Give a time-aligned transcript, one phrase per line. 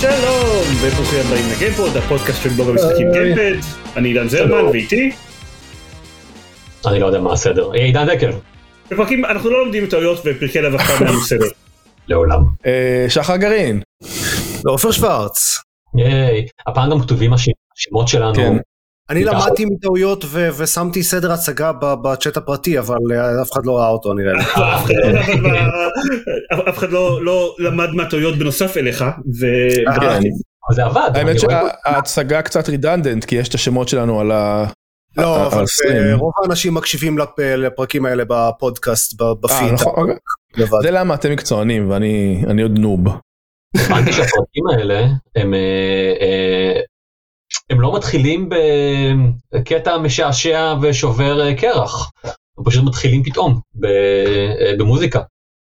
[0.00, 3.54] שלום וברוכים הבאים לגיימפוד הפודקאסט של בלוג המשחקים גיימפד
[3.96, 5.10] אני עידן זרמן ואיתי
[6.86, 7.70] אני לא יודע מה הסדר.
[7.74, 8.30] אה, עידן דקל.
[8.90, 11.46] בפרקים אנחנו לא לומדים טעויות ופרקי לב אף פעם אין בסדר.
[12.08, 12.40] לעולם.
[12.66, 13.80] אה, שחר גרעין.
[14.66, 15.58] עופר שוורץ.
[15.96, 16.46] ייי.
[16.66, 17.48] הפעם גם כתובים הש-
[17.78, 18.34] השמות שלנו.
[18.34, 18.56] כן.
[19.10, 19.24] אני.
[19.24, 20.24] למדתי מטעויות
[20.58, 24.42] ושמתי סדר הצגה בצ'אט הפרטי אבל אה, אף אחד לא ראה אותו נראה לי.
[26.70, 29.04] אף אחד לא- לא לא למד מהטעויות בנוסף אליך
[29.40, 29.46] ו...
[30.00, 30.20] כן.
[30.74, 31.10] זה עבד.
[31.14, 34.66] האמת שההצגה קצת רידנדנט כי יש את השמות שלנו על ה...
[35.16, 35.64] לא אבל.
[35.90, 39.92] אה, רוב האנשים מקשיבים לפ- לפרקים האלה בפודקאסט אה, בפיד נכון,
[40.56, 40.66] אוקיי.
[40.82, 43.00] זה למה אתם מקצוענים ואני אני עוד נוב.
[43.76, 46.80] הבנתי שהפרקים האלה הם אה, אה,
[47.70, 48.48] הם לא מתחילים
[49.52, 52.10] בקטע משעשע ושובר אה, קרח.
[52.58, 53.60] הם פשוט מתחילים פתאום
[54.78, 55.22] במוזיקה.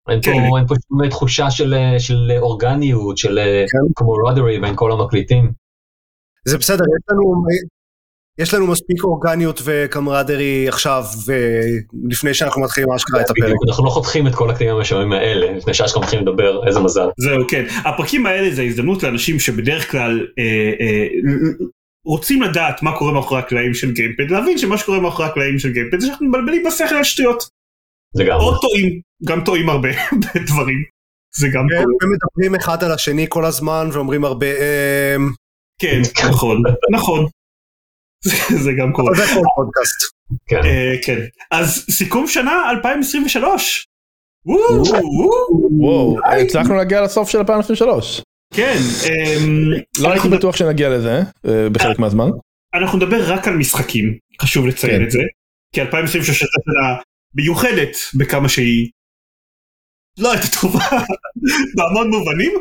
[0.10, 0.58] אין פה, כן.
[0.58, 3.40] אין פה שום תחושה של, של אורגניות, של
[3.72, 3.94] כן.
[3.94, 5.52] קומורדרי בין כל המקליטים.
[6.48, 7.44] זה בסדר יש לנו
[8.40, 13.44] יש לנו מספיק אורגניות וקמרדרי עכשיו ולפני שאנחנו מתחילים אשכרה את הפרק.
[13.44, 17.08] בדיוק, אנחנו לא חותכים את כל הקטעים המשעממים האלה לפני שאשכרה מתחילים לדבר, איזה מזל.
[17.18, 21.08] זהו כן הפרקים האלה זה הזדמנות לאנשים שבדרך כלל אה, אה,
[22.06, 26.00] רוצים לדעת מה קורה מאחורי הקלעים של גיימפד להבין שמה שקורה מאחורי הקלעים של גיימפד
[26.00, 27.44] זה שאנחנו מבלבלים בשכל על שטויות
[28.16, 28.46] לגמרי.
[28.46, 29.90] או טועים גם טועים הרבה
[30.22, 30.84] בדברים
[31.38, 31.82] זה גם קורה.
[31.82, 35.30] הם מדברים אחד על השני כל הזמן ואומרים הרבה אמ,
[35.82, 36.58] כן נכון
[36.92, 37.26] נכון
[38.64, 40.18] זה- גם קורה זה כל פודקאסט.
[40.50, 40.62] כן.
[40.64, 41.18] אה, כן
[41.52, 43.86] אז סיכום שנה 2023.
[44.46, 48.22] וואו, וואו, וואו, הצלחנו להגיע לסוף של 2023.
[48.54, 49.64] כן אמ,
[50.00, 52.30] לא הייתי בטוח שנגיע לזה אה, בחלק מהזמן.
[52.74, 55.06] אנחנו נדבר רק על משחקים חשוב לציין כן.
[55.06, 55.20] את זה
[55.76, 56.96] כי 2023 הייתה שנה
[57.36, 58.90] מיוחדת בכמה שהיא
[60.18, 60.86] לא הייתה טובה
[61.76, 62.52] בהמון מובנים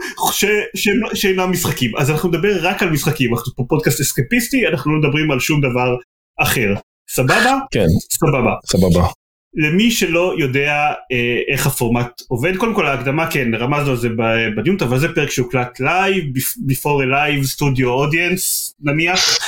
[1.15, 3.35] שאינם משחקים אז אנחנו נדבר רק על משחקים.
[3.35, 5.97] אנחנו פה פודקאסט אסקפיסטי אנחנו לא מדברים על שום דבר
[6.43, 6.75] אחר.
[7.11, 7.59] סבבה?
[7.71, 8.55] כן, סבבה.
[8.67, 9.07] סבבה.
[9.59, 10.73] למי שלא יודע
[11.13, 15.09] אה, איך הפורמט עובד קודם כל ההקדמה כן רמזנו על זה ב- בדיון אבל זה
[15.15, 16.25] פרק שהוקלט live
[16.71, 19.39] before a live studio audience נניח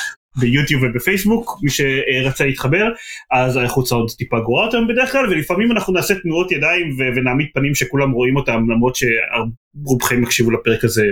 [0.41, 2.87] ביוטיוב ובפייסבוק מי שרצה להתחבר
[3.33, 7.49] אז האיכות סאונד טיפה גרועה יותר בדרך כלל ולפעמים אנחנו נעשה תנועות ידיים ו- ונעמיד
[7.55, 11.07] פנים שכולם רואים אותם למרות שרובכם יקשיבו לפרק הזה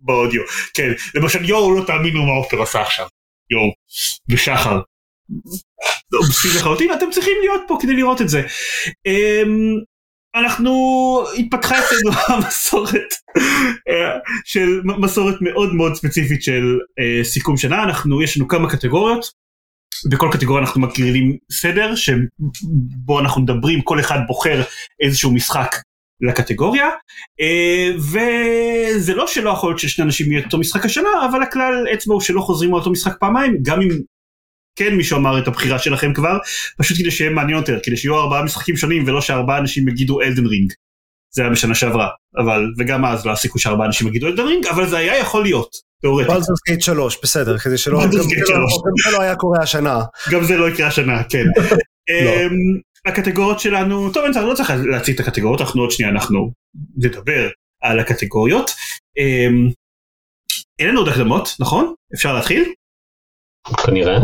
[0.00, 0.42] באודיו.
[0.74, 3.06] כן למשל יואו לא תאמינו מה עופר עשה עכשיו.
[3.50, 3.72] יואו
[4.30, 4.80] ושחר.
[6.56, 8.42] לחלוטין אתם צריכים להיות פה כדי לראות את זה.
[10.34, 10.72] אנחנו
[11.38, 13.12] התפתחה אצלנו המסורת
[13.88, 19.44] אה, של מסורת מאוד מאוד ספציפית של אה, סיכום שנה אנחנו יש לנו כמה קטגוריות.
[20.10, 24.62] בכל קטגוריה אנחנו מקרילים סדר שבו אנחנו מדברים כל אחד בוחר
[25.02, 25.76] איזשהו משחק
[26.20, 26.88] לקטגוריה
[27.40, 32.14] אה, וזה לא שלא יכול להיות ששני אנשים יהיה אותו משחק השנה אבל הכלל אצבע
[32.14, 33.88] הוא שלא חוזרים על אותו משחק פעמיים גם אם
[34.76, 36.38] כן מישהו אמר את הבחירה שלכם כבר
[36.78, 40.46] פשוט כדי שיהיה מעניין יותר כדי שיהיו ארבעה משחקים שונים ולא שארבעה אנשים יגידו אלדן
[40.46, 40.72] רינג.
[41.34, 42.08] זה היה בשנה שעברה
[42.38, 45.42] אבל וגם אז לא היה סיכוי שארבעה אנשים יגידו אלדן רינג אבל זה היה יכול
[45.42, 45.70] להיות
[46.02, 48.48] תאורטית בלדורס גייט 3 בסדר כדי שלא Baldur's גם Gate זה 3.
[48.48, 50.00] לא- גם זה לא היה קורה השנה.
[50.32, 51.44] גם זה לא יקרה השנה כן.
[52.10, 52.50] אמ,
[53.06, 56.52] הקטגוריות שלנו טוב אני לא צריך להציג את הקטגוריות אנחנו עוד שנייה אנחנו
[56.96, 57.48] נדבר
[57.82, 58.70] על הקטגוריות.
[59.18, 59.68] אמ,
[60.78, 62.72] אין לנו עוד הקדמות נכון אפשר להתחיל
[63.86, 64.18] כנראה.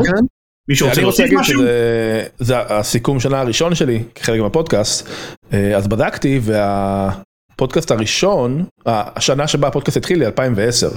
[0.68, 1.62] מישהו רוצה אני רוצה להוסיף להגיד משהו?
[1.62, 5.08] שזה זה הסיכום שנה הראשון שלי כחלק מהפודקאסט
[5.52, 10.90] אה, אז בדקתי והפודקאסט הראשון השנה שבה הפודקאסט התחיל היא 2010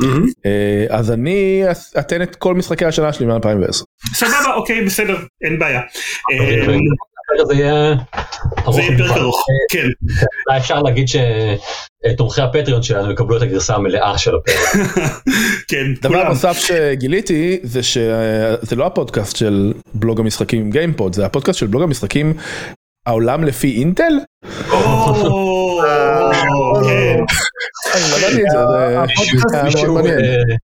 [0.00, 0.26] מהמם.
[0.46, 1.62] אה, אז אני
[1.98, 3.84] אתן את כל משחקי השנה שלי מ-2010.
[4.14, 5.80] סבבה אוקיי בסדר אין בעיה.
[7.40, 7.94] אוקיי, אמ, זה יהיה
[8.72, 9.16] זה יהיה פרק.
[9.16, 9.88] ארוך כן
[10.48, 14.86] אולי אפשר להגיד שתומכי הפטריון שלנו יקבלו את הגרסה המלאה של הפרק.
[15.70, 16.28] כן דבר.
[16.28, 22.34] נוסף שגיליתי זה שזה לא הפודקאסט של בלוג המשחקים גיימפוד זה הפודקאסט של בלוג המשחקים
[23.06, 24.12] העולם לפי אינטל.
[26.86, 27.16] כן.
[28.56, 29.04] אה,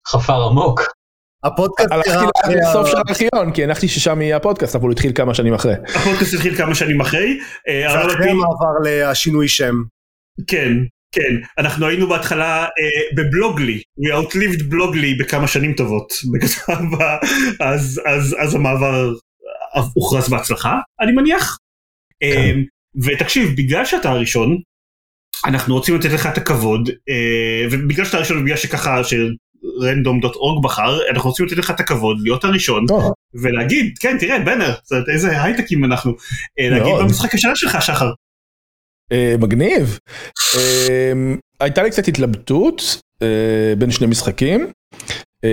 [0.08, 0.95] חפר עמוק.
[1.46, 2.10] הפודקאסט הלכתי
[2.44, 5.54] אחרי לסוף ה- של הארכיון כי הנחתי ששם יהיה הפודקאסט אבל הוא התחיל כמה שנים
[5.54, 5.74] אחרי.
[5.94, 7.38] הפודקאסט התחיל כמה שנים אחרי.
[7.68, 9.74] אה, על ואחרי פי- המעבר לשינוי שם.
[10.46, 10.72] כן,
[11.12, 11.34] כן.
[11.58, 12.68] אנחנו היינו בהתחלה אה,
[13.16, 13.80] בבלוגלי.
[14.00, 16.12] We outlived בלוגלי בכמה שנים טובות.
[17.60, 19.12] אז, אז, אז המעבר
[19.94, 21.58] הוכרז בהצלחה, אני מניח.
[22.22, 22.52] אה,
[23.04, 24.56] ותקשיב, בגלל שאתה הראשון,
[25.46, 29.00] אנחנו רוצים לתת לך את הכבוד, אה, ובגלל שאתה הראשון, בגלל שככה,
[29.62, 33.12] random.org בחר, אנחנו רוצים לתת לך את הכבוד להיות הראשון לא,
[33.42, 36.12] ולהגיד, כן תראה בנר, זאת איזה הייטקים אנחנו,
[36.60, 37.04] אה, להגיד מאוד.
[37.04, 38.10] במשחק השנה שלך שחר.
[39.12, 39.98] אה, מגניב.
[40.56, 41.12] אה,
[41.60, 43.00] הייתה לי קצת התלבטות
[43.78, 44.70] בין שני משחקים.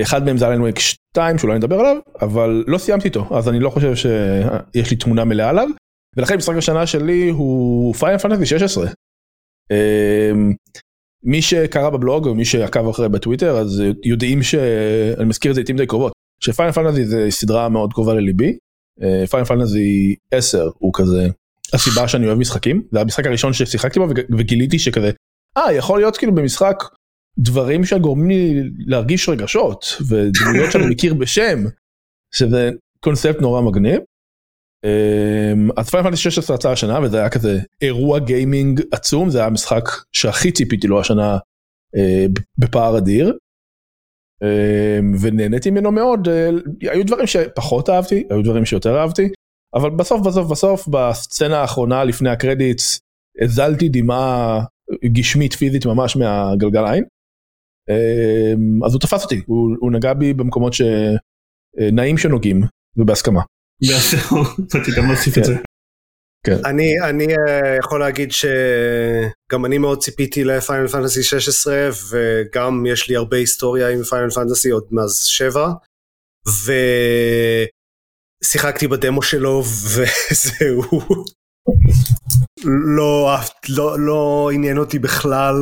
[0.02, 3.60] אחד מהם זה אלן וויק 2 שאולי נדבר עליו אבל לא סיימתי אותו אז אני
[3.60, 5.68] לא חושב שיש לי תמונה מלאה עליו.
[6.18, 8.88] ולכן משחק השנה שלי הוא פיינל פנטסי 16.
[11.26, 15.62] אה, מי שקרא בבלוג או מי שעקב אחרי בטוויטר אז יודעים שאני מזכיר את זה
[15.62, 16.12] לעיתים די קרובות
[16.42, 18.58] שפיינל פנטסי זה סדרה מאוד קרובה לליבי.
[19.30, 21.28] פיינל פנטסי 10 הוא כזה
[21.74, 25.12] הסיבה שאני אוהב משחקים זה המשחק הראשון ששיחקתי בו וג- וגיליתי שכזה
[25.58, 26.84] אה יכול להיות כאילו במשחק
[27.40, 31.64] דברים שגורמים לי להרגיש רגשות ודמויות שאני מכיר בשם
[32.36, 32.70] שזה
[33.00, 34.00] קונספט נורא מגניב.
[34.84, 39.48] אמ, אז פיינל פנטסי 16 יצא השנה וזה היה כזה אירוע גיימינג עצום זה היה
[39.48, 41.38] המשחק שהכי ציפיתי לו השנה
[41.96, 42.26] אה,
[42.58, 43.38] בפער אדיר.
[44.44, 46.50] אמ, ונהניתי ממנו מאוד אה,
[46.82, 49.30] היו דברים שפחות אהבתי היו דברים שיותר אהבתי
[49.76, 53.00] אבל בסוף בסוף בסוף בסצנה האחרונה לפני הקרדיטס
[53.42, 54.64] הזלתי דמעה
[55.06, 57.04] גשמית פיזית ממש מהגלגל עין.
[57.90, 62.62] אמ, אז הוא תפס אותי הוא, הוא נגע בי במקומות שנעים שנוגעים
[62.98, 63.42] ובהסכמה.
[64.74, 65.56] באתי גם להוסיף את זה.
[66.66, 73.16] אני, אני אה, יכול להגיד שגם אני מאוד ציפיתי לפיינל פנטסי 16 וגם יש לי
[73.16, 75.68] הרבה היסטוריה עם פיינל פנטסי עוד מאז 7
[78.44, 80.82] ושיחקתי בדמו שלו וזהו
[82.98, 83.30] לא,
[83.70, 85.56] לא, לא עניין אותי בכלל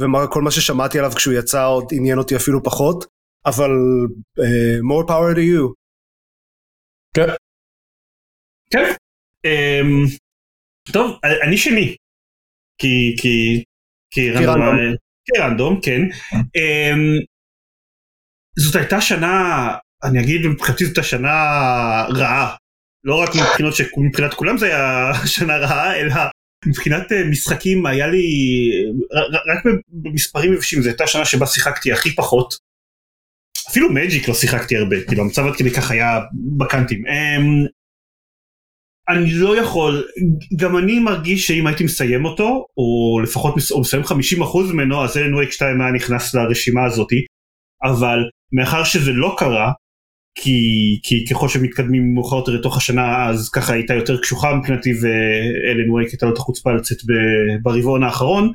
[0.00, 3.06] וכל מה ששמעתי עליו כשהוא יצא עוד עניין אותי אפילו פחות
[3.46, 3.70] אבל
[4.40, 5.72] uh, more power to you.
[7.16, 7.45] כן.
[9.44, 10.04] אמ,
[10.92, 11.96] טוב, אני שני.
[12.78, 13.64] כי, כי,
[14.10, 14.94] כי רנדום, רנדום.
[15.26, 16.00] כרנדום, כן.
[16.32, 17.18] אמ,
[18.58, 19.68] זאת הייתה שנה,
[20.04, 21.32] אני אגיד מבחינתי זאת הייתה שנה
[22.08, 22.56] רעה.
[23.04, 26.14] לא רק מבחינות שמבחינת כולם זה היה שנה רעה, אלא
[26.66, 28.22] מבחינת אה, משחקים היה לי,
[29.46, 32.54] רק במספרים יבשים, זו הייתה שנה שבה שיחקתי הכי פחות.
[33.70, 36.20] אפילו מג'יק לא שיחקתי הרבה, כאילו המצב עד כדי כך היה
[36.56, 37.04] בקאנטים.
[39.08, 40.04] אני לא יכול,
[40.56, 45.34] גם אני מרגיש שאם הייתי מסיים אותו, או לפחות או מסיים 50% ממנו, אז אלן
[45.34, 47.24] וייק 2 היה נכנס לרשימה הזאתי,
[47.84, 48.18] אבל
[48.52, 49.72] מאחר שזה לא קרה,
[50.38, 50.60] כי,
[51.02, 56.08] כי ככל שמתקדמים מאוחר יותר לתוך השנה, אז ככה הייתה יותר קשוחה מבחינתי, ואלן וייק
[56.10, 56.98] הייתה לו את החוצפה לצאת
[57.62, 58.52] ברבעון האחרון,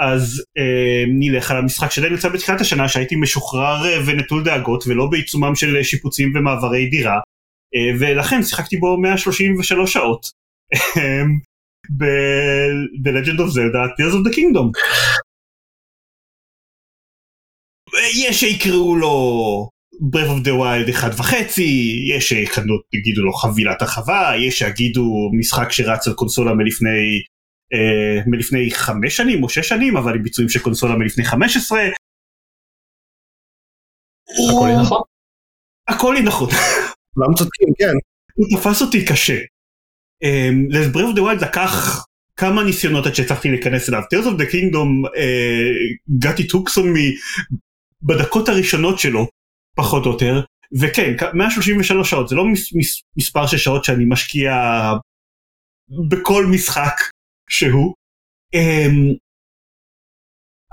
[0.00, 5.06] אז אה, נלך על המשחק שעדיין יצא בתחילת השנה, שהייתי משוחרר אה, ונטול דאגות, ולא
[5.06, 7.20] בעיצומם של שיפוצים ומעברי דירה.
[7.74, 10.30] אה, ולכן שיחקתי בו 133 שעות.
[11.98, 14.70] ב-Legend of Zelda, Tears of the Kingdom.
[18.28, 19.14] יש שיקראו לו
[19.94, 20.88] Breath of the Wild
[21.20, 21.60] 1.5,
[22.08, 27.22] יש שיגידו לו חבילת הרחבה, יש שיגידו משחק שרץ על קונסולה מלפני,
[27.74, 31.78] אה, מלפני 5 שנים או 6 שנים, אבל עם ביצועים של קונסולה מלפני 15.
[34.28, 35.02] הכל יהיה נכון.
[35.88, 36.48] הכל יהיה נכון.
[37.14, 37.94] כולם צודקים, כן.
[38.34, 39.38] הוא תפס אותי קשה.
[40.70, 42.04] ל Breath the Wild לקח
[42.36, 44.02] כמה ניסיונות עד שהצלחתי להיכנס אליו.
[44.02, 46.94] Of the Kingdom, uh, גאטי טוקסון.
[48.02, 49.26] בדקות הראשונות שלו,
[49.76, 50.40] פחות או יותר,
[50.80, 54.52] וכן, כ- 133 שעות, זה לא מס, מס, מספר של שעות שאני משקיע
[56.08, 56.94] בכל משחק
[57.50, 57.94] שהוא.
[58.56, 59.16] Um,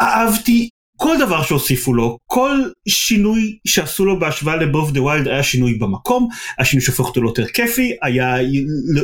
[0.01, 0.69] אהבתי
[1.03, 2.55] כל דבר שהוסיפו לו, כל
[2.87, 6.27] שינוי שעשו לו בהשוואה ל Breath of the Wild היה שינוי במקום,
[6.57, 8.35] היה שינוי שהופך אותו ליותר כיפי, היה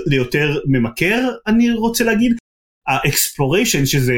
[0.05, 2.31] ליותר ממכר, אני רוצה להגיד.
[2.87, 4.13] ה exploration שזה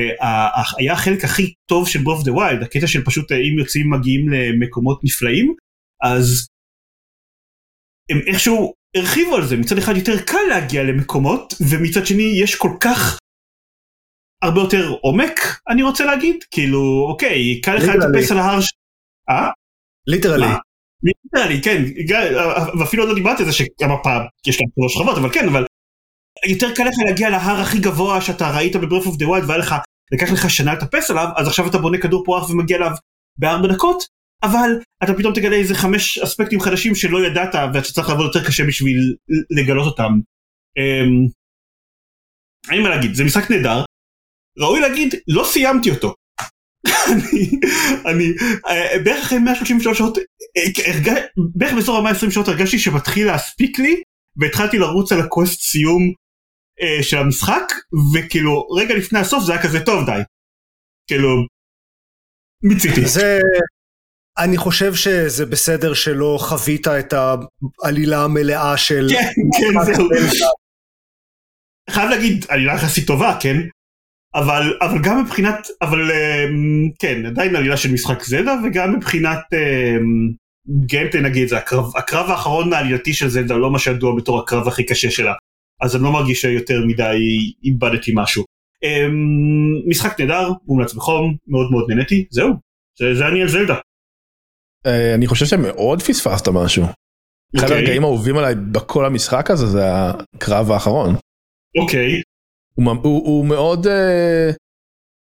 [0.77, 3.89] היה החלק הכי טוב של Breath of the Wild, הקטע של פשוט אה, אם יוצאים
[3.89, 5.53] מגיעים למקומות נפלאים,
[6.03, 6.47] אז
[8.11, 12.71] הם איכשהו הרחיבו על זה, מצד אחד יותר קל להגיע למקומות, ומצד שני יש כל
[12.79, 13.19] כך
[14.43, 17.83] הרבה יותר עומק, אני רוצה להגיד, כאילו, אוקיי, קל לך.
[17.83, 18.69] לטפס על ההר ש...
[19.29, 19.49] אה?
[20.07, 20.45] Literally.
[21.03, 21.83] Literally, כן,
[22.79, 25.65] ואפילו עוד לא דיברתי על זה שגם הפעם יש להם שלוש שכבות, אבל כן, אבל
[26.47, 29.59] יותר קל לך להגיע להר הכי גבוה שאתה ראית ב Breath of the Wild והיה
[29.59, 29.75] לך,
[30.13, 32.91] לקח לך שנה לטפס עליו, אז עכשיו אתה בונה כדור פורח ומגיע אליו
[33.37, 34.03] בארבע דקות,
[34.43, 34.69] אבל
[35.03, 39.15] אתה פתאום תגלה איזה חמש אספקטים חדשים שלא ידעת ואתה צריך לעבוד יותר קשה בשביל
[39.49, 40.11] לגלות אותם.
[40.77, 41.27] אמ,
[42.71, 43.83] אין מה להגיד, זה משחק נהדר,
[44.59, 46.13] ראוי להגיד, לא סיימתי אותו.
[46.87, 47.49] אני,
[48.05, 48.25] אני,
[48.67, 51.13] אה, בערך אחרי 133 שעות, אה,
[51.55, 54.01] בערך באזור ה-120 שעות הרגשתי שמתחיל להספיק לי,
[54.37, 56.13] והתחלתי לרוץ על הקווסט סיום
[56.81, 57.63] אה, של המשחק,
[58.13, 60.21] וכאילו רגע לפני הסוף זה היה כזה טוב די.
[61.07, 61.29] כאילו,
[62.63, 63.05] מיציתי.
[63.05, 63.39] זה...
[64.37, 67.13] אני חושב שזה בסדר שלא חווית את
[67.83, 69.07] העלילה המלאה של...
[69.09, 70.07] כן, כן, זהו.
[71.89, 73.55] חייב להגיד, עלילה יחסית טובה, כן?
[74.35, 79.39] אבל, אבל גם מבחינת, אבל אמ, כן, עדיין עלילה של משחק זלדה, וגם מבחינת
[80.85, 84.85] גיימפלי נגיד, זה הקרב, הקרב האחרון העלילתי של זלדה לא מה שידוע בתור הקרב הכי
[84.85, 85.33] קשה שלה,
[85.81, 87.17] אז אני לא מרגיש שיותר מדי
[87.63, 88.43] איבדתי משהו.
[88.83, 92.49] אמ, משחק נהדר, מומלץ בחום, מאוד מאוד נהניתי, זהו,
[92.99, 93.75] זה, זה אני על זלדה.
[94.85, 96.83] אה, אני חושב שמאוד פספסת משהו.
[96.83, 97.77] אחד אוקיי.
[97.77, 101.15] הרגעים האהובים עליי בכל המשחק הזה זה הקרב האחרון.
[101.81, 102.21] אוקיי,
[102.85, 104.51] הוא, הוא, הוא מאוד אה,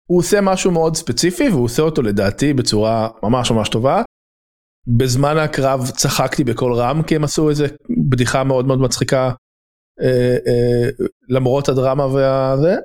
[0.09, 4.01] הוא עושה משהו מאוד ספציפי והוא עושה אותו לדעתי בצורה ממש ממש טובה.
[4.87, 7.67] בזמן הקרב צחקתי בקול רם כי הם עשו איזה
[8.09, 9.31] בדיחה מאוד מאוד מצחיקה
[10.01, 10.89] אה, אה,
[11.29, 12.75] למרות הדרמה והזה.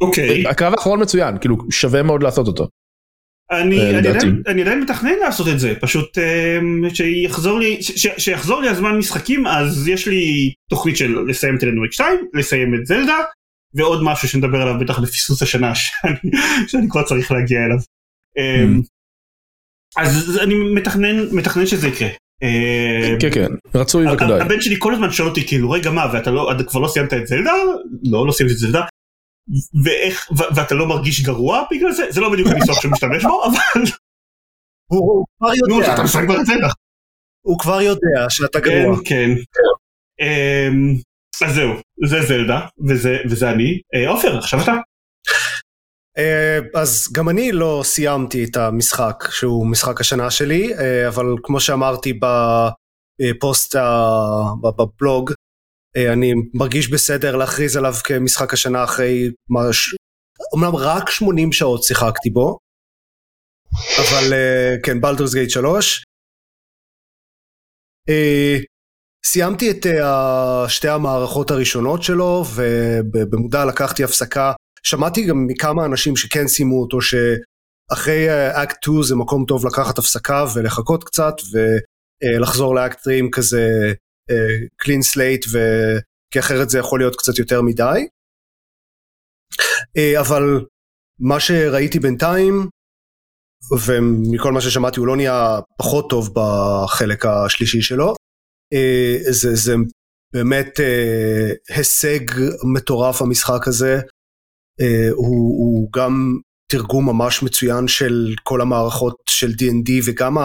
[0.00, 0.46] אוקיי.
[0.46, 2.68] הקרב האחרון מצוין כאילו שווה מאוד לעשות אותו.
[3.50, 4.08] אני, אה, אני.
[4.08, 8.98] עדיין, אני עדיין מתכנן לעשות את זה, פשוט אמ, שיחזור לי, ש, שיחזור לי הזמן
[8.98, 13.18] משחקים, אז יש לי תוכנית של לסיים את אלנוויק 2, לסיים את זלדה,
[13.76, 16.30] ועוד משהו שנדבר עליו בטח בפספוס השנה, שאני,
[16.68, 17.78] שאני כבר צריך להגיע אליו.
[18.38, 18.80] אמ,
[19.96, 22.08] אז אני מתכנן, מתכנן שזה יקרה.
[22.42, 24.40] אמ, כן כן רצוי וכדאי.
[24.40, 27.12] הבן שלי כל הזמן שואל אותי כאילו רגע מה ואתה לא, אתה כבר לא סיימת
[27.12, 27.52] את זלדה?
[28.04, 28.84] לא, לא סיימתי את זלדה.
[29.84, 32.04] ואיך, ו- ואתה לא מרגיש גרוע בגלל זה?
[32.10, 33.82] זה לא בדיוק הניסוח שמשתמש בו, אבל
[34.90, 36.68] הוא כבר נו, יודע, אתה משחק כבר את זלדה.
[37.46, 38.96] הוא כבר יודע שאתה כן, גרוע.
[39.04, 39.30] כן.
[40.20, 40.94] אמ,
[41.44, 41.70] אז זהו,
[42.08, 43.80] זה זלדה, וזה, וזה אני.
[43.94, 44.72] אה, עופר, עכשיו אתה.
[46.18, 51.60] אה, אז גם אני לא סיימתי את המשחק שהוא משחק השנה שלי, אה, אבל כמו
[51.60, 52.12] שאמרתי
[53.20, 53.76] בפוסט
[54.62, 55.32] בבלוג,
[55.96, 59.94] אה, אני מרגיש בסדר להכריז עליו כמשחק השנה אחרי, מש...
[60.56, 62.58] אמנם רק 80 שעות שיחקתי בו,
[63.72, 66.04] אבל אה, כן, בלדורס גייט 3.
[69.26, 74.52] אה, סיימתי את אה, שתי המערכות הראשונות שלו, ובמודע לקחתי הפסקה
[74.82, 78.26] שמעתי גם מכמה אנשים שכן סיימו אותו, שאחרי
[78.62, 83.92] אקט 2 זה מקום טוב לקחת הפסקה ולחכות קצת ולחזור לאקט 3 עם כזה
[84.76, 85.44] clean slate,
[86.32, 88.06] כי אחרת זה יכול להיות קצת יותר מדי.
[89.96, 90.64] אה, אבל
[91.20, 92.68] מה שראיתי בינתיים,
[93.86, 98.25] ומכל מה ששמעתי הוא לא נהיה פחות טוב בחלק השלישי שלו, אה,
[99.30, 99.74] זה, זה
[100.32, 102.20] באמת אה, הישג
[102.74, 104.00] מטורף המשחק הזה.
[104.80, 106.36] Uh, הוא, הוא גם
[106.72, 110.36] תרגום ממש מצוין של כל המערכות של D&D וגם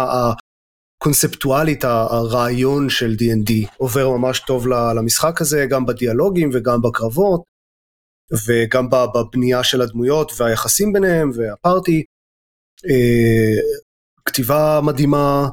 [1.01, 7.41] הקונספטואלית, הרעיון של D&D עובר ממש טוב למשחק הזה, גם בדיאלוגים וגם בקרבות
[8.47, 12.03] וגם בבנייה של הדמויות והיחסים ביניהם והפארטי.
[14.25, 15.49] כתיבה מדהימה,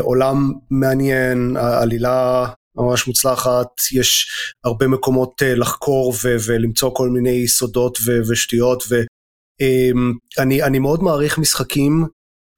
[0.00, 2.46] עולם מעניין, עלילה
[2.76, 4.30] ממש מוצלחת, יש
[4.64, 11.38] הרבה מקומות uh, לחקור ו- ולמצוא כל מיני סודות ו- ושטויות ואני אני מאוד מעריך
[11.38, 12.06] משחקים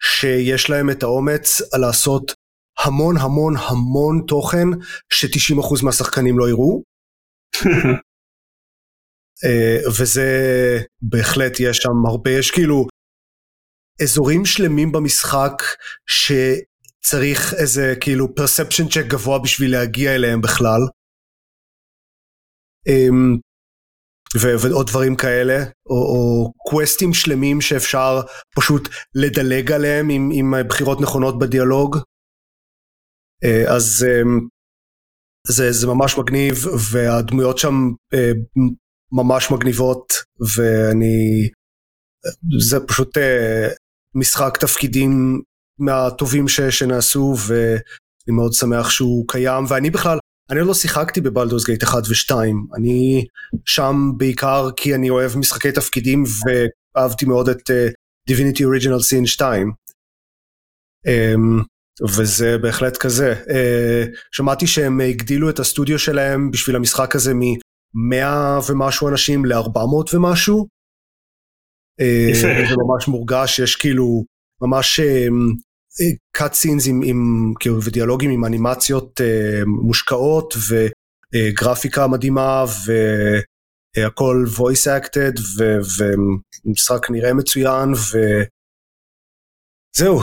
[0.02, 2.32] שיש להם את האומץ לעשות
[2.78, 4.68] המון המון המון תוכן
[5.12, 6.82] ש-90% מהשחקנים לא יראו.
[7.56, 7.98] uh,
[10.00, 10.30] וזה
[11.02, 12.86] בהחלט יש שם הרבה, יש כאילו
[14.02, 15.62] אזורים שלמים במשחק
[16.06, 16.32] ש...
[17.06, 20.80] צריך איזה כאילו perception check גבוה בשביל להגיע אליהם בכלל.
[24.40, 28.20] ו- ועוד דברים כאלה, או, או קווסטים שלמים שאפשר
[28.56, 31.96] פשוט לדלג עליהם עם, עם בחירות נכונות בדיאלוג.
[33.44, 34.48] Uh, אז um,
[35.48, 36.54] זה, זה ממש מגניב,
[36.92, 37.74] והדמויות שם
[38.14, 38.18] uh,
[39.12, 40.12] ממש מגניבות,
[40.56, 41.50] ואני...
[42.60, 43.20] זה פשוט uh,
[44.14, 45.42] משחק תפקידים
[45.78, 50.18] מהטובים ש, שנעשו ואני מאוד שמח שהוא קיים ואני בכלל
[50.50, 52.34] אני לא שיחקתי בבלדורס גייט 1 ו2
[52.76, 53.24] אני
[53.64, 56.24] שם בעיקר כי אני אוהב משחקי תפקידים
[56.96, 57.70] ואהבתי מאוד את
[58.30, 59.72] Divinity Original Sin 2
[61.08, 61.64] um,
[62.16, 69.08] וזה בהחלט כזה uh, שמעתי שהם הגדילו את הסטודיו שלהם בשביל המשחק הזה מ-100 ומשהו
[69.08, 70.66] אנשים ל-400 ומשהו.
[72.30, 72.46] יפה.
[72.46, 74.24] Uh, זה ממש מורגש יש כאילו
[74.66, 75.00] ממש
[76.36, 79.24] קאט סינס עם, עם כאילו ודיאלוגים עם אנימציות uh,
[79.66, 80.54] מושקעות
[81.34, 82.64] וגרפיקה מדהימה
[83.96, 85.40] והכל voice acted
[86.66, 87.92] ומשחק נראה מצוין
[89.96, 90.20] וזהו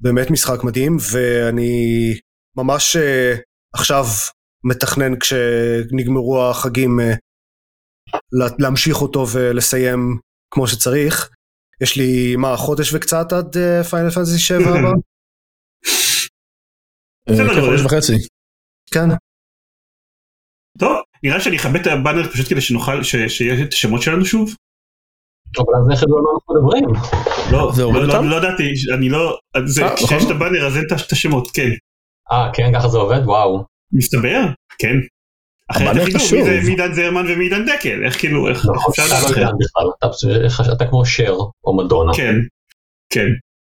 [0.00, 2.14] באמת משחק מדהים ואני
[2.56, 2.96] ממש
[3.74, 4.04] עכשיו
[4.64, 7.00] מתכנן כשנגמרו החגים
[8.58, 10.18] להמשיך אותו ולסיים
[10.54, 11.30] כמו שצריך.
[11.82, 13.56] יש לי מה חודש וקצת עד
[13.90, 14.90] פיינל פנטסי 7 הבא
[17.28, 18.12] אה, כן, חודש וחצי.
[18.94, 19.08] כן.
[20.78, 24.54] טוב, נראה שאני אכבד את הבאנר פשוט כדי שנוכל, שיהיה את השמות שלנו שוב.
[25.58, 26.84] אבל אז איך מה אנחנו מדברים?
[27.52, 28.30] לא, זה לא, לא?
[28.30, 30.26] לא ידעתי, אני לא, זה, אה, כשיש נכון.
[30.26, 31.70] את הבאנר אז אין את השמות, כן.
[32.32, 33.20] אה, כן, ככה זה עובד?
[33.24, 33.64] וואו.
[33.92, 34.40] מסתבר?
[34.78, 34.96] כן.
[35.70, 36.22] אחרת איך ידעו.
[36.32, 39.28] מי זה מעידן זרמן ומעידן דקל, איך כאילו, איך אפשר לא?
[39.28, 40.10] יודע בכלל.
[40.72, 42.12] אתה כמו שר או מדונה.
[42.14, 42.34] כן,
[43.12, 43.28] כן.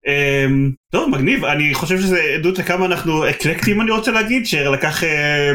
[0.08, 5.52] אמ, טוב, מגניב, אני חושב שזה עדות לכמה אנחנו אקלקטים אני רוצה להגיד, שלקח אה,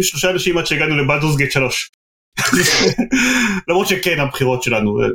[0.00, 1.90] שלושה אנשים עד שהגענו לבלדורס גייט 3.
[3.68, 5.06] למרות שכן הבחירות שלנו, אה,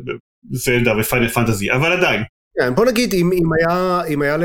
[0.51, 2.24] זלדה ופיינל פנטזי, אבל עדיין.
[2.59, 4.43] כן, בוא נגיד, אם, אם היה, אם היה ל,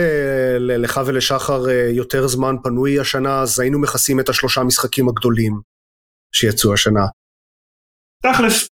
[0.59, 5.74] ל, לך ולשחר אה, יותר זמן פנוי השנה, אז היינו מכסים את השלושה משחקים הגדולים
[6.37, 7.07] שיצאו השנה.
[8.23, 8.69] תכלס.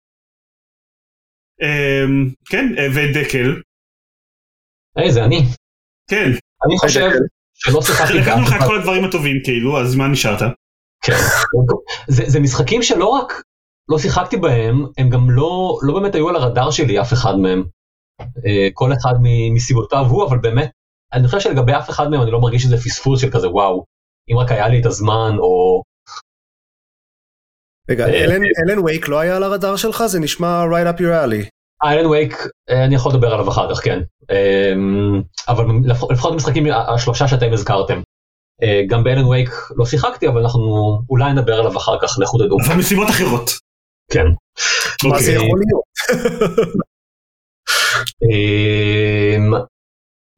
[1.63, 3.63] אמ, כן, ודקל,
[4.97, 5.39] היי, זה אני.
[6.11, 6.31] כן,
[6.67, 7.09] אני חושב
[7.55, 8.67] שלא שיחקתי לקחנו לך את.
[8.67, 10.41] כל הדברים הטובים כאילו, אז מה נשארת?
[11.05, 11.13] כן.
[12.09, 13.33] זה, זה משחקים שלא רק
[13.89, 17.63] לא שיחקתי בהם, הם גם לא, לא באמת היו על הרדאר שלי, אף אחד מהם.
[18.21, 20.71] אה, כל אחד מ- מסיבותיו הוא, אבל באמת,
[21.13, 23.85] אני חושב שלגבי אף אחד מהם אני לא מרגיש שזה פספוס של כזה וואו,
[24.33, 25.83] אם רק היה לי את הזמן, או...
[27.91, 30.05] רגע, אה, אלן, אלן וייק לא היה על הרדאר שלך?
[30.07, 31.49] זה נשמע right up your alley.
[31.85, 34.01] איילן וייק, אה, אני יכול לדבר עליו אחר כך, כן.
[34.31, 34.73] אה,
[35.49, 35.65] אבל
[36.11, 38.01] לפחות המשחקים השלושה שאתם הזכרתם.
[38.63, 40.61] אה, גם באלן וייק לא שיחקתי, אבל אנחנו
[41.11, 42.59] אולי נדבר עליו אחר כך, לכו תדעו.
[42.67, 43.51] אבל מסיבות אחרות.
[44.13, 44.27] כן.
[45.05, 45.47] מה זה אוקיי.
[45.47, 45.85] יכול להיות?
[48.23, 49.55] אמ,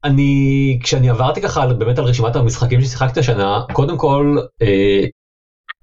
[0.03, 5.05] אני כשאני עברתי ככה באמת על רשימת המשחקים ששיחקתי השנה קודם כל אה,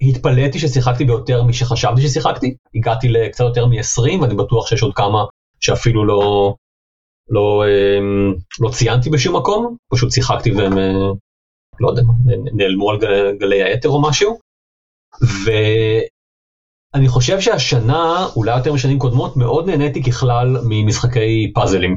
[0.01, 5.25] התפלאתי ששיחקתי ביותר משחשבתי ששיחקתי הגעתי לקצת יותר מ-20 ואני בטוח שיש עוד כמה
[5.61, 6.55] שאפילו לא
[7.31, 11.13] לא אמ, לא ציינתי בשום מקום פשוט שיחקתי והם אה,
[11.81, 12.03] לא יודע
[12.57, 14.39] נעלמו על גלי, גלי האתר או משהו.
[15.45, 21.97] ואני חושב שהשנה אולי יותר משנים קודמות מאוד נהניתי ככלל ממשחקי פאזלים.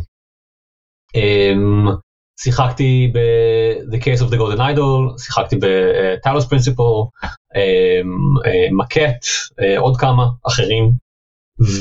[2.44, 9.98] שיחקתי ב-The Case of the Golden Idol, שיחקתי ב-Talos Principle, um, uh, מקט, uh, עוד
[9.98, 10.92] כמה אחרים,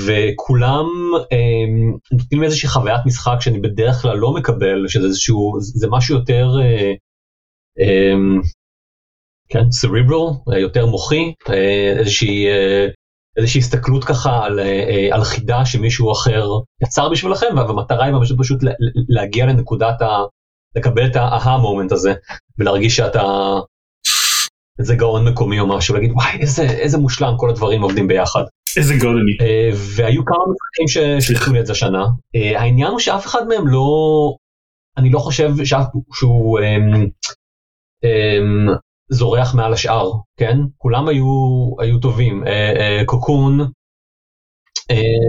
[0.06, 6.16] וכולם um, נותנים איזושהי חוויית משחק שאני בדרך כלל לא מקבל, שזה איזשהו, זה משהו
[6.16, 6.96] יותר, uh,
[7.80, 8.46] um,
[9.48, 11.32] כן, cerebral, יותר מוחי,
[11.98, 12.46] איזושהי,
[13.36, 14.60] איזושהי הסתכלות ככה על,
[15.12, 16.46] על חידה שמישהו אחר
[16.82, 18.72] יצר בשבילכם, והמטרה היא פשוט, פשוט לה-
[19.08, 20.06] להגיע לנקודת ה...
[20.76, 22.14] לקבל את ההה מומנט הזה,
[22.58, 23.22] ולהרגיש שאתה
[24.78, 28.42] איזה גאון מקומי או משהו, להגיד וואי איזה, איזה מושלם כל הדברים עובדים ביחד.
[28.76, 29.48] איזה גאון אני.
[29.48, 32.04] Uh, והיו כמה משחקים שהתחילו לי את זה השנה.
[32.04, 33.88] Uh, העניין הוא שאף אחד מהם לא,
[34.96, 37.08] אני לא חושב שאף, שהוא um,
[38.04, 38.78] um,
[39.10, 40.56] זורח מעל השאר, כן?
[40.78, 41.26] כולם היו,
[41.78, 42.44] היו טובים.
[42.44, 43.64] Uh, uh, קוקון, uh,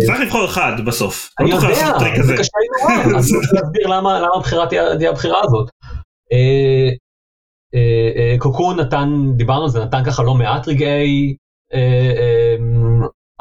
[0.06, 1.30] צריך לבחור אחד בסוף.
[1.39, 2.34] אני לא יודע, זה.
[2.38, 5.69] קשה לי נורא, אז אני רוצה להסביר למה הבחירה תהיה הבחירה הזאת.
[6.32, 6.89] אה,
[7.76, 11.36] אה, אה, קוקון נתן, דיברנו על זה, נתן ככה לא מעט רגעי
[11.74, 12.56] אה, אה,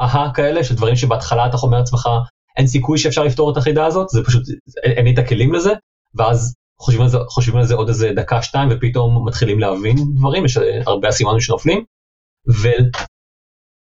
[0.01, 2.09] אהה כאלה, של דברים שבהתחלה אתה אומר לעצמך,
[2.57, 4.43] אין סיכוי שאפשר לפתור את החידה הזאת, זה פשוט,
[4.83, 5.71] אין לי את הכלים לזה,
[6.15, 10.45] ואז חושבים על זה, חושבים על זה עוד איזה דקה שתיים ופתאום מתחילים להבין דברים,
[10.45, 11.83] יש אה, הרבה אסימונים שנופלים.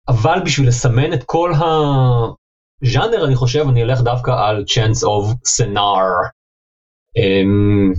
[0.07, 6.29] אבל בשביל לסמן את כל הז'אנר אני חושב אני אלך דווקא על Chance of Scenar.
[7.17, 7.93] אמ,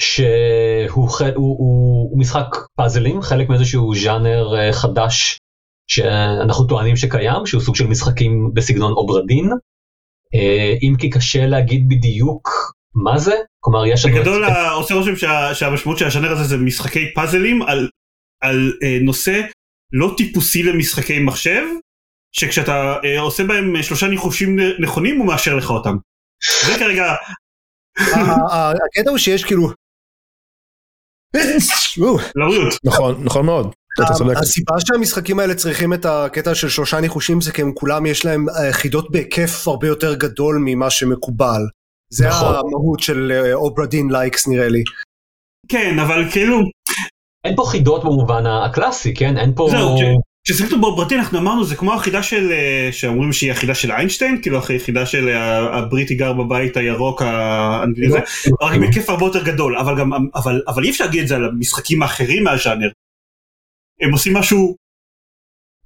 [0.00, 5.38] שהוא הוא, הוא, הוא משחק פאזלים חלק מאיזשהו ז'אנר אה, חדש
[5.90, 9.50] שאנחנו טוענים שקיים שהוא סוג של משחקים בסגנון אוברדין.
[10.34, 12.48] אה, אם כי קשה להגיד בדיוק
[12.94, 16.56] מה זה כלומר יש לנו בגדול ה- עושה רושם שה- שהמשמעות של הז'אנר הזה זה
[16.56, 17.88] משחקי פאזלים על,
[18.42, 19.40] על אה, נושא
[19.94, 21.62] לא טיפוסי למשחקי מחשב,
[22.32, 25.96] שכשאתה אה, עושה בהם שלושה ניחושים נכונים הוא מאשר לך אותם.
[26.66, 27.14] זה כרגע,
[28.84, 29.70] הקטע הוא שיש כאילו...
[32.36, 32.74] לבריאות.
[32.84, 33.72] נכון, נכון מאוד.
[34.36, 38.48] הסיבה שהמשחקים האלה צריכים את הקטע של שלושה ניחושים זה כי הם כולם יש להם
[38.48, 41.62] אה, חידות בהיקף הרבה יותר גדול ממה שמקובל.
[42.10, 42.54] זה נכון.
[42.54, 44.82] המהות של אה, אוברדין likes נראה לי.
[45.68, 46.60] כן, אבל כאילו,
[47.44, 49.96] אין פה חידות במובן הקלאסי כן אין פה זהו,
[50.44, 54.58] כששיחקנו באוברדין אנחנו אמרנו זה כמו החידה של, אה, שאומרים שהיא החידה של איינשטיין, כאילו
[54.58, 58.18] החידה של אה, הבריטי גר בבית הירוק האנגלי הזה,
[58.62, 61.36] רק עם היקף הרבה יותר גדול, אבל גם, אבל, אבל אי אפשר להגיד את זה
[61.36, 62.90] על המשחקים האחרים מהז'אנר.
[64.00, 64.76] הם עושים משהו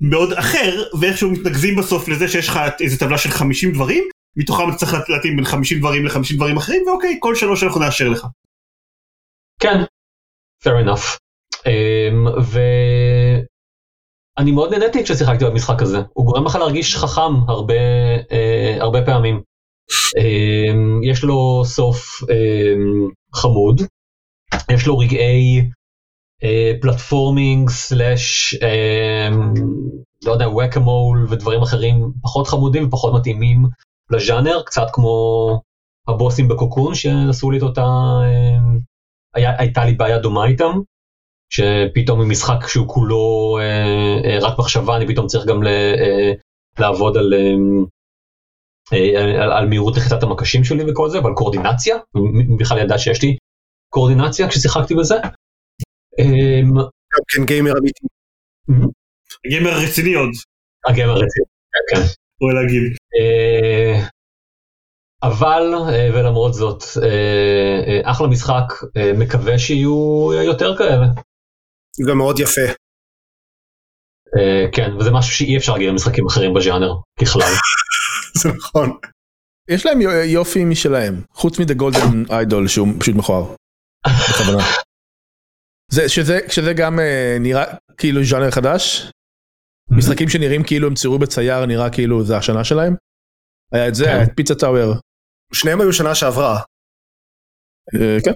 [0.01, 4.05] מאוד אחר, ואיכשהו מתנקזים בסוף לזה שיש לך איזה טבלה של 50 דברים,
[4.37, 8.09] מתוכם אתה צריך להתאים בין 50 דברים ל-50 דברים אחרים, ואוקיי, כל שלוש אנחנו נאשר
[8.09, 8.27] לך.
[9.61, 9.79] כן.
[10.65, 11.28] fair enough.
[11.69, 12.27] אמ,
[14.37, 17.75] ואני מאוד נהניתי כששיחקתי במשחק הזה, הוא גורם לך להרגיש חכם הרבה,
[18.33, 19.43] אה, הרבה פעמים.
[20.19, 23.83] אמ, יש לו סוף אמ, חמוד,
[24.71, 25.71] יש לו רגעי
[26.81, 28.55] פלטפורמינג סלאש
[30.25, 33.67] לא יודע וואקמול ודברים אחרים פחות חמודים ופחות מתאימים
[34.11, 35.61] לז'אנר קצת כמו
[36.09, 37.87] הבוסים בקוקון שעשו לי את אותה
[39.35, 40.79] היה, הייתה לי בעיה דומה איתם
[41.51, 46.33] שפתאום ממשחק שהוא כולו אה, אה, רק מחשבה אני פתאום צריך גם ל, אה,
[46.79, 51.97] לעבוד על, אה, אה, על, על מהירות לחיצת המקשים שלי וכל זה ועל קואורדינציה
[52.59, 53.37] בכלל ידע שיש לי
[53.89, 55.15] קואורדינציה כששיחקתי בזה.
[56.19, 56.61] אה,
[57.15, 58.07] גם כן גיימר אמיתי.
[59.49, 60.31] גיימר רציני עוד.
[60.89, 61.47] הגיימר רציני,
[61.91, 62.01] כן.
[62.41, 62.97] בוא להגיד.
[63.21, 64.09] אה,
[65.23, 65.63] אבל
[66.15, 66.83] ולמרות זאת
[68.05, 68.65] אחלה משחק
[69.19, 71.07] מקווה שיהיו יותר כאלה.
[72.09, 72.61] גם מאוד יפה.
[74.39, 77.43] אה, כן וזה משהו שאי אפשר להגיד למשחקים אחרים בז'אנר ככלל.
[78.43, 78.99] זה נכון.
[79.71, 83.55] יש להם יו- יופי משלהם, חוץ מדה גולדן איידול שהוא פשוט מכוער.
[84.31, 84.63] בכוונה.
[85.91, 87.65] זה, שזה, שזה גם אה, נראה
[87.99, 89.11] כאילו ז'אנר חדש,
[89.91, 92.95] משחקים שנראים כאילו הם ציירו בצייר נראה כאילו זה השנה שלהם.
[93.73, 94.11] היה את זה, כן.
[94.11, 94.95] היה את פיצה טאוור.
[95.53, 96.59] שניהם היו שנה שעברה.
[97.95, 98.31] אה, כן.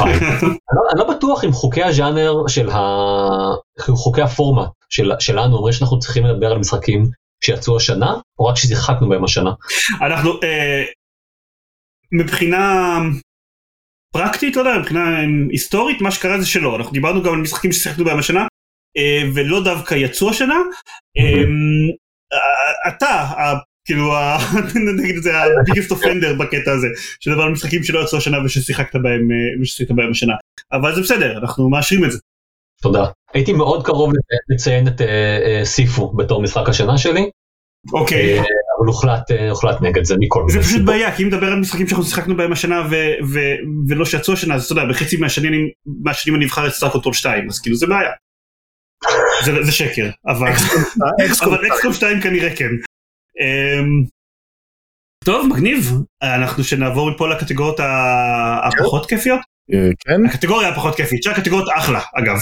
[0.02, 2.78] אני לא- אני לא בטוח אם חוקי הז'אנר של ה...
[3.80, 7.06] חוקי הפורמט של- שלנו אומרים שאנחנו צריכים לדבר על משחקים
[7.44, 9.50] שיצאו השנה או רק ששיחקנו בהם השנה.
[10.00, 10.84] אנחנו אה,
[12.12, 12.98] מבחינה
[14.12, 16.76] פרקטית, לא יודע, מבחינה אה, היסטורית, מה שקרה זה שלא.
[16.76, 18.46] אנחנו דיברנו גם על משחקים ששיחקנו בהם השנה,
[18.96, 20.54] אה, ולא דווקא יצאו השנה.
[22.88, 23.26] אתה,
[23.84, 24.12] כאילו,
[25.02, 26.86] נגיד את זה, ה-biggest offender בקטע הזה,
[27.20, 30.32] שדבר על משחקים שלא יצאו השנה וששיחקת בהם, אה, וששיחקת בהם השנה.
[30.72, 32.18] אבל זה בסדר, אנחנו מאשרים את זה.
[32.82, 33.04] תודה.
[33.34, 35.06] הייתי מאוד קרוב לצ- לציין את אה,
[35.58, 37.30] אה, סיפו בתור משחק השנה שלי
[37.92, 38.38] אוקיי.
[38.38, 40.86] אבל הוחלט הוחלט נגד זה מכל זה מיני פשוט סיבות.
[40.94, 42.88] בעיה, כי אם נדבר על משחקים שאנחנו שיחקנו בהם השנה
[43.88, 45.52] ולא שיצאו השנה, אז אתה יודע, בחצי מהשנים
[46.04, 48.10] מהשנים אני אבחר את סטארקונטרול 2, אז כאילו זה בעיה.
[49.44, 50.48] זה, זה שקר, אבל
[51.66, 52.70] אקסקום 2 כנראה כן.
[53.40, 54.04] אמ,
[55.24, 55.90] טוב, מגניב.
[56.22, 57.80] אנחנו שנעבור מפה לקטגוריות
[58.64, 59.40] הפחות כיפיות.
[59.74, 60.26] אה, כן.
[60.26, 62.36] הקטגוריה הפחות כיפית, שהקטגוריות אחלה, אגב.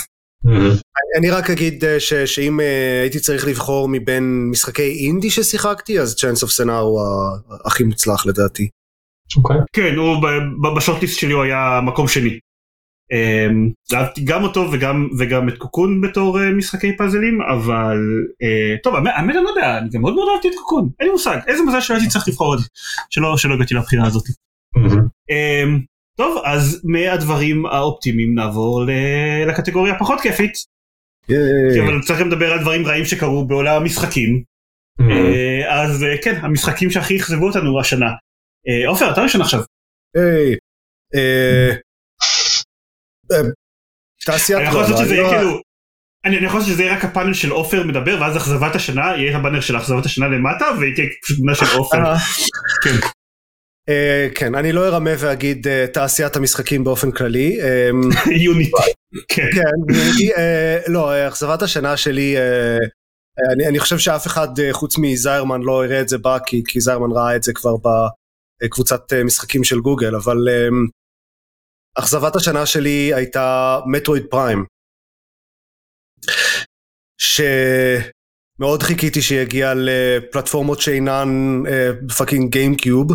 [1.18, 6.16] אני רק אגיד אה, ש- שאם אה, הייתי צריך לבחור מבין משחקי אינדי ששיחקתי אז
[6.16, 7.00] צ'אנס אוף סנאר הוא
[7.64, 8.68] הכי מוצלח לדעתי.
[9.36, 9.56] אוקיי.
[9.72, 10.16] כן, הוא
[10.76, 12.38] בשורטליסט שלי הוא היה מקום שני.
[13.12, 17.98] אמ, אהבתי גם אותו וגם, וגם את קוקון בתור אה, משחקי פאזלים, אבל
[18.42, 21.12] אה, טוב, האמת אני לא יודע, אני גם מאוד מאוד אהבתי את קוקון, אין לי
[21.12, 22.60] מושג, איזה מזל שלא הייתי צריך לבחור עוד,
[23.10, 24.24] שלא, שלא הגעתי לבחירה הזאת.
[25.30, 25.80] אמ,
[26.16, 28.84] טוב, אז מהדברים האופטימיים נעבור
[29.46, 30.52] לקטגוריה הפחות כיפית,
[31.26, 34.42] כי אבל צריך לדבר על דברים רעים שקרו בעולם המשחקים.
[35.00, 38.10] אה, אז כן, המשחקים שהכי אכזבו אותנו השנה.
[38.86, 39.60] עופר, אתה ראשון עכשיו.
[40.16, 40.56] היי.
[43.32, 43.38] אה,
[44.24, 45.60] תעשיית אני יכול לעשות דרמה, שזה אני יהיה לא- כאילו...
[46.24, 49.60] אני יכול לעשות שזה יהיה רק הפאנל של עופר מדבר ואז אכזבת השנה יהיה הבאנר
[49.60, 51.98] של אכזבת השנה למטה והיא תהיה פשוט תמונה של עופר.
[51.98, 52.16] אה,
[52.84, 52.96] כן.
[53.88, 57.58] אה, כן, אני לא ארמה ואגיד תעשיית המשחקים באופן כללי.
[58.44, 58.70] יוניטי.
[59.28, 59.48] כן.
[59.54, 62.36] כן, אני, אה, לא, אכזבת השנה שלי,
[63.52, 67.12] אני, אני חושב שאף אחד חוץ מזיירמן לא יראה את זה בה, כי, כי זיירמן
[67.16, 67.74] ראה את זה כבר
[68.64, 70.36] בקבוצת משחקים של גוגל, אבל
[71.94, 74.64] אכזבת השנה שלי הייתה מטרואיד פריים,
[77.18, 81.28] שמאוד חיכיתי שיגיע לפלטפורמות שאינן
[82.18, 83.08] fucking גיימקיוב.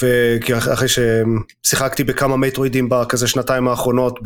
[0.00, 4.18] ואחרי ששיחקתי בכמה מטרואידים בכזה שנתיים האחרונות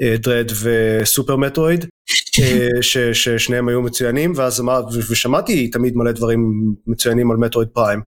[0.00, 1.84] בדרד וסופר מטרואיד,
[2.42, 4.62] אה, ש- ששניהם היו מצוינים, ואז
[5.10, 6.40] ושמעתי תמיד מלא דברים
[6.86, 8.00] מצוינים על Metroid Prime.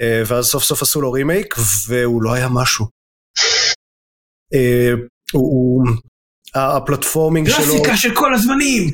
[0.00, 1.54] אה, ואז סוף סוף עשו לו רימייק,
[1.88, 2.86] והוא לא היה משהו.
[4.54, 4.92] אה,
[5.32, 5.84] הוא-.
[6.54, 7.56] ה platforming שלו...
[7.56, 8.90] קלאסיקה של כל הזמנים.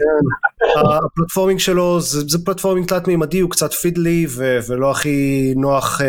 [0.77, 6.01] ה platforming שלו זה, זה platforming תלת מימדי הוא קצת fiddly ו, ולא הכי נוח
[6.01, 6.05] אה,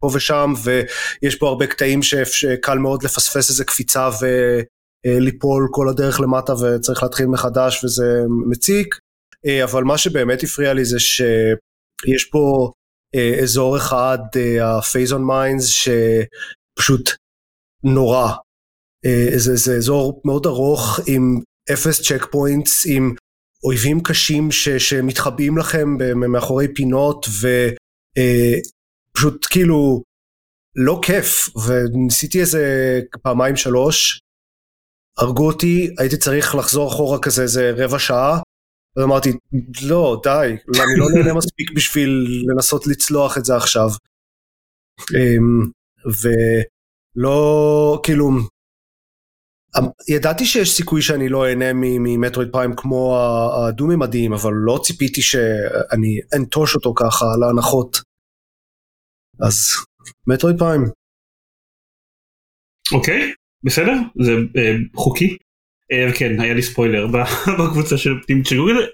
[0.00, 4.10] פה ושם ויש פה הרבה קטעים ש- שקל מאוד לפספס איזה קפיצה
[5.06, 8.98] וליפול כל הדרך למטה וצריך להתחיל מחדש וזה מציק
[9.64, 12.72] אבל מה שבאמת הפריע לי זה שיש פה
[13.42, 14.18] אזור אחד
[14.62, 17.10] ה-phase on minds שפשוט
[17.84, 18.32] נורא.
[19.06, 21.40] Uh, זה, זה אזור מאוד ארוך עם
[21.72, 23.14] אפס צ'ק פוינטס עם
[23.64, 27.26] אויבים קשים ש, שמתחבאים לכם מאחורי פינות
[29.16, 30.02] ופשוט כאילו
[30.76, 34.20] לא כיף, וניסיתי איזה פעמיים שלוש,
[35.18, 38.40] הרגו אותי, הייתי צריך לחזור אחורה כזה איזה רבע שעה,
[38.96, 39.28] ואמרתי,
[39.88, 42.10] לא, די, אני לא נהנה מספיק בשביל
[42.48, 43.88] לנסות לצלוח את זה עכשיו.
[45.14, 45.70] אמ,
[46.22, 48.28] ולא, כאילו,
[49.78, 53.18] אמ, ידעתי שיש סיכוי שאני לא אהנה ממטרויד פריים כמו
[53.68, 57.96] הדו-ממדיים, אבל לא ציפיתי שאני אנטוש אותו ככה על ההנחות.
[59.46, 59.56] אז
[60.26, 60.82] מטרויד פריים.
[62.92, 63.32] אוקיי,
[63.64, 63.92] בסדר,
[64.24, 65.36] זה אה, חוקי.
[65.92, 67.06] אה, כן, היה לי ספוילר
[67.58, 68.86] בקבוצה של פנימית של גוגל.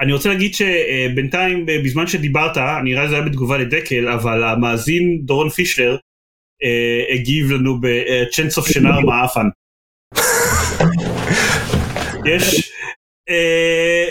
[0.00, 5.20] אני רוצה להגיד שבינתיים אה, בזמן שדיברת, נראה לי זה היה בתגובה לדקל, אבל המאזין
[5.22, 5.96] דורון פישלר
[6.64, 9.46] אה, הגיב לנו ב-Chance of שנר מעפן.
[12.34, 12.72] יש,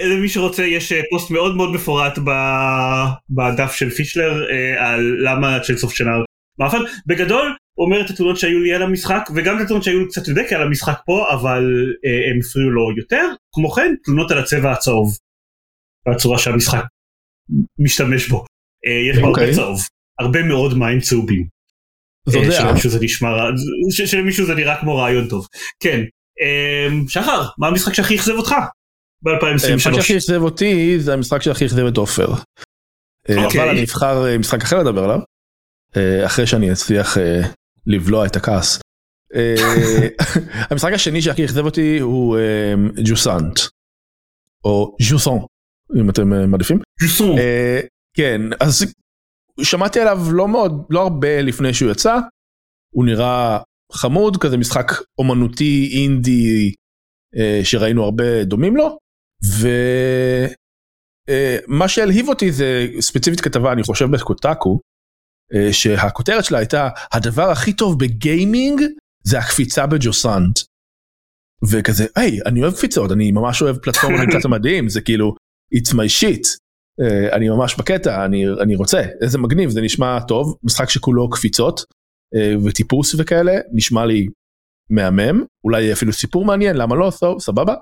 [0.03, 2.19] למי שרוצה יש פוסט מאוד מאוד מפורט
[3.29, 4.45] בדף של פישלר
[4.77, 6.23] על למה צ'אנס אוף שנר
[6.60, 6.77] מעפן.
[7.08, 10.56] בגדול אומר את התלונות שהיו לי על המשחק וגם את התלונות שהיו לי קצת לדקה
[10.56, 11.64] על המשחק פה אבל
[12.06, 13.26] אה, הם הפריעו לו יותר.
[13.52, 15.18] כמו כן תלונות על הצבע הצהוב.
[16.08, 16.84] והצורה שהמשחק
[17.80, 18.46] משתמש בו.
[18.88, 19.56] אה, יש בו הרבה אוקיי.
[19.56, 19.80] צהוב.
[20.20, 21.48] הרבה מאוד מים צהובים.
[22.30, 22.52] אה, יודע.
[22.58, 23.52] שלמישהו זה נשמע רע-
[23.92, 25.48] ש- שלמישהו זה נראה כמו רעיון טוב.
[25.80, 26.00] כן.
[26.42, 28.52] אה, שחר, מה המשחק שהכי אכזב אותך?
[29.42, 29.96] המשחק ב-2023.
[29.96, 32.28] שהכי אכזב אותי זה המשחק שהכי אכזב את עופר.
[33.30, 33.62] אה, אוקיי.
[33.62, 35.20] אבל אני אבחר אה, משחק אחר לדבר עליו.
[35.98, 37.42] אה, אחרי שאני אצליח אה,
[37.88, 38.80] לבלוע את הכעס.
[39.36, 39.56] אה,
[40.69, 42.74] המשחק השני שהכי אכזב אותי הוא אה,
[43.06, 43.60] ג'וסנט.
[44.65, 45.39] או ז'וסון
[46.00, 46.80] אם אתם אה, מעדיפים.
[47.04, 47.38] ג'וסון.
[47.38, 47.80] אה,
[48.13, 48.93] כן אז
[49.62, 52.17] שמעתי עליו לא מאוד לא הרבה לפני שהוא יצא.
[52.93, 53.60] הוא נראה
[53.91, 56.74] חמוד כזה משחק אומנותי אינדי
[57.63, 58.98] שראינו הרבה דומים לו.
[61.30, 64.80] ומה שהלהיב אותי זה ספציפית כתבה אני חושב בקוטקו
[65.71, 68.81] שהכותרת שלה הייתה הדבר הכי טוב בגיימינג
[69.23, 70.60] זה הקפיצה בג'וסנט.
[71.71, 75.36] וכזה היי אני אוהב קפיצות אני ממש אוהב פלטפורמה לקצת מדהים זה כאילו
[75.75, 76.47] it's my shit
[77.01, 81.84] אה, אני ממש בקטע אני אני רוצה איזה מגניב זה נשמע טוב משחק שכולו קפיצות
[82.36, 84.27] אה, וטיפוס וכאלה נשמע לי
[84.89, 87.75] מהמם אולי אפילו סיפור מעניין למה לא סוב- סבבה.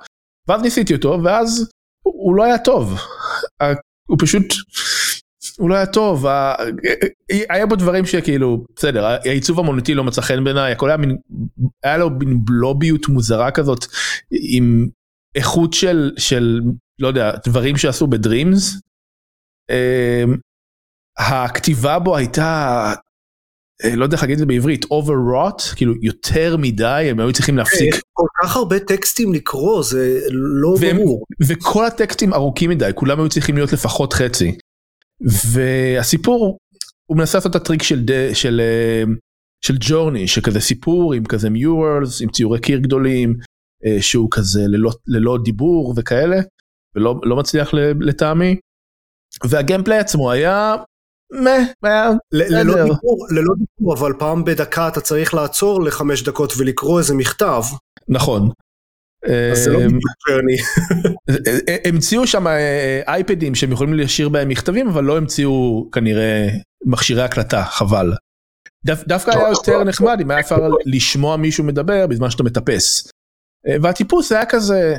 [0.48, 1.70] ואז ניסיתי אותו ואז
[2.06, 2.94] הוא, הוא לא היה טוב
[4.10, 4.44] הוא פשוט
[5.60, 6.26] הוא לא היה טוב
[7.50, 11.18] היה בו דברים שכאילו בסדר העיצוב המוניטי לא מצא חן בעיניי הכל היה מין
[11.84, 13.86] היה לו מין בלוביות מוזרה כזאת
[14.32, 14.88] עם
[15.36, 16.60] איכות של של
[17.00, 18.82] לא יודע דברים שעשו בדרימס.
[19.70, 20.36] אמ,
[21.18, 22.94] הכתיבה בו הייתה
[23.84, 27.58] אה, לא יודע איך להגיד את זה בעברית overwrought כאילו יותר מדי הם היו צריכים
[27.58, 31.24] להפסיק יש כל כך הרבה טקסטים לקרוא, זה לא והם- ברור.
[31.48, 34.58] וכל הטקסטים ארוכים מדי כולם היו צריכים להיות לפחות חצי.
[35.54, 36.58] והסיפור
[37.06, 39.04] הוא מנסה לעשות את הטריק של ד- של אה,
[39.66, 43.36] של ג'ורני שכזה סיפור עם כזה מיורלס עם ציורי קיר גדולים
[43.86, 46.38] אה, שהוא כזה ללא ללא דיבור וכאלה
[46.96, 48.56] ולא לא מצליח לטעמי.
[49.44, 50.76] והגיימפליי עצמו היה.
[52.32, 52.74] ללא.
[52.84, 57.62] דיבור, ללא דיבור, אבל פעם בדקה אתה צריך לעצור לחמש דקות ולקרוא איזה מכתב,
[58.08, 58.50] נכון.
[59.54, 59.88] זה לא אה,
[60.30, 60.56] ג'רני.
[61.90, 66.48] המציאו שם אה, אייפדים שהם יכולים להשאיר בהם מכתבים אבל לא המציאו כנראה
[66.86, 68.14] מכשירי הקלטה חבל.
[68.86, 73.12] דו- דווקא היה יותר נחמד אם היה אפשר לשמוע מישהו מדבר בזמן שאתה מטפס.
[73.68, 74.96] אה, והטיפוס היה כזה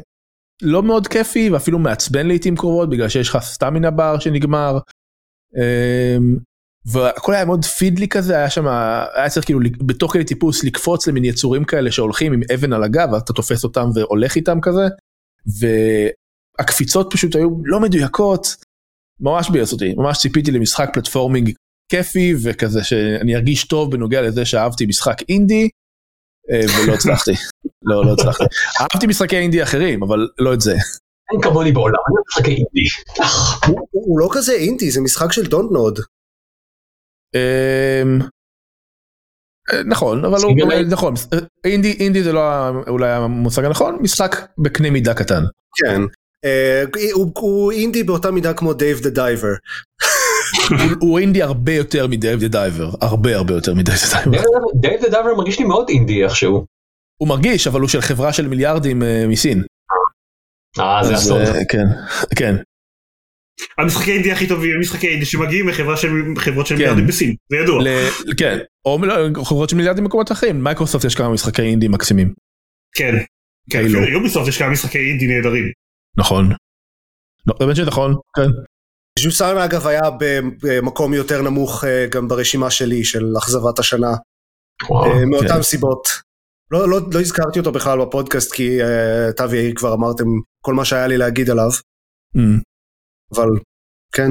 [0.63, 4.79] לא מאוד כיפי ואפילו מעצבן לעיתים קרובות בגלל שיש לך סטמינה בר שנגמר.
[6.87, 8.67] והכל היה מאוד פידלי כזה היה שם
[9.15, 13.09] היה צריך כאילו בתוך כדי טיפוס לקפוץ למין יצורים כאלה שהולכים עם אבן על הגב
[13.13, 14.83] ואז אתה תופס אותם והולך איתם כזה.
[16.59, 18.47] והקפיצות פשוט היו לא מדויקות,
[19.21, 21.51] ממש ביאס אותי, ממש ציפיתי למשחק פלטפורמינג
[21.91, 25.69] כיפי וכזה שאני ארגיש טוב בנוגע לזה שאהבתי משחק אינדי
[26.53, 27.31] אה, ולא הצלחתי,
[27.91, 28.45] לא לא הצלחתי,
[28.81, 30.73] אהבתי משחקי אינדי אחרים אבל לא את זה.
[31.33, 32.89] אין כמוני בעולם, אני משחקי אינדי.
[33.93, 35.99] הוא- לא כזה אינדי, זה משחק של Dontnod.
[39.87, 40.53] נכון אבל הוא.
[40.91, 41.15] נכון
[41.65, 42.43] אינדי אינדי זה לא
[42.89, 45.43] אולי המושג הנכון משחק בקנה מידה קטן.
[45.77, 46.01] כן.
[46.45, 49.53] אה, הוא- אינדי באותה מידה כמו Dave the Diver.
[51.01, 54.45] הוא- אינדי הרבה יותר מ Dave the Diver הרבה הרבה יותר מ Dave the Diver.
[54.75, 56.67] Dave- the Diver מרגיש לי מאוד אינדי איכשהו.
[57.21, 59.63] הוא מרגיש אבל הוא של חברה של מיליארדים אה, מסין.
[60.79, 61.35] אה, זה.
[61.35, 61.85] אה, כן
[62.37, 62.55] כן
[63.79, 66.79] המשחקי אינדי הכי טובים הם משחקי אינדי שמגיעים מחברה של חברות של כן.
[66.81, 67.83] מיליארדים בסין זה ידוע.
[67.83, 72.33] ל- כן או מ- חברות של מיליארדים במקומות אחרים מייקרוסופט יש כמה משחקי אינדי מקסימים
[72.97, 73.15] כן.
[73.71, 73.99] כן, כאילו.
[74.03, 75.65] אפילו Ubisoft יש כמה משחקי אינדי נהדרים.
[76.19, 76.53] נכון.
[77.47, 78.51] לא, באמת שנכון כן.
[79.19, 80.01] ז'וסן אגב היה
[80.63, 84.11] במקום יותר נמוך אה, גם ברשימה שלי של אכזבת השנה,
[84.91, 85.05] וואו.
[85.13, 85.63] אה, מאותן כן.
[85.63, 86.09] סיבות.
[86.71, 88.79] לא, לא, לא הזכרתי אותו בכלל בפודקאסט כי
[89.29, 90.25] אתה ויאיר כבר אמרתם
[90.65, 91.71] כל מה שהיה לי להגיד עליו,
[92.37, 92.41] Mm.
[93.35, 93.49] אבל
[94.13, 94.31] כן.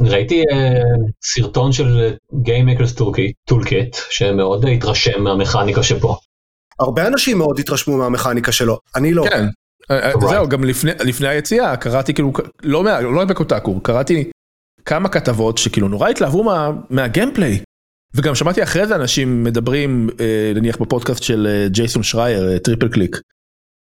[0.00, 0.82] ראיתי אה,
[1.24, 6.16] סרטון של Game Makers Toolkit- Toolkit שמאוד התרשם מהמכניקה שפה.
[6.80, 9.24] הרבה אנשים מאוד התרשמו מהמכניקה שלו, אני לא.
[9.30, 9.44] כן.
[9.90, 10.28] אה, אה, Right.
[10.28, 12.32] זהו, גם לפני, לפני היציאה קראתי כאילו,
[12.62, 14.30] לא, מה- לא ב Kotaku, קראתי
[14.84, 17.60] כמה כתבות שכאילו נורא התלהבו מה, מה gameplay.
[18.14, 22.88] וגם שמעתי אחרי זה אנשים מדברים, אה, נניח בפודקאסט של אה, ג'ייסון שרייר, אה, Triple
[22.88, 23.20] Click.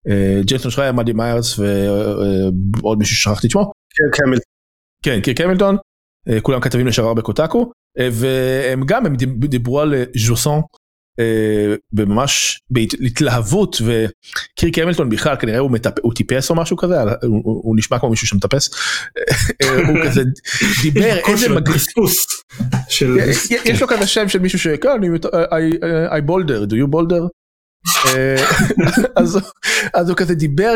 [0.08, 3.72] אה, ג'ייסון שרייר, מאדי מיירס ועוד מישהו ששכחתי את שמו.
[3.96, 4.38] כן, קמיל.
[5.02, 5.76] כן, קירק המילטון,
[6.28, 10.60] אה, כולם כתבים לשעבר ב Kotaku, אה, והם גם, הם דיב- דיברו על אה, ז'וסון
[11.92, 17.40] בממש בהתלהבות, וקירק המילטון בכלל כנראה הוא, מטפ, הוא טיפס או משהו כזה, הוא, הוא,
[17.64, 18.70] הוא נשמע כמו מישהו שמטפס,
[19.88, 20.22] הוא כזה
[20.82, 22.26] דיבר איזה מגניב, פספוס
[22.88, 23.16] של...
[23.64, 26.90] יש לו כזה שם של מישהו שכן, אני, מת- I, I, I boulder, do you
[26.94, 27.22] boulder?
[28.06, 28.36] אה,
[29.22, 29.38] אז,
[29.94, 30.74] אז הוא כזה דיבר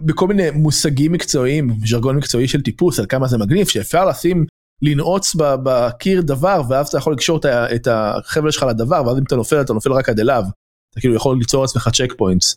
[0.00, 4.46] בכל מיני מושגים מקצועיים, ז'רגון מקצועי של טיפוס, על כמה זה מגניב, שאפשר לשים,
[4.82, 7.40] לנעוץ בקיר דבר, ואז אתה יכול לקשור
[7.74, 10.42] את החבל שלך לדבר, ואז אם אתה נופל, אתה נופל רק עד אליו.
[10.90, 12.56] אתה כאילו יכול ליצור לעצמך checkpoints.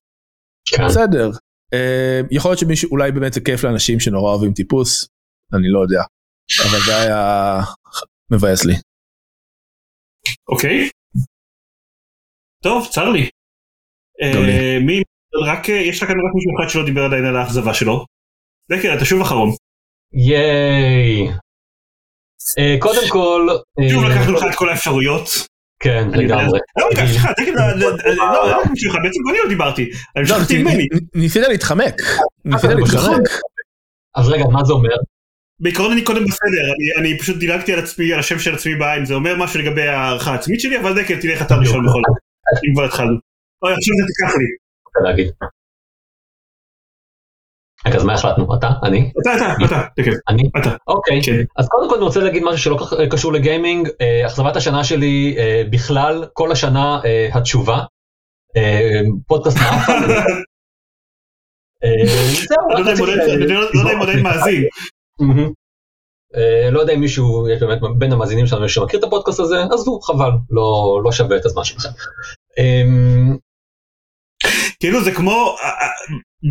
[0.66, 0.86] כן.
[0.86, 1.30] בסדר.
[1.74, 5.08] אה, יכול להיות שמישהו, אולי באמת זה כיף לאנשים שנורא אוהבים טיפוס,
[5.54, 6.02] אני לא יודע.
[6.62, 7.60] אבל זה היה
[8.32, 8.74] מבאס לי.
[10.48, 10.90] אוקיי.
[12.64, 13.30] טוב, צר לי.
[14.22, 15.04] אה, מי,
[15.46, 18.06] רק, אה, יש כאן רק מישהו אחד שלא דיבר עדיין על האכזבה שלו.
[18.72, 19.50] דקל, אתה שוב אחרון.
[20.14, 21.28] ייי.
[22.60, 23.48] אה, קודם כל,
[23.80, 25.30] אה, שוב לקחנו לך את כל האפשרויות.
[25.84, 26.08] כן.
[26.14, 26.60] לגמרי.
[26.78, 29.90] לא, סליחה, אה, לא, לא, לא, אחד, בעצם גם אני לא דיברתי.
[30.16, 30.84] לא, המשכתי עם מני.
[30.84, 31.96] נ- ניסית להתחמק.
[32.46, 33.30] ניסית להתחמק.
[34.16, 34.96] אז רגע, מה זה אומר?
[35.60, 39.06] בעיקרון אני קודם בסדר, אני- אני פשוט דילגתי על עצמי, על השם של עצמי בעין,
[39.06, 42.18] זה אומר משהו לגבי הערכה העצמית שלי, אבל דקל, תלך אתה ראשון בכל זאת.
[42.70, 43.18] אם כבר התחלנו.
[43.64, 44.46] אוי, עכשיו אתה תיקח לי.
[45.04, 45.32] להגיד.
[47.86, 48.56] רגע, אז מה החלטנו?
[48.56, 48.70] אתה?
[48.84, 49.12] אני?
[49.22, 50.50] אתה, אתה, אתה, דקל, אני?
[50.62, 50.76] אתה.
[50.88, 51.22] אוקיי.
[51.24, 51.44] כן.
[51.58, 53.90] אז קודם כל אני רוצה להגיד משהו שלא כך קשור לגיימינג.
[54.02, 57.80] אה, אכזבת השנה שלי אה, בכלל, כל השנה אה, התשובה.
[59.28, 60.08] פודקאסט מאפן.
[62.50, 64.64] זהו, אני לא יודע אם אני לא לא יודע אם מאזין.
[66.72, 70.32] לא יודע אם מישהו, יש באמת בין המאזינים שלנו שמכיר את הפודקאסט הזה, עזבו, חבל,
[70.50, 71.90] לא לא שווה את הזמן שלכם.
[74.80, 75.88] כאילו זה כמו, אה, אה,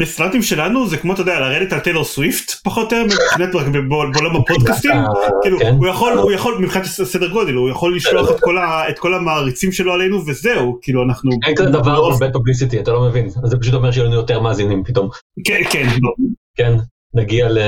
[0.01, 3.55] בסרטים שלנו זה כמו, אתה יודע, לרדת על טיילור סוויפט, פחות או יותר, מבחינת
[3.89, 4.91] בעול- בעולם הפודקאסטים.
[4.91, 5.05] אה,
[5.43, 5.75] כאילו, כן.
[5.79, 9.15] הוא יכול, הוא יכול, מבחינת סדר גודל, הוא יכול לשלוח את כל ה- את כל
[9.15, 11.31] המעריצים שלו עלינו וזהו, כאילו אנחנו...
[11.47, 14.85] אין כזה דבר בבית פובליסיטי, אתה לא מבין, זה פשוט אומר שיהיו לנו יותר מאזינים
[14.85, 15.09] פתאום,
[15.47, 16.11] כן, כן, לא.
[16.57, 16.73] כן,
[17.15, 17.59] נגיע ל-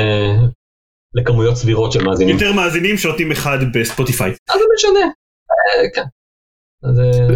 [1.14, 2.34] לכמויות סבירות של מאזינים.
[2.36, 4.30] יותר מאזינים שנותנים אחד בספוטיפיי.
[4.30, 5.06] אז זה משנה,
[6.84, 6.90] אה,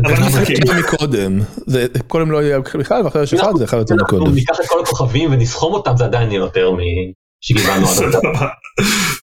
[0.04, 1.40] אבל זה מקודם.
[1.66, 4.34] זה קודם לא יהיה בכלל ואחרי יש אחד זה אחד יותר אנחנו מקודם.
[4.34, 8.22] ניקח את כל הכוכבים ונסכום אותם, זה עדיין יהיה יותר משקיבלנו עד עכשיו.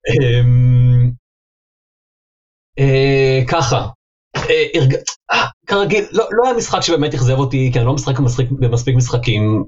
[0.09, 1.11] אמ,
[2.79, 3.87] אה, ככה,
[4.35, 4.65] אה,
[5.67, 9.63] כרגיל, לא לא היה משחק שבאמת אכזב אותי, כי אני לא משחק במספיק- משחקים.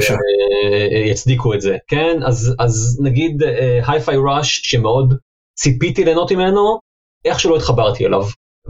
[0.00, 2.16] שיצדיקו את זה, כן?
[2.26, 3.42] אז אז נגיד
[3.86, 5.14] הייפיי ראש שמאוד
[5.58, 6.78] ציפיתי ליהנות ממנו,
[7.24, 8.22] איכשהו לא התחברתי אליו.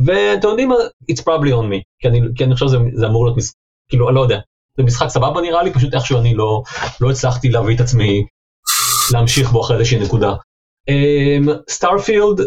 [0.06, 0.74] ואתם יודעים מה?
[1.12, 3.44] It's probably on me, כי אני, כי אני חושב שזה זה אמור להיות, מש...
[3.88, 4.38] כאילו, אני לא יודע,
[4.76, 6.62] זה משחק סבבה נראה לי, פשוט איכשהו אני לא,
[7.00, 8.24] לא הצלחתי להביא את עצמי
[9.12, 10.34] להמשיך בו אחרי איזושהי נקודה.
[11.70, 12.40] Starfield,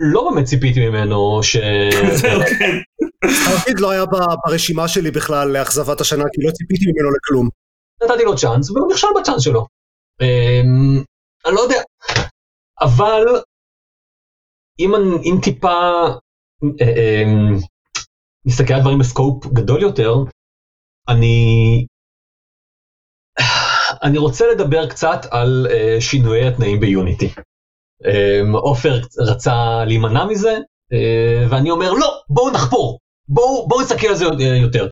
[0.00, 1.56] לא באמת ציפיתי ממנו ש...
[2.58, 2.76] כן.
[3.30, 4.04] Starfield לא היה
[4.46, 7.48] ברשימה שלי בכלל לאכזבת השנה, כי לא ציפיתי ממנו לכלום.
[8.04, 9.66] נתתי לו צ'אנס והוא נכשל בצ'אנס שלו.
[10.20, 11.02] אמ,
[11.46, 11.82] אני לא יודע,
[12.80, 13.24] אבל
[14.78, 16.12] אם, אם טיפה אמ,
[18.46, 20.14] נסתכל על דברים ב scope גדול יותר,
[21.08, 21.86] אני
[24.02, 27.28] אני רוצה לדבר קצת על אה, שינויי התנאים ביוניטי.
[28.54, 29.54] עופר רצה
[29.86, 30.58] להימנע מזה,
[30.92, 34.88] אה, ואני אומר לא, בואו נחפור, בואו בואו נסתכל על זה אה, יותר.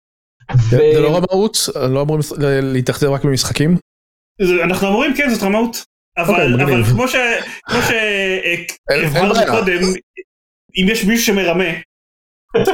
[0.57, 1.57] ו- זה לא רמאות?
[1.91, 2.23] לא אמורים
[2.63, 3.77] להתאכזב רק במשחקים?
[4.43, 5.77] זה- אנחנו אומרים כן זאת רמאות.
[6.19, 6.69] אוקיי, אבל מגניב.
[6.69, 9.35] אבל כמו שהבהרנו.
[9.51, 9.81] קודם,
[10.77, 11.65] אם יש מישהו שמרמה,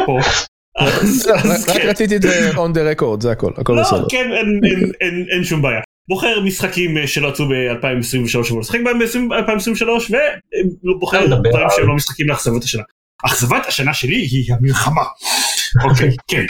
[0.07, 0.19] פה,
[0.81, 1.89] אז רק אז רק כן.
[1.89, 4.07] רציתי את זה on the record זה הכל הכל לא, בסדר.
[4.11, 4.31] כן,
[5.33, 5.81] אין- שום בעיה.
[6.09, 10.15] בוחר משחקים אה, שלא יצאו ב-2023 ולא משחק בהם ב-2023
[10.85, 12.83] ובוחר דברים שהם לא משחקים לאכזבת השנה.
[13.27, 15.03] אכזבת השנה שלי היא המלחמה.
[15.91, 16.45] אוקיי, כן.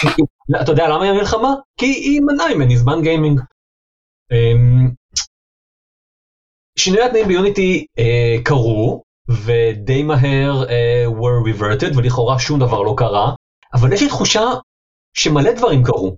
[0.49, 1.55] לא, אתה יודע למה היא המלחמה?
[1.81, 3.41] כי היא מנעה ממני זמן גיימינג.
[4.33, 4.89] אמ,
[6.79, 13.35] שינוי התנאים ביוניטי אה, קרו, ודי מהר אה, were reverted, ולכאורה שום דבר לא קרה,
[13.75, 14.45] אבל יש לי תחושה
[15.16, 16.16] שמלא דברים קרו.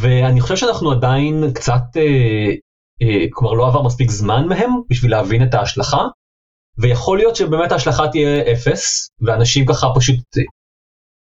[0.00, 2.50] ואני חושב שאנחנו עדיין קצת, אה,
[3.02, 6.02] אה, כלומר לא עבר מספיק זמן מהם בשביל להבין את ההשלכה,
[6.78, 10.20] ויכול להיות שבאמת ההשלכה תהיה אפס, ואנשים ככה פשוט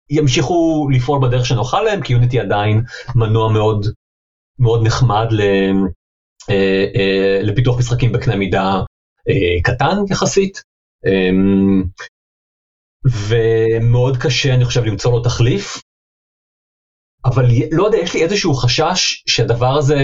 [0.09, 2.81] ימשיכו לפעול בדרך שנוחה להם, כי יוניטי עדיין
[3.15, 3.85] מנוע מאוד
[4.59, 5.41] מאוד נחמד ל,
[6.49, 8.81] אה, אה, לפיתוח משחקים בקנה מידה
[9.29, 10.61] אה, קטן יחסית.
[11.05, 11.29] אה,
[13.05, 15.81] ומאוד קשה אני חושב למצוא לו תחליף,
[17.25, 19.97] אבל לא יודע, יש לי איזשהו חשש שהדבר הזה,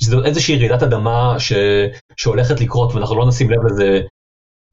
[0.00, 1.52] שזו איזושהי רעידת אדמה ש,
[2.16, 4.00] שהולכת לקרות ואנחנו לא נשים לב לזה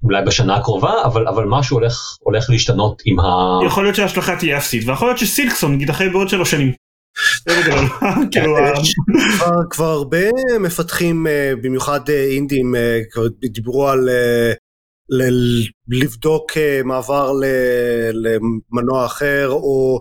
[0.03, 3.23] אולי בשנה הקרובה, אבל, אבל משהו הולך, הולך להשתנות עם ה...
[3.65, 6.73] יכול להיות שההשלכה תהיה אפסית, ויכול להיות שסילקסון יידחה בעוד שלוש שנים.
[8.31, 8.55] כאילו,
[9.69, 10.17] כבר, הרבה
[10.59, 14.09] מפתחים, אה, במיוחד אה, אינדים, אה, כבר דיברו על
[15.87, 16.51] לבדוק
[16.85, 17.45] מעבר ל-
[18.13, 19.99] למנוע אחר, או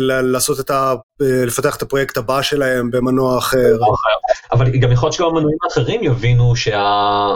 [0.00, 0.94] לעשות את ה...
[1.20, 3.76] לפתח את הפרויקט הבא שלהם במנוע אחר.
[4.52, 7.28] אבל גם יכול להיות שגם המנועים האחרים יבינו שה...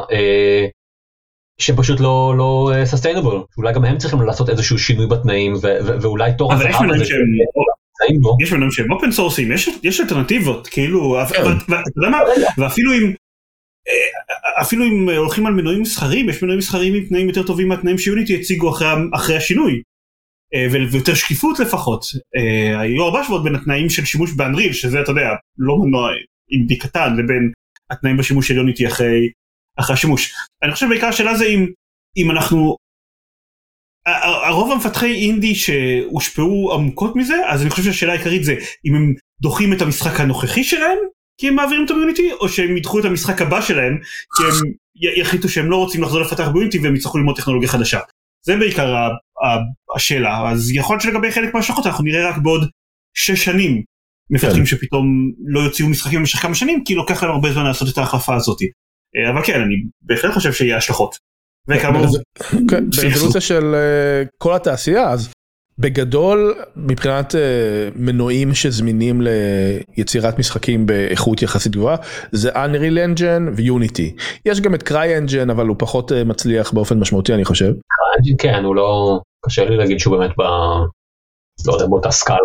[1.61, 5.55] שפשוט לא לא סוסטיינבול אולי גם הם צריכים לעשות איזשהו שינוי בתנאים
[6.03, 7.05] ואולי תור הזהב הזה.
[8.43, 9.53] יש מנועים שהם אופן סורסים
[9.83, 11.17] יש אלטרנטיבות כאילו
[12.59, 13.13] ואפילו אם
[14.61, 18.41] אפילו אם הולכים על מנועים מסחריים יש מנועים מסחריים עם תנאים יותר טובים מהתנאים שיוניטי
[18.41, 18.75] הציגו
[19.15, 19.83] אחרי השינוי.
[20.73, 22.05] ויותר שקיפות לפחות
[22.79, 25.29] היו הרבה שבועות בין התנאים של שימוש באנריל שזה אתה יודע
[25.59, 26.11] לא מנוע
[26.53, 27.53] אינדי קטן לבין
[27.91, 29.31] התנאים בשימוש של יוניטי אחרי
[29.81, 30.35] אחרי השימוש.
[30.63, 31.67] אני חושב בעיקר השאלה זה אם,
[32.17, 32.77] אם אנחנו,
[34.47, 38.55] הרוב המפתחי אינדי שהושפעו עמוקות מזה, אז אני חושב שהשאלה העיקרית זה
[38.87, 40.99] אם הם דוחים את המשחק הנוכחי שלהם,
[41.39, 43.99] כי הם מעבירים את המיוניטי, או שהם ידחו את המשחק הבא שלהם,
[44.37, 44.73] כי הם
[45.21, 48.01] יחליטו שהם לא רוצים לחזור לפתח ביוניטי והם יצטרכו ללמוד טכנולוגיה חדשה.
[48.47, 48.95] זה בעיקר
[49.97, 52.69] השאלה, אז יכול להיות שלגבי חלק מההשלכות אנחנו נראה רק בעוד
[53.15, 53.83] שש שנים
[54.31, 54.67] מפתחים כן.
[54.67, 58.35] שפתאום לא יוציאו משחקים במשך כמה שנים, כי לוקח להם הרבה זמן לעשות את ההחלפה
[58.35, 58.65] הזאתי.
[59.17, 61.17] אה, אבל כן, אני בהחלט חושב שיהיה השלכות.
[61.69, 62.07] וכאמור,
[62.71, 65.33] כן, ברזולוציה של אה, כל התעשייה, אז
[65.79, 69.23] בגדול מבחינת אה, מנועים שזמינים
[69.97, 71.97] ליצירת משחקים באיכות יחסית גבוהה
[72.33, 74.17] זה Unreal Engine ויוניטי.
[74.47, 77.73] יש גם את Cry Engine אבל הוא פחות מצליח באופן משמעותי אני חושב.
[78.39, 80.43] כן, הוא לא, קשה לי להגיד שהוא באמת ב...
[81.67, 82.39] לא יודע, באותה סקאלה.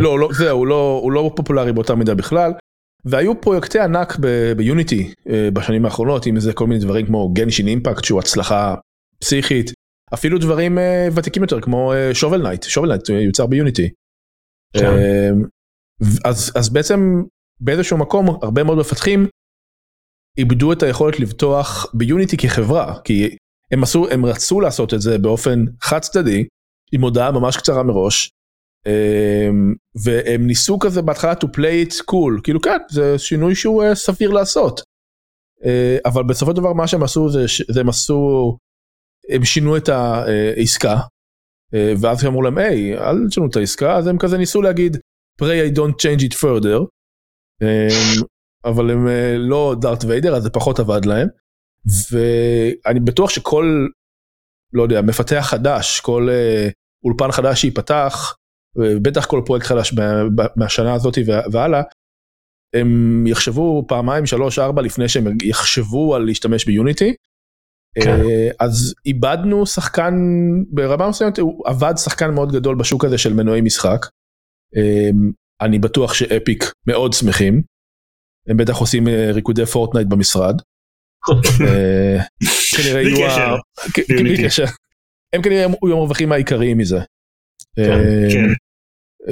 [0.00, 2.52] לא, לא, זהו, הוא לא, הוא לא פופולרי באותה מידה בכלל.
[3.04, 4.16] והיו פרויקטי ענק
[4.56, 8.74] ב Unity אה, בשנים האחרונות אם זה כל מיני דברים כמו Genshin Impact שהוא הצלחה
[9.20, 9.72] פסיכית
[10.14, 13.88] אפילו דברים אה, ותיקים יותר כמו Shovel Knight, Shovel Knight יוצר ב Unity.
[14.76, 14.92] כן.
[16.24, 17.22] אז אז בעצם
[17.60, 19.26] באיזשהו מקום הרבה מאוד מפתחים
[20.38, 23.36] איבדו את היכולת לבטוח ב Unity כחברה כי
[23.70, 26.44] הם עשו הם רצו לעשות את זה באופן חד צדדי
[26.92, 28.30] עם הודעה ממש קצרה מראש
[28.86, 33.94] אמ, והם ניסו כזה בהתחלה to play it cool כאילו כן זה שינוי שהוא אה,
[33.94, 34.80] סביר לעשות.
[35.64, 37.28] אה, אבל בסופו של דבר מה שהם עשו
[37.68, 38.56] זה הם עשו
[39.28, 40.96] הם שינו את העסקה
[41.74, 44.96] אה, ואז הם אמרו להם היי אל תשנו את העסקה אז הם כזה ניסו להגיד
[45.42, 46.86] pray I don't change it further.
[47.62, 48.26] אמ,
[48.64, 49.06] אבל הם
[49.38, 51.28] לא דארט ויידר אז זה פחות עבד להם.
[52.12, 53.86] ואני בטוח שכל
[54.72, 56.28] לא יודע מפתח חדש כל
[57.04, 58.36] אולפן חדש שייפתח
[59.02, 59.94] בטח כל פרויקט חדש
[60.56, 61.18] מהשנה הזאת
[61.52, 61.82] והלאה,
[62.74, 67.14] הם יחשבו פעמיים שלוש ארבע לפני שהם יחשבו על להשתמש ב Unity.
[67.94, 68.20] כן.
[68.20, 70.14] אה, אז איבדנו שחקן
[70.70, 74.06] ברמה מסוימת הוא איבד שחקן מאוד גדול בשוק הזה של מנועי משחק.
[74.76, 75.10] אה,
[75.60, 77.62] אני בטוח ש Epic מאוד שמחים.
[78.48, 80.60] הם בטח עושים אה, ריקודי Fortnite במשרד.
[85.32, 86.98] הם כנראה יהיו המרווחים העיקריים מזה.
[87.76, 88.00] כן,
[88.32, 88.46] כן.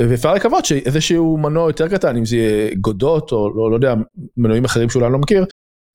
[0.08, 3.94] ואפשר לקוות שאיזשהו מנוע יותר קטן אם זה יהיה גודות או לא, לא יודע
[4.36, 5.44] מנועים אחרים שאולי לא מכיר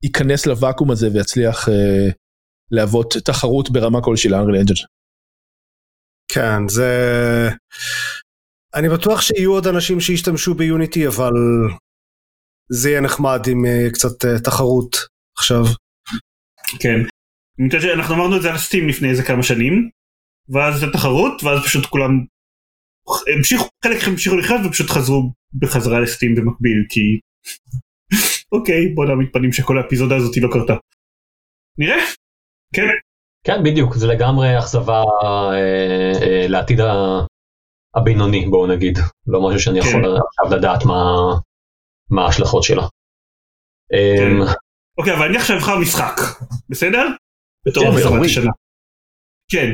[0.03, 2.09] ייכנס לוואקום הזה ויצליח אה,
[2.71, 4.73] להוות תחרות ברמה כלשהי לאנגל אנג'ל.
[6.27, 6.89] כן זה
[8.75, 11.31] אני בטוח שיהיו עוד אנשים שישתמשו ביוניטי אבל
[12.69, 14.95] זה יהיה נחמד עם uh, קצת uh, תחרות
[15.37, 15.63] עכשיו.
[16.79, 16.99] כן.
[17.93, 19.89] אנחנו אמרנו את זה על סטים לפני איזה כמה שנים
[20.49, 22.11] ואז זה תחרות ואז פשוט כולם
[23.35, 27.19] המשיכו, חלק המשיכו לחיות ופשוט חזרו בחזרה לסטים במקביל כי
[28.55, 30.73] אוקיי בוא נעמיד פנים שכל האפיזודה הזאת לא קרתה.
[31.77, 31.97] נראה?
[32.73, 32.87] כן.
[33.47, 35.53] כן בדיוק זה לגמרי אכזבה אה,
[36.21, 36.79] אה, לעתיד
[37.95, 38.97] הבינוני בואו נגיד
[39.27, 39.97] לא משהו שאני יכול כן.
[40.07, 41.03] עכשיו לדעת מה,
[42.09, 42.83] מה ההשלכות שלה.
[44.17, 44.31] כן.
[44.31, 44.41] אמ,
[44.97, 46.15] אוקיי, אבל אני עכשיו אבחר משחק,
[46.69, 47.07] בסדר?
[47.67, 48.25] בתור כן, בטח.
[48.25, 48.51] השנה.
[49.51, 49.71] כן.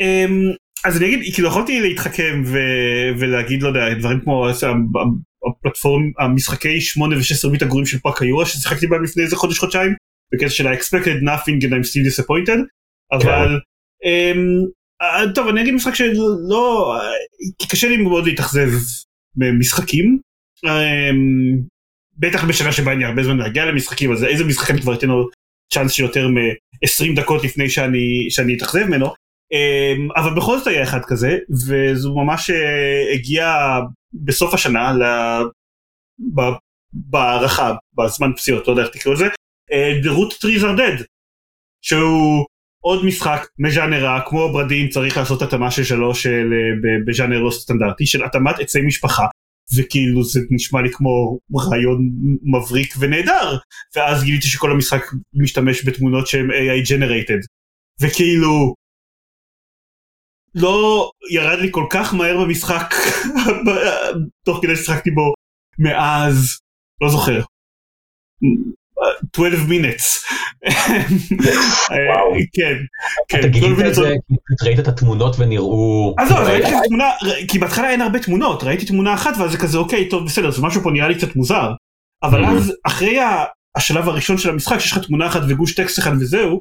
[0.00, 0.40] אמ,
[0.84, 6.02] אז אני אגיד, כאילו יכולתי להתחכם ו- ולהגיד, לא יודע, דברים כמו הס- ה platform,
[6.18, 9.94] המשחקי 8 ו-16 ביט הגרועים של פארק היורה ששיחקתי בהם לפני איזה חודש חודשיים,
[10.34, 12.60] בקטע של ה-expected nothing and I'm still disappointed,
[13.12, 13.60] אבל
[14.04, 14.38] אמ,
[15.02, 18.68] אה, טוב אני אגיד משחק שלא, אה, קשה לי מאוד להתאכזב
[19.36, 20.18] במשחקים,
[20.64, 21.60] אמ,
[22.18, 25.28] בטח בשנה שבה לי הרבה זמן להגיע למשחקים, אז איזה משחק אני כבר אתן לו
[25.72, 29.06] צ'אנס של יותר מ-20 דקות לפני שאני, שאני אתאכזב ממנו.
[29.52, 33.80] אמ, אבל בכל זאת היה אחד כזה, וזו ממש אה, הגיעה
[34.24, 35.02] בסוף השנה, ל...
[36.34, 36.56] ב-
[36.92, 39.26] בהערכה, בזמן פציעות, לא יודע איך תקראו לזה,
[40.04, 41.04] Root Trees are Dead,
[41.82, 42.46] שהוא
[42.80, 48.06] עוד משחק מז'אנר כמו ברדים צריך לעשות התאמה של שלוש של, אה, בז'אנר לא סטנדרטי
[48.06, 49.26] של התאמת עצי משפחה
[49.76, 51.38] וכאילו זה נשמע לי כמו
[51.70, 52.10] רעיון
[52.42, 53.58] מבריק ונהדר
[53.96, 55.02] ואז גיליתי שכל המשחק
[55.34, 57.46] משתמש בתמונות שהן AI generated.
[58.00, 58.74] וכאילו
[60.54, 62.94] לא ירד לי כל כך מהר במשחק
[64.46, 65.34] תוך כדי ששחקתי בו
[65.78, 66.58] מאז
[67.00, 67.40] לא זוכר
[69.36, 70.06] 12 minutes.
[71.90, 72.34] וואו.
[72.52, 72.76] כן,
[73.28, 74.12] כן, אתה 12 גילית את זה,
[74.64, 76.14] ראית את התמונות ונראו...
[76.18, 77.10] אז לא, ראיתי את התמונה,
[77.48, 80.60] כי בהתחלה אין הרבה תמונות, ראיתי תמונה אחת ואז זה כזה אוקיי, טוב בסדר, אז
[80.60, 81.70] משהו פה נראה לי קצת מוזר.
[82.22, 82.48] אבל Mhm.
[82.48, 83.18] אז אחרי
[83.76, 86.60] השלב הראשון של המשחק, שיש לך תמונה אחת וגוש טקסט אחד וזהו,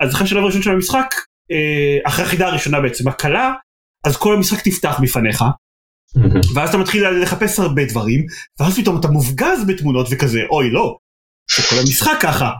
[0.00, 1.14] אז אחרי השלב הראשון של המשחק,
[1.50, 3.52] אה, אחרי החידה הראשונה בעצם, הקלה,
[4.06, 5.44] אז כל המשחק תפתח בפניך,
[6.16, 6.40] מהמם.
[6.54, 8.26] ואז אתה מתחיל לחפש הרבה דברים,
[8.60, 10.96] ואז פתאום אתה מופגז בתמונות וכזה, אוי לא,
[11.56, 12.50] זה כל המשחק ככה.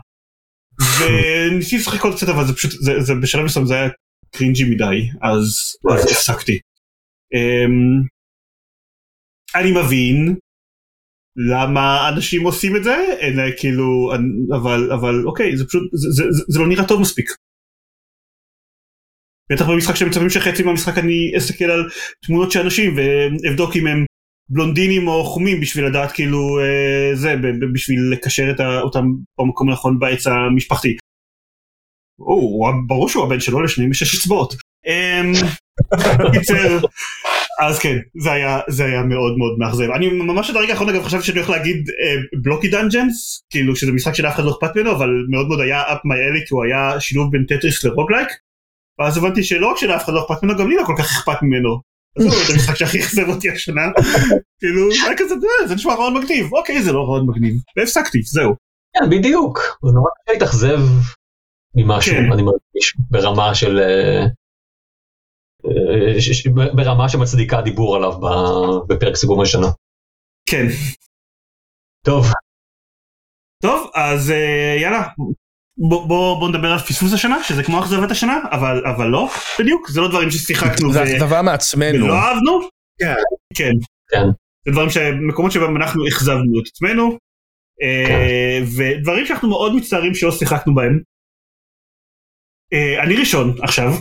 [0.99, 3.89] וניסיתי לשחק עוד קצת אבל זה פשוט, זה, זה בשלב מסוים זה היה
[4.31, 6.59] קרינג'י מדי, אז, אז הפסקתי.
[7.35, 8.07] Um,
[9.55, 10.35] אני מבין
[11.51, 14.11] למה אנשים עושים את זה, אלא כאילו,
[14.55, 17.29] אבל, אבל אוקיי, זה פשוט, זה, זה, זה, זה לא נראה טוב מספיק.
[19.51, 21.89] בטח במשחק שהם מצפים שחצי מהמשחק אני אסתכל על
[22.25, 24.05] תמונות של אנשים ואבדוק אם הם
[24.49, 27.35] בלונדינים או חומים בשביל לדעת כאילו אה, זה
[27.73, 29.05] בשביל לקשר את ה- אותם
[29.39, 30.97] במקום הנכון בעץ המשפחתי.
[32.19, 34.55] או, הוא ברור שהוא הבן שלו לשניהם יש שש אצבעות.
[34.87, 35.33] אמ,
[36.33, 36.79] קיצר,
[37.61, 41.03] אז כן זה היה זה היה מאוד מאוד מאכזב אני ממש עד הרגע האחרון אגב
[41.03, 41.89] חשבתי שאני הולך להגיד
[42.43, 45.95] Blocky Dungeons כאילו שזה משחק שלאף אחד לא אכפת ממנו אבל מאוד מאוד היה up
[45.97, 48.27] my alley כי הוא היה שילוב בין טטריס ל roguelike
[48.99, 51.41] ואז הבנתי שלא רק שלאף אחד לא אכפת ממנו גם לי לא כל כך אכפת
[51.41, 51.94] ממנו.
[52.19, 53.81] זה המשחק שהכי אכזב אותי השנה.
[54.59, 56.53] כאילו היה כזה "אה, זה נשמע רעיון מגניב.
[56.53, 57.53] אוקיי זה לא רעיון מגניב.
[57.77, 58.53] והפסקתי זהו.
[58.93, 59.59] כן, בדיוק.
[59.85, 60.79] זה נורא קשה להתאכזב
[61.75, 62.31] ממשהו, כן.
[62.33, 63.79] אני מרגיש, ברמה של...
[63.79, 64.25] אה,
[65.65, 66.19] אה,
[66.75, 69.67] ברמה שמצדיקה דיבור עליו ב- בפרק סיבוב השנה.
[70.49, 70.65] כן.
[72.05, 72.25] טוב,
[73.63, 74.29] טוב אז
[74.81, 75.07] יאללה
[75.77, 79.89] בוא, בוא, בוא נדבר על פספוס השנה שזה כמו אכזבת השנה אבל אבל לא בדיוק
[79.89, 82.05] זה לא דברים ששיחקנו זה אכזבה מעצמנו.
[82.05, 82.59] ולא אהבנו
[82.99, 83.13] כן.
[83.55, 83.71] כן
[84.09, 84.25] כן.
[84.65, 87.17] זה דברים שמקומות שבהם אנחנו אכזבנו את עצמנו
[87.83, 90.99] אה, ודברים שאנחנו מאוד מצטערים שלא שיחקנו בהם.
[92.73, 93.91] אה, אני ראשון עכשיו.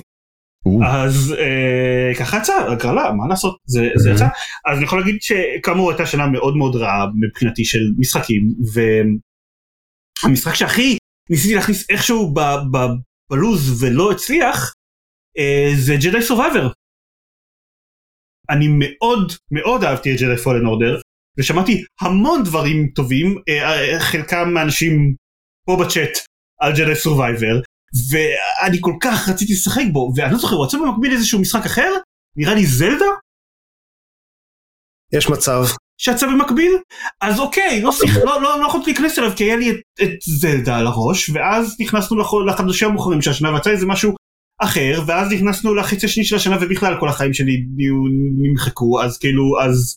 [0.87, 4.27] אז אה, ככה יצא הגרלה מה לעשות זה, זה יצא
[4.67, 8.55] אז אני יכול להגיד שכאמור הייתה שנה מאוד מאוד רעה מבחינתי של משחקים
[10.25, 10.99] והמשחק שהכי
[11.31, 12.77] ניסיתי להכניס איכשהו ב, ב,
[13.31, 14.73] בלוז ולא הצליח
[15.39, 16.73] אה, זה ג'די סורvivor.
[18.51, 21.01] אני מאוד מאוד אהבתי את ג'די פולן אורדר
[21.39, 25.15] ושמעתי המון דברים טובים אה, אה, חלקם מאנשים
[25.67, 26.19] פה בצ'אט
[26.61, 27.63] על ג'די סורvivor
[28.11, 31.93] ואני כל כך רציתי לשחק בו ואני לא זוכר הוא יצא במקביל איזשהו משחק אחר
[32.37, 33.11] נראה לי זלדה
[35.13, 35.63] יש מצב.
[35.99, 36.73] שיצא במקביל?
[37.21, 40.11] אז אוקיי לא שיח, לא, לא, לא יכולתי להיכנס אליו כי היה לי את, את
[40.21, 44.15] זלדה על הראש ואז נכנסנו לח, לחדשים המאוחרים של השנה ויצא איזה משהו
[44.59, 47.65] אחר ואז נכנסנו לחצי השני של השנה ובכלל כל החיים שלי
[48.39, 49.97] נמחקו אז כאילו אז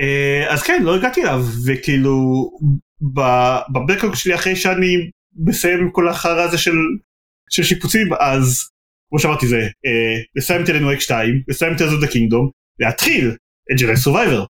[0.00, 2.50] אה, אז כן לא הגעתי אליו וכאילו
[3.72, 6.74] בבקלוג שלי אחרי שאני מסיים כל החרא הזה של,
[7.50, 8.68] של שיפוצים אז
[9.08, 13.36] כמו שאמרתי זה אה, לסיים את אלנו אק 2 לסיים את אלזו דה קינגדום להתחיל
[13.72, 14.46] את Jedi Survivor.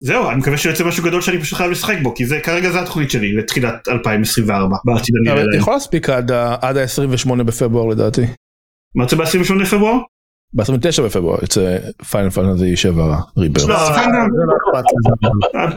[0.00, 2.80] זהו אני מקווה שיוצא משהו גדול שאני פשוט חייב לשחק בו כי זה כרגע זה
[2.80, 5.56] התוכנית שלי לתחילת 2024 בעתיד אני אבל אראה.
[5.58, 8.22] יכול להספיק עד ה- עד ה-28 בפברואר לדעתי.
[8.94, 9.98] מה יוצא ב-28 לפברואר?
[10.54, 11.78] ב-29 בפברואר יוצא
[12.10, 12.92] Final Fantasy 7
[13.38, 13.60] Rebirth.
[13.66, 14.92] לא, זה לא אכפת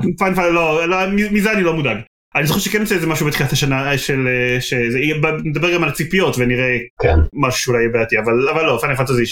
[0.03, 0.15] לי.
[0.17, 0.97] fine fine לא, לא,
[1.31, 1.97] מזה אני לא מודאג.
[2.35, 5.89] אני זוכר שכן יוצא איזה משהו בתחילת השנה של אה, שזה יהיה נדבר גם על
[5.89, 7.15] הציפיות ונראה כן.
[7.33, 9.23] משהו שאולי יהיה בעייתי אבל אבל לא פיין פנטזי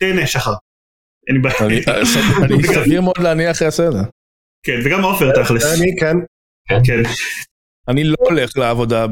[0.00, 0.52] תהנה שחר.
[1.28, 1.56] אין לי בעיה.
[2.44, 3.98] אני- סביר מאוד להניח יעשה את זה.
[4.66, 5.80] כן וגם עופר תכלס.
[5.80, 6.16] אני כן.
[6.84, 7.02] כן.
[7.88, 9.06] אני לא הולך לעבודה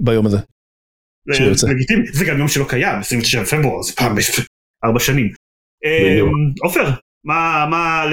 [0.00, 0.38] ביום הזה.
[1.68, 4.14] לגיטימי, זה גם יום שלא קיים, 29 בפברואר, זה פעם
[4.84, 5.32] בארבע שנים.
[5.84, 6.26] אמ,
[6.64, 6.90] עופר,
[7.24, 8.04] מה- מה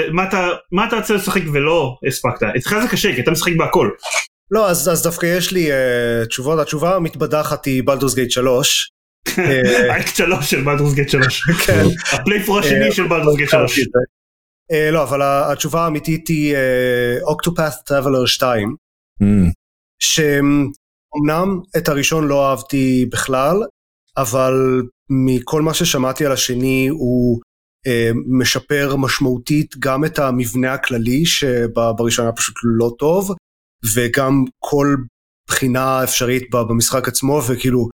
[0.71, 2.43] מה אתה- רוצה לשחק ולא הספקת?
[2.57, 3.89] אצלך זה קשה, כי אתה משחק בהכל.
[4.51, 8.89] לא, אז, אז דווקא יש לי אה, תשובות, התשובה המתבדחת היא Baldur's Gate 3.
[9.39, 11.41] אה, האקט 3 של Baldur's Gate 3.
[11.65, 11.83] כן.
[12.11, 13.79] ה playthrough השני של Baldur's Gate 3.
[14.71, 16.55] אה, לא, אבל התשובה האמיתית היא
[17.23, 18.75] Octopath Traveler 2,
[19.23, 19.51] אמ.
[19.99, 23.55] שאומנם את הראשון לא אהבתי בכלל,
[24.17, 24.53] אבל
[25.09, 27.39] מכל מה ששמעתי על השני הוא
[27.87, 33.35] אה, משפר משמעותית גם את המבנה הכללי שבראשון היה פשוט לא טוב,
[33.95, 34.95] וגם כל
[35.49, 37.89] בחינה אפשרית במשחק עצמו, וכאילו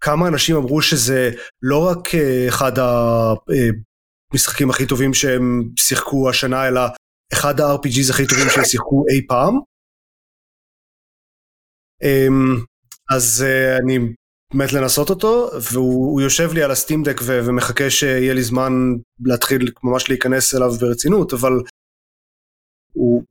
[0.00, 1.30] כמה אנשים אמרו שזה
[1.62, 2.72] לא רק אה, אחד
[4.32, 6.80] המשחקים הכי טובים שהם שיחקו השנה, אלא
[7.32, 9.58] אחד ה-RPGs הכי טובים שהם שיחקו אי פעם.
[12.02, 12.64] אמ,
[13.10, 13.98] אז אה, אני
[14.54, 18.72] מת לנסות אותו, והוא הוא יושב לי על הסטים דק ו- ומחכה שיהיה לי זמן
[19.24, 21.52] להתחיל ממש להיכנס אליו ברצינות, אבל
[22.92, 23.22] הוא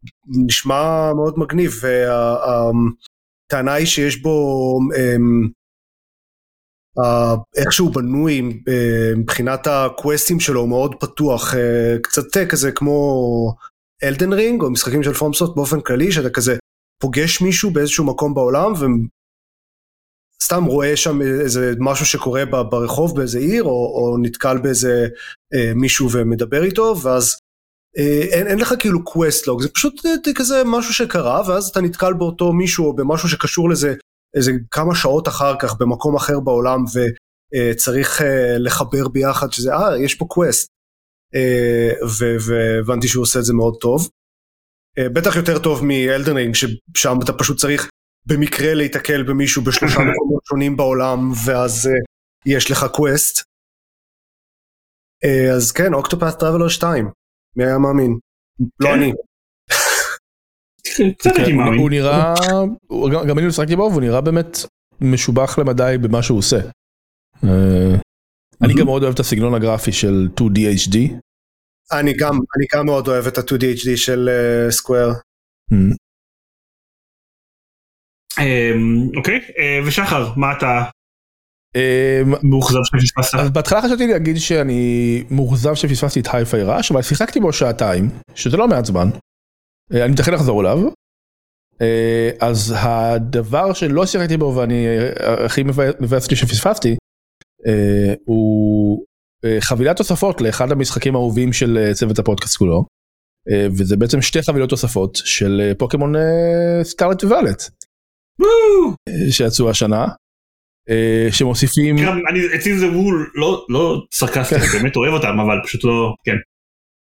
[0.45, 5.49] נשמע מאוד מגניב, והטענה היא שיש בו, אמ,
[7.57, 13.53] איך שהוא בנוי אה, מבחינת הקווסטים שלו הוא מאוד פתוח, אה, קצת אה, כזה כמו
[14.03, 16.57] אלדן רינג או משחקים של פורמסוט באופן כללי, שאתה כזה
[17.01, 18.73] פוגש מישהו באיזשהו מקום בעולם
[20.41, 25.07] וסתם רואה שם איזה משהו שקורה ברחוב באיזה עיר או, או נתקל באיזה
[25.75, 27.35] מישהו ומדבר איתו ואז
[28.31, 30.01] אין, אין לך כאילו quest log זה פשוט
[30.35, 33.95] כזה משהו שקרה ואז אתה נתקל באותו מישהו או במשהו שקשור לזה
[34.37, 40.15] איזה כמה שעות אחר כך במקום אחר בעולם וצריך אה, לחבר ביחד שזה אה יש
[40.15, 40.67] פה quest
[41.35, 41.89] אה,
[42.47, 44.09] והבנתי שהוא עושה את זה מאוד טוב.
[44.97, 47.89] אה, בטח יותר טוב מ Elden Ring ששם אתה פשוט צריך
[48.25, 51.89] במקרה להיתקל במישהו בשלושה מקומות שונים בעולם ואז
[52.45, 53.43] יש לך quest.
[55.55, 57.09] אז כן Octopath Traveler 2
[57.55, 58.17] מי היה מאמין?
[58.79, 58.93] לא כן.
[58.93, 59.11] אני.
[61.35, 61.43] כן,
[61.79, 62.33] הוא- נראה,
[63.27, 64.57] גם- אני לא שחקתי בו והוא נראה באמת
[65.01, 66.57] משובח למדי במה שהוא עושה.
[67.43, 67.95] אה,
[68.61, 70.97] אני גם מאוד אוהב את הסגנון הגרפי של 2DHD.
[71.91, 74.29] אני גם אני גם מאוד אוהב את ה-2DHD של
[74.69, 75.11] סקוואר.
[75.73, 75.95] Mm.
[78.39, 80.83] אמ, אוקיי, אה, ושחר, מה אתה
[81.75, 83.35] אה, מאוכזב שפספסת?
[83.39, 88.57] אז בהתחלה חשבתי להגיד שאני מאוכזב שפספסתי את הייפיי ראש אבל שיחקתי בו שעתיים שזה
[88.57, 89.07] לא מעט זמן.
[89.93, 90.77] אה, אני מתחיל לחזור אליו.
[91.81, 95.63] אה, אז הדבר שלא שיחקתי בו ואני אה, הכי
[95.99, 96.95] מבאס אותי שפספסתי
[98.25, 99.05] הוא
[99.59, 102.85] חבילת תוספות לאחד המשחקים האהובים של צוות הפודקאסט כולו.
[103.77, 106.13] וזה בעצם שתי חבילות תוספות של פוקימון
[106.83, 107.63] סקארלט ווואלט
[109.29, 110.05] שיצאו השנה.
[111.31, 111.95] שמוסיפים
[112.55, 116.35] אצלי זה וול לא לא סרקסטי, אני באמת אוהב אותם אבל פשוט לא, כן.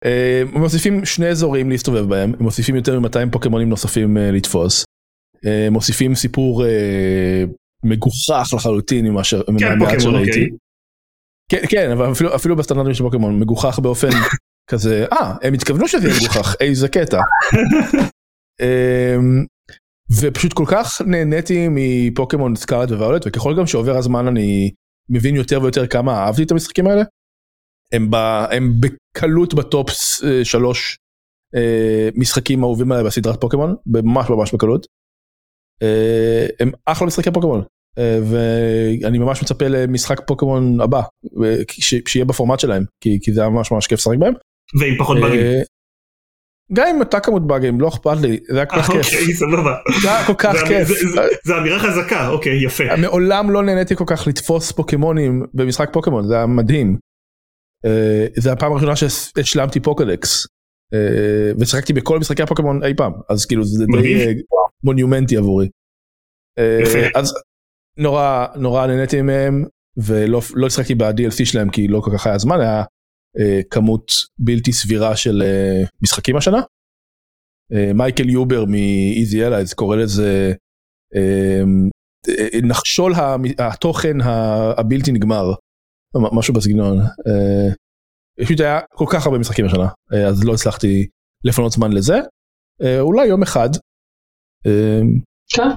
[0.04, 4.84] אה, הם מוסיפים שני אזורים להסתובב בהם, הם מוסיפים יותר מ-200 פוקימונים נוספים אה, לתפוס.
[5.46, 6.64] אה, הם מוסיפים סיפור
[7.84, 10.30] מגוחך לחלוטין ממה ש- כן, שראיתי.
[10.30, 10.48] אוקיי.
[11.48, 14.08] כן, כן, אבל אפילו, אפילו בסטנדרטים של פוקימון מגוחך באופן
[14.70, 17.20] כזה, אה, הם התכוונו שזה יהיה מגוחך, איזה קטע.
[18.60, 19.44] אמ,
[20.20, 24.70] ופשוט כל כך נהניתי מפוקימון סקארט ווואלט וככל גם שעובר הזמן אני
[25.10, 27.02] מבין יותר ויותר כמה אהבתי את המשחקים האלה.
[27.92, 28.14] הם, ב,
[28.50, 29.90] הם בקלות בטופ
[30.24, 30.96] אה, שלוש
[31.54, 34.86] אה, משחקים אהובים עליי בסדרת פוקימון ממש ממש בקלות.
[35.82, 37.62] אה, הם אחלה משחקי פוקימון
[38.30, 41.00] ואני ממש מצפה למשחק פוקימון הבא
[41.70, 44.32] ש- שיהיה בפורמט שלהם כי, כי זה היה ממש ממש כיף לשחק בהם.
[44.80, 45.40] ועם פחות באגים.
[46.72, 49.06] גם אם אתה כמות באגים לא אכפת לי זה היה כל כך כיף.
[49.06, 49.76] אוקיי, סבבה.
[50.02, 50.88] זה היה כל כך כיף.
[51.44, 52.96] זה אמירה חזקה, אוקיי, יפה.
[52.96, 56.96] מעולם לא נהניתי כל כך לתפוס פוקימונים במשחק פוקימון זה היה מדהים.
[57.84, 60.46] אה, זה הפעם הראשונה שהשלמתי פוקדקס
[60.94, 64.24] אה, ושיחקתי בכל משחקי הפוקימון אי פעם אז כאילו זה די.
[64.26, 64.32] אה,
[64.84, 65.68] מונומנטי עבורי.
[67.14, 67.34] אז
[67.96, 69.64] נורא נורא נהניתי מהם
[69.96, 72.84] ולא לא שיחקתי ב-DLC שלהם כי לא כל כך היה זמן היה
[73.70, 75.42] כמות בלתי סבירה של
[76.02, 76.60] משחקים השנה.
[77.94, 80.52] מייקל יובר מאיזי אלייז קורא לזה
[82.62, 83.12] נחשול
[83.58, 84.16] התוכן
[84.76, 85.52] הבלתי נגמר
[86.14, 86.98] משהו בסגנון.
[87.00, 87.74] אה,
[88.44, 91.06] פשוט היה כל כך הרבה משחקים השנה אה, אז לא הצלחתי
[91.44, 92.18] לפנות זמן לזה
[92.82, 93.68] אה, אולי יום אחד.
[95.52, 95.68] כן,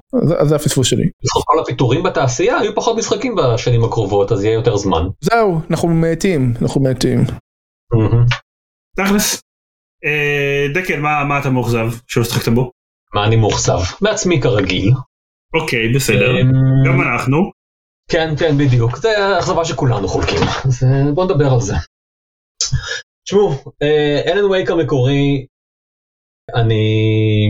[0.42, 1.04] אז זה הפספוס שלי.
[1.46, 5.04] כל הפיטורים בתעשייה יהיו פחות משחקים בשנים הקרובות אז יהיה יותר זמן.
[5.22, 7.20] זהו אנחנו מתים אנחנו מתים.
[8.96, 9.42] תכלס.
[10.76, 12.72] דקל, מה מה אתה מאוכזב שלא שחקת בו?
[13.14, 13.80] מה אני מאוכזב?
[14.02, 14.92] מעצמי כרגיל.
[15.62, 16.42] אוקיי, בסדר.
[16.42, 16.52] אמ,
[16.86, 17.38] גם אנחנו.
[18.12, 18.98] כן, כן, בדיוק.
[18.98, 20.40] זה אכזבה שכולנו חולקים.
[20.66, 21.74] אז אה, בואו נדבר על זה.
[23.26, 23.50] תשמעו,
[24.28, 25.46] אלן וייק המקורי,
[26.56, 27.50] אני...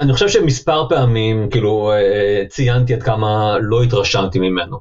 [0.00, 4.76] אני חושב שמספר פעמים, כאילו, אה, ציינתי עד כמה לא התרשמתי ממנו.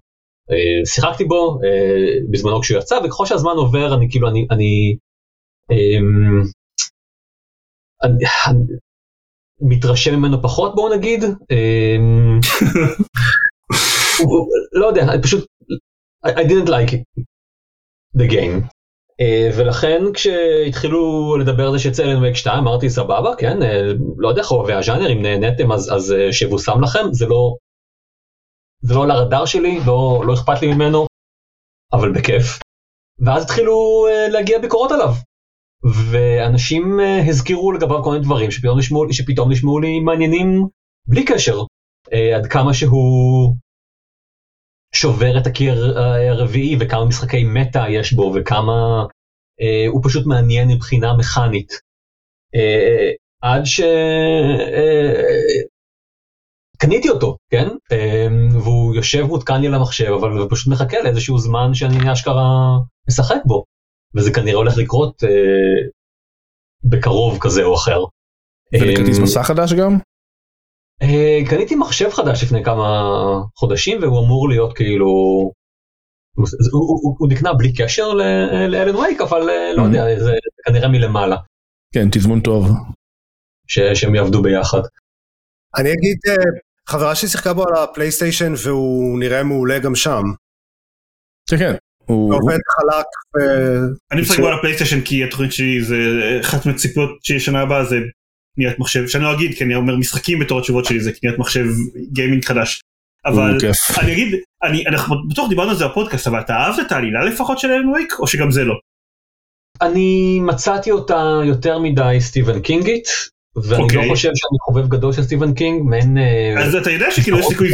[0.52, 4.48] אה, שיחקתי בו אה, בזמנו כשהוא יצא, וככל שהזמן עובר, אני כאילו, אני...
[4.52, 4.98] אני
[5.72, 6.42] אמ,
[8.04, 8.66] אני, אני
[9.62, 11.24] מתרשם ממנו פחות בואו נגיד.
[14.74, 15.46] לא יודע, פשוט,
[16.26, 17.24] I, didn't like it,
[18.18, 18.68] the game.
[19.22, 23.66] Uh, ולכן כשהתחילו לדבר על זה שיצא אלינו וייק 2 אמרתי סבבה כן uh,
[24.18, 27.56] לא יודע חובבי הז'אנר אם נהניתם אז, אז uh, שיבושם לכם זה לא
[28.82, 31.06] זה לא על הרדאר שלי לא, לא אכפת לי ממנו
[31.94, 32.60] אבל בכיף.
[33.20, 35.14] ואז התחילו uh, להגיע ביקורות עליו.
[36.12, 40.68] ואנשים uh, הזכירו לגביו כל מיני דברים שפתאום נשמעו, שפתאום נשמעו לי מעניינים
[41.08, 43.56] בלי קשר uh, עד כמה שהוא
[44.96, 49.06] שובר את הקיר אה, הרביעי וכמה משחקי מטה יש בו וכמה
[49.62, 51.74] אה, הוא פשוט מעניין מבחינה מכנית.
[52.56, 53.80] אה, עד ש...
[53.80, 55.64] אה,
[56.78, 57.68] קניתי אותו, כן?
[57.92, 62.78] אה, והוא יושב מותקן לי על המחשב אבל הוא פשוט מחכה לאיזשהו זמן שאני אשכרה
[63.08, 63.64] משחק בו.
[64.16, 65.88] וזה כנראה הולך לקרות אה,
[66.84, 68.00] בקרוב כזה או אחר.
[68.74, 69.98] ולכרטיס אה, מסך חדש גם?
[71.04, 73.04] אה, קניתי מחשב חדש לפני כמה
[73.56, 75.52] חודשים והוא אמור להיות כאילו הוא,
[76.72, 79.82] הוא, הוא, הוא נקנה בלי קשר לאלן וייק אבל אה, לא.
[79.82, 80.32] יודע זה
[80.66, 81.38] כנראה מלמעלה
[81.94, 82.68] כן, תזמון טוב.
[83.68, 84.82] ש, שהם יעבדו ביחד.
[85.78, 90.22] אני אגיד, אה, חברה שלי שיחקה בו על הפלייסטיישן והוא נראה מעולה גם שם.
[91.50, 91.74] כן, כן.
[92.06, 93.06] הוא- עובד חלק.
[94.12, 95.96] אני משחק בו על הפלייסטיישן כי התוכנית שלי זה
[96.42, 97.96] אחת מהציפיות שלי שנה הבאה זה
[98.56, 101.66] קניית מחשב שאני לא אגיד כי אני אומר משחקים בתור התשובות שלי זה קניית מחשב
[102.12, 102.82] gaming חדש.
[103.26, 103.58] אבל.
[104.04, 104.28] אני אגיד
[104.64, 107.90] אני אנחנו בטוח דיברנו על זה בפודקאסט אבל אתה אהבת את העלילה לפחות של Alan
[107.90, 108.74] Wake או שגם זה לא.
[109.82, 113.08] אני מצאתי אותה יותר מדי סטיבן קינגית
[113.56, 113.98] ואני אוקיי.
[114.08, 117.46] לא חושב שאני חובב גדול של סטיבן קינג מעין אה, אז אתה יודע שכאילו יש
[117.46, 117.72] סיכוי.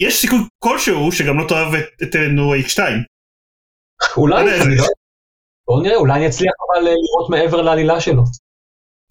[0.00, 3.02] יש סיכוי כלשהו שגם לא תאהב את- את Alan Wake 2.
[4.16, 4.88] אולי לא יודע, אני זה- לא-
[5.66, 8.22] בואו נראה אולי אני אצליח אבל אה, לראות מעבר לעלילה שלו.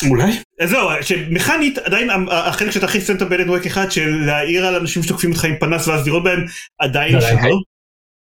[0.10, 0.32] אולי.
[0.60, 4.76] אז זהו, שמכאנית עדיין החלק שאתה הכי שנאת ב Alan Wake אחד של להאיר על
[4.76, 6.46] אנשים שתוקפים אותך עם פנס ואז לירות בהם
[6.80, 7.28] עדיין אפשר.
[7.28, 7.50] עדיין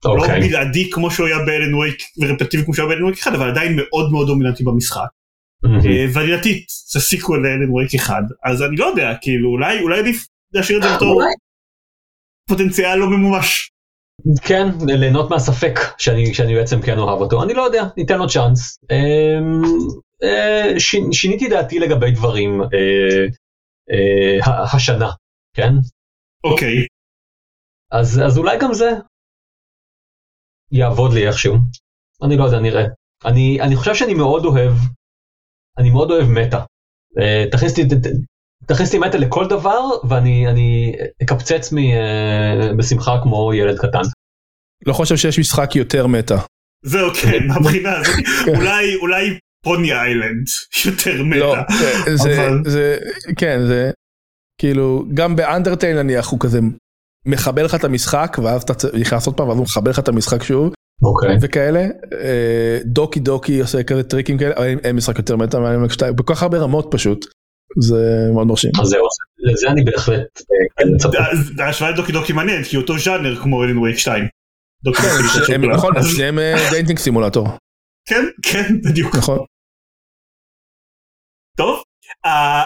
[0.05, 0.49] לא אוקיי.
[0.49, 3.35] בלעדי כמו שהוא היה ב Alan Wake ורפטטיבי כמו שהוא היה ב Alan Wake אחד
[3.35, 5.07] אבל עדיין מאוד מאוד דומיננטי במשחק.
[6.13, 10.27] ועלילתית זה sequel ל Alan Wake אחד אז אני לא יודע כאילו אולי אולי עדיף
[10.53, 11.23] להשאיר את זה בתור.
[12.49, 13.71] פוטנציאל לא ממומש.
[14.43, 18.79] כן, ליהנות מהספק שאני, שאני בעצם כן אוהב אותו, אני לא יודע, ניתן לו צ'אנס.
[20.23, 20.81] אה,
[21.13, 23.27] שיניתי דעתי לגבי דברים אה,
[23.91, 25.11] אה, השנה,
[25.57, 25.73] כן?
[26.45, 26.87] אוקיי
[27.93, 28.91] אז, אז אולי גם זה
[30.73, 31.55] יעבוד לי איכשהו.
[32.23, 32.85] אני לא יודע, נראה.
[33.25, 34.73] אני, אני חושב שאני מאוד אוהב,
[35.79, 36.59] אני מאוד אוהב מטא.
[37.19, 37.45] אה,
[38.67, 40.93] תכניס אותי מטא לכל דבר ואני אני
[41.23, 44.03] אקפצץ מ, אה, בשמחה כמו ילד קטן.
[44.87, 46.37] לא חושב שיש משחק יותר מטא.
[46.85, 50.47] זהו כן מהבחינה הזאת אולי אולי פוני איילנד
[50.87, 51.63] יותר לא, מטה.
[52.15, 52.99] זה, אבל- זה,
[53.39, 53.91] כן, זה,
[54.61, 56.59] כאילו, גם באנדרטייל נניח הוא כזה
[57.27, 60.43] מחבר לך את המשחק, ואז אתה צריך לעשות פעם, ואז הוא מחבר לך את המשחק
[60.43, 61.37] שוב, אוקיי.
[61.43, 61.81] וכאלה.
[62.21, 66.17] אה, Doki Doki עושה כזה טריקים כאלה, אבל אין- אין משחק יותר מטא מהיום שתיים,
[66.17, 67.27] בכל כך הרבה רמות פשוט.
[67.81, 67.97] זה
[68.35, 68.71] מאוד מרשים.
[68.83, 69.07] אז זהו,
[69.39, 70.41] לזה אני בהחלט
[70.81, 70.85] אה,
[71.57, 74.25] כן ההשוואה ל Doki Doki מעניין כי אותו ז'אנר כמו Alan Wake 2.
[74.85, 75.77] Doki כן, Doki של הם- שוקולד.
[75.77, 77.49] נכון, אז- שניהם אה, dating simulator,
[78.09, 79.17] כן כן בדיוק.
[79.17, 79.39] נכון.
[81.57, 81.83] טוב.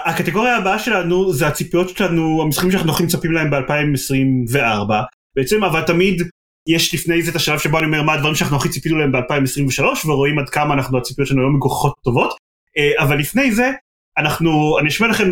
[0.05, 4.93] הקטגוריה הבאה שלנו זה הציפיות שלנו המשחקים שאנחנו הכי מצפים להם ב-2024
[5.37, 6.23] בעצם אבל תמיד
[6.69, 10.07] יש לפני זה את השלב שבו אני אומר מה הדברים שאנחנו הכי ציפינו להם ב-2023
[10.07, 12.37] ורואים עד כמה אנחנו הציפיות שלנו היום מגוחכות טובות
[12.79, 13.71] אה, אבל לפני זה
[14.19, 15.31] אנחנו אני אשמיע לכם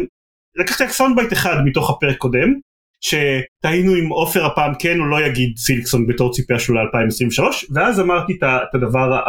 [0.56, 2.48] לקחתי רק sound bite אחד מתוך הפרק קודם
[3.00, 7.42] שתהינו אם עופר הפעם כן או לא יגיד Silksong בתור ציפייה שלו ל-2023
[7.74, 9.20] ואז אמרתי את הדבר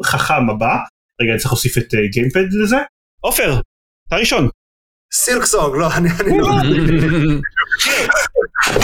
[0.00, 0.76] החכם הבא
[1.20, 2.76] רגע אני צריך להוסיף את גיימפוד לזה?
[3.20, 3.60] עופר
[4.08, 4.48] אתה ראשון.
[5.14, 6.48] סילקסונג, לא, אני אני לא...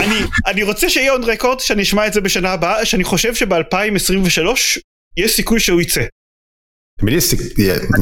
[0.05, 0.17] אני
[0.47, 4.81] אני רוצה שיהיה און רקורד שאני אשמע את זה בשנה הבאה שאני חושב שב-2023
[5.17, 6.05] יש סיכוי שהוא יצא.
[6.99, 7.49] תמיד יש סיכוי,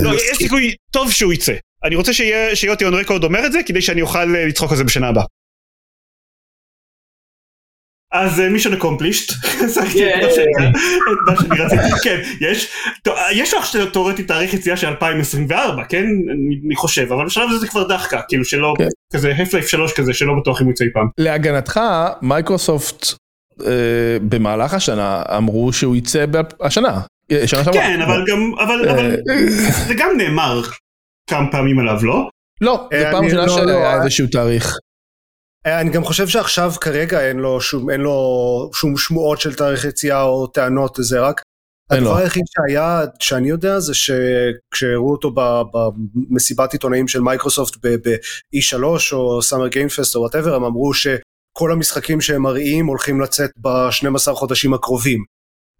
[0.02, 1.54] לא יש סיכוי טוב שהוא יצא.
[1.84, 4.70] אני רוצה שיהיה שיהיה אותי און רקורד אומר את זה כדי שאני אוכל אה, לצחוק
[4.70, 5.24] על זה בשנה הבאה.
[8.12, 9.32] אז מישון אקומפלישט,
[9.64, 12.68] השגתי את מה שאני רציתי, כן, יש,
[13.02, 16.04] טוב, יש לך תאורטית תאריך יציאה של 2024, כן,
[16.66, 18.88] אני חושב, אבל בשלב הזה זה כבר דאחקה, כאילו שלא, כן.
[19.12, 21.08] כזה Half-Life 3 כזה, שלא בטוח אם הוא יצא אי פעם.
[21.18, 21.80] להגנתך,
[22.22, 23.06] מייקרוסופט
[23.66, 26.24] אה, במהלך השנה אמרו שהוא יצא
[26.60, 27.00] השנה.
[27.32, 27.82] אה, שנה שעברה.
[27.82, 29.16] כן, אבל גם, אבל,
[29.86, 30.62] זה גם נאמר
[31.30, 32.28] כמה פעמים עליו, לא?
[32.60, 34.76] לא, זה אה, פעם ראשונה לא- שהיה איזשהו תאריך.
[35.68, 39.84] אה, אני גם חושב שעכשיו כרגע אין לו שום, אין לו שום שמועות של תאריך
[39.84, 41.42] יציאה או טענות, זה רק...
[41.90, 45.34] הדבר היחיד שהיה, שאני יודע, זה שכשהראו אותו
[45.72, 52.20] במסיבת עיתונאים של מייקרוסופט ב-E3 או Summer Game Fest או whatever, הם אמרו שכל המשחקים
[52.20, 55.24] שהם מראים הולכים לצאת ב-12 חודשים הקרובים.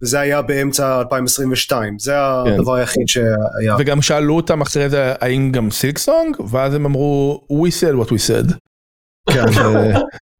[0.02, 2.12] וזה היה באמצע 2022, זה
[2.44, 2.52] כן.
[2.52, 3.76] הדבר היחיד שהיה.
[3.78, 8.30] וגם שאלו אותם אחרי זה האם גם Silksong ואז הם אמרו we said what we
[8.30, 8.54] said.
[9.34, 9.52] כן.
[9.52, 9.92] שזה-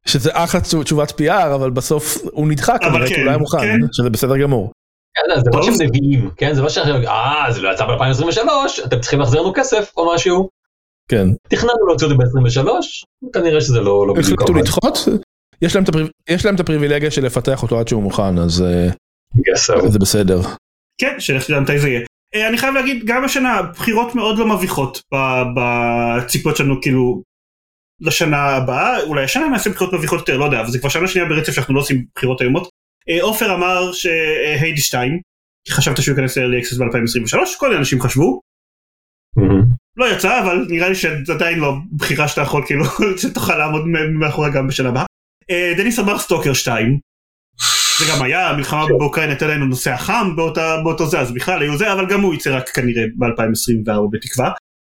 [0.07, 3.59] שזה אחלה תשו- תשובת PR אבל בסוף הוא נדחה אבל כן, הוא לא היה מוכן
[3.59, 3.79] כן.
[3.93, 4.73] שזה בסדר גמור.
[5.15, 5.63] כן, זה לא.
[5.63, 6.55] שהם נביאים, כן?
[6.55, 8.49] זה לא שעכשיו, אה, זה לא יצא ב-2023,
[8.87, 10.49] אתם צריכים להחזיר לנו כסף או משהו.
[11.11, 11.29] כן.
[11.49, 12.69] תכננו להוציא אותו ב-23,
[13.33, 14.61] כנראה שזה לא לא בדיוק החליטו.
[14.61, 15.09] לדחות
[15.63, 18.63] יש להם את הפריב- יש להם את הפריבילגיה של לפתח אותו עד שהוא מוכן אז
[18.63, 18.89] אה.
[19.89, 20.41] זה בסדר.
[21.01, 22.01] כן, שלך תדע מתי זה יהיה.
[22.35, 27.23] אה, אני חייב להגיד, גם השנה, בחירות מאוד לא מביכות ב- בציפיות שלנו, כאילו,
[28.01, 31.29] לשנה הבאה, אולי השנה נעשה בחירות מביכות יותר, לא יודע, אבל זה כבר שנה שנייה
[31.29, 32.69] ברצף שאנחנו לא עושים בחירות איומות.
[33.09, 35.21] אה, עופר אמר שהיידי 2,
[35.65, 38.41] כי חשבת שהוא ייכנס ל-early access ב-2023, כל מיני אנשים חשבו.
[39.97, 42.85] לא יצא, אבל נראה לי שזה עדיין לא בחירה שאתה יכול, כאילו,
[43.23, 43.83] שתוכל לעמוד
[44.21, 45.05] מאחוריה גם בשנה הבאה.
[45.51, 46.99] אה, דניס אמר סטוקר 2,
[47.99, 50.37] זה גם היה, המלחמה באוקראינה הייתה לנו נושא החם
[50.85, 54.51] באותו זה, אז בכלל היו זה, אבל גם הוא יצא רק כנראה ב-2024 בתקווה.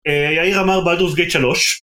[0.06, 1.80] אה, יאיר אמר בלדורס גייט 3,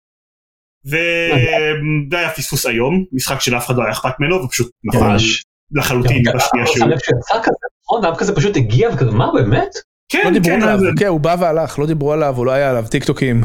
[0.86, 5.44] וזה היה פספוס היום, משחק שלאף אחד לא היה אכפת ממנו, ופשוט נפל ממש.
[5.72, 6.90] לחלוטין בשנייה שהוא...
[7.00, 7.56] שיצא כזה,
[7.86, 8.02] נכון?
[8.36, 9.70] פשוט הגיע וכזה, מה באמת?
[10.12, 12.70] כן, לא כן, עליו, זה- כן הוא בא והלך לא דיברו עליו הוא לא היה
[12.70, 13.42] עליו טיק טוקים.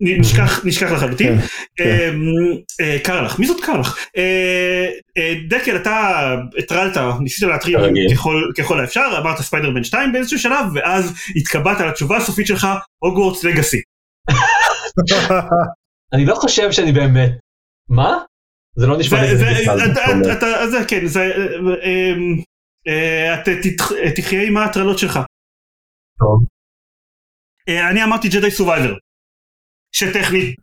[0.00, 1.38] נשכח, נשכח לחלוטין.
[1.76, 2.22] כן, אמ,
[2.80, 3.98] אה, Karlach, מי זאת Karlach?
[4.16, 4.86] אה,
[5.18, 6.96] אה, דקל אתה הטרלת,
[7.92, 8.18] ניסית.
[8.18, 12.66] ככל- ככל האפשר, אמרת ספיידרמן 2 באיזשהו שלב, ואז התקבעת על התשובה הסופית שלך,
[12.98, 13.80] Hogwarts Legacy.
[16.14, 17.30] אני לא חושב שאני באמת,
[17.88, 18.18] מה?
[18.76, 19.92] זה לא נשמע לי בכלל.
[19.92, 21.20] אתה- אתה- זה כן, זה...
[21.84, 22.42] אמ,
[22.88, 25.18] אה, את תתח- תחיה עם ההטרלות שלך.
[26.18, 26.44] טוב.
[27.68, 28.94] אה, אני אמרתי Jedi Survivor.
[29.94, 30.54] שטכנית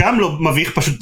[0.00, 0.94] גם לא מביך, פשוט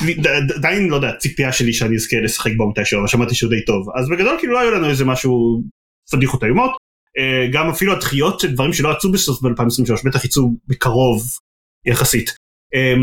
[0.57, 3.87] עדיין לא יודע, ציפייה שלי שאני אזכה לשחק בו מתישהו, אבל שמעתי שהוא די טוב.
[3.97, 5.63] אז בגדול כאילו לא היו לנו איזה משהו
[6.13, 6.71] פדיחות איומות.
[7.19, 11.23] אה, גם אפילו הדחיות של דברים שלא יצאו בסוף ב-2023, בטח יצאו בקרוב
[11.87, 12.31] יחסית.
[12.75, 12.95] אה,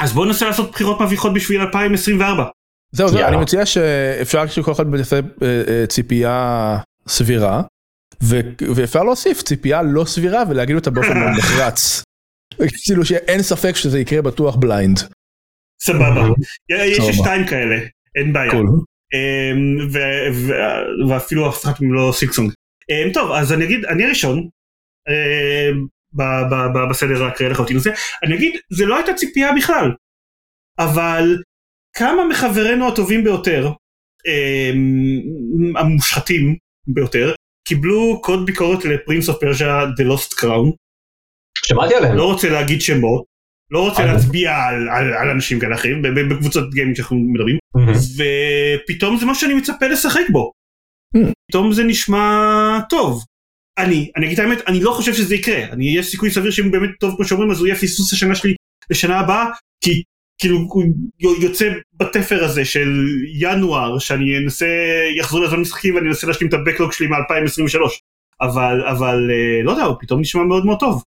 [0.00, 2.44] אז בואו ננסה לעשות בחירות מביכות בשביל 2024.
[2.92, 3.20] זהו זהו.
[3.28, 6.78] אני מציע שאפשר שכל אחד יעשה אה, אה, ציפייה
[7.08, 7.62] סבירה
[8.22, 8.40] ו-
[8.74, 12.02] ואפשר להוסיף ציפייה לא סבירה ולהגיד אותה באופן מאוד נחרץ.
[12.84, 14.98] כאילו שאין ספק שזה יקרה בטוח blind.
[15.82, 16.26] סבבה.
[16.68, 17.12] יש לי סבבה.
[17.12, 17.76] שתיים כאלה,
[18.16, 18.50] אין בעיה.
[18.50, 18.66] cool.
[18.66, 22.50] אמ, ו- ו- ואפילו אף מהם לא Silksong.
[22.90, 24.48] אמ, טוב, אז אני אגיד, אני הראשון,
[25.08, 25.86] ב-
[26.90, 27.90] בסדר הקריאה לחלוטין הזה,
[28.24, 29.90] אני אגיד, זה לא הייתה ציפייה בכלל,
[30.78, 31.36] אבל
[31.96, 33.70] כמה מחברינו הטובים ביותר,
[34.26, 36.56] אמ, המושחתים
[36.94, 37.34] ביותר,
[37.68, 40.76] קיבלו קוד ביקורת לפרינס אוף פרז'ה The Lost Crown,
[41.66, 42.16] שמעתי עליהם.
[42.16, 43.24] לא רוצה להגיד שמות,
[43.70, 44.12] לא רוצה אה.
[44.12, 47.92] להצביע על, על, על אנשים כאלה אחרים, בקבוצות גיימינג שאנחנו מדברים, מהמם.
[47.92, 50.52] ופתאום זה מה שאני מצפה לשחק בו.
[51.16, 51.32] Hmm.
[51.50, 53.24] פתאום זה נשמע טוב.
[53.78, 55.64] אני, אני אגיד את האמת, אני לא חושב שזה יקרה.
[55.64, 58.54] אני, יש סיכוי סביר שאם באמת טוב כמו שאומרים, אז הוא יהיה פספוס השנה שלי
[58.90, 59.46] לשנה הבאה,
[59.84, 60.02] כי
[60.38, 60.84] כאילו הוא
[61.40, 63.06] יוצא בתפר הזה של
[63.40, 64.66] ינואר, שאני אנסה,
[65.18, 67.80] יחזור לזמן משחקים ואני אנסה להשלים את הבקלוג שלי מ-2023.
[68.40, 71.02] אבל, אבל, אה, לא יודע, הוא פתאום נשמע מאוד מאוד טוב.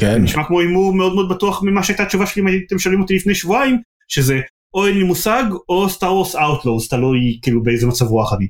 [0.00, 0.22] כן.
[0.22, 3.34] נשמע כמו הימור מאוד מאוד בטוח ממה שהייתה התשובה שלי אם הייתם שואלים אותי לפני
[3.34, 4.40] שבועיים, שזה
[4.74, 8.46] או אין לי מושג או Star Wars Outlaws, תלוי כאילו באיזה מצב רוח אני.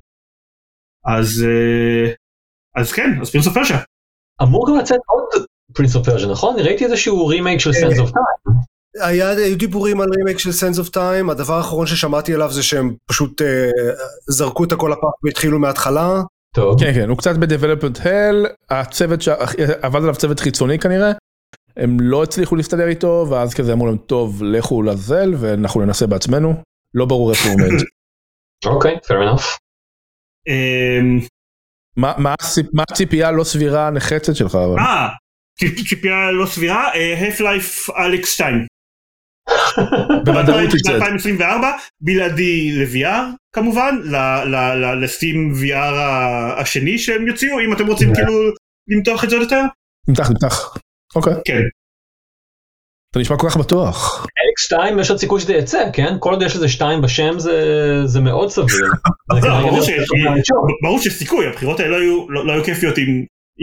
[1.06, 2.12] אז אה,
[2.76, 3.78] אז כן, אז Prince of Persia.
[4.42, 6.56] אמור גם לצאת עוד Prince of Persia, נכון?
[6.58, 8.58] ראיתי איזשהו רימייק של Sands of Time.
[9.00, 12.94] היה, היו דיבורים על רימייק של Sands of Time, הדבר האחרון ששמעתי עליו זה שהם
[13.06, 13.70] פשוט אה,
[14.28, 16.22] זרקו את הכל לפח והתחילו מההתחלה.
[16.54, 16.80] טוב.
[16.80, 21.12] כן כן הוא קצת ב development hell הצוות שעבד עליו צוות חיצוני כנראה.
[21.76, 26.54] הם לא הצליחו להסתדר איתו ואז כזה אמרו להם טוב לכו לזל ואנחנו ננסה בעצמנו
[26.94, 27.82] לא ברור איפה הוא עומד.
[28.74, 29.44] אוקיי, fair enough.
[30.48, 31.20] אמ,
[31.96, 34.78] מה- מה הציפ- מה הציפייה הלא סבירה הנחרצת שלך אבל?
[34.78, 35.08] אה,
[35.60, 36.88] ציפ- ציפייה לא סבירה,
[37.28, 38.66] הפ לייף אלכס 2.
[40.24, 40.98] בוודאות יצא.
[40.98, 41.64] ב-2024,
[42.00, 43.22] בלעדי ל-VR
[43.54, 43.96] כמובן,
[45.02, 45.94] לסטים VR
[46.60, 48.32] השני שהם יוציאו, אם אתם רוצים כאילו
[48.88, 49.60] למתוח את זה עוד יותר.
[50.08, 50.76] נמתח נמתח.
[51.16, 51.32] אוקיי.
[51.44, 51.60] כן.
[53.10, 54.26] אתה נשמע כל כך בטוח.
[54.54, 56.16] X2 יש עוד סיכוי שזה יצא, כן?
[56.20, 57.62] כל עוד יש לזה 2 בשם זה,
[58.06, 58.86] זה מאוד סביר.
[60.82, 63.04] ברור שיש- סיכוי, הבחירות האלה לא היו- לא לא היו כיפיות אם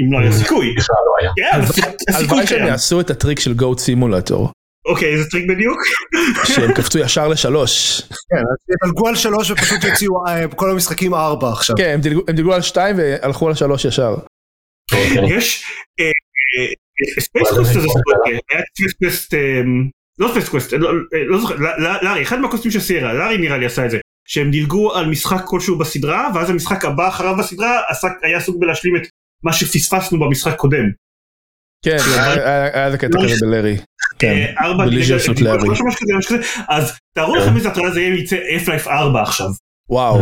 [0.05, 0.75] אם לא היה סיכוי.
[0.77, 1.31] בכלל לא היה.
[1.51, 1.83] כן,
[2.15, 2.67] הלוואי שהם.
[2.67, 4.49] יעשו את הטריק של Goat Simulator.
[4.85, 5.77] אוקיי, איזה טריק בדיוק?
[6.43, 8.01] שהם קפצו ישר לשלוש.
[8.01, 11.75] כן, אז ידלגו על שלוש ופשוט יוציאו אה, כל המשחקים ארבע עכשיו.
[11.75, 14.15] כן, הם דילגו- הם דילגו על שתיים והלכו על שלוש ישר.
[14.93, 15.37] אוקיי.
[15.37, 15.63] יש
[17.19, 17.87] Space Quest הזה,
[18.27, 19.33] היה Space Quest,
[20.21, 20.89] לא Space Quest, לא
[21.27, 21.55] לא זוכר,
[22.01, 24.93] לארי, אחד מה Quest ים של Sierra, לארי נראה לי עשה את זה, שהם דילגו
[24.93, 27.81] על משחק כלשהו בסדרה, ואז המשחק הבא אחריו בסדרה
[28.23, 29.01] היה עסוק בלהשלים את
[29.43, 30.83] מה שפספסנו במשחק קודם.
[31.85, 33.77] כן, היה- איזה קטע כזה בלארי.
[34.19, 34.83] כן, אה, ארבע,
[36.27, 36.35] כזה,
[36.69, 38.35] אז תארו לכם איזה הטרלה זה יהיה יצא
[38.65, 39.47] Half-Life 4 עכשיו,
[39.89, 40.21] וואו.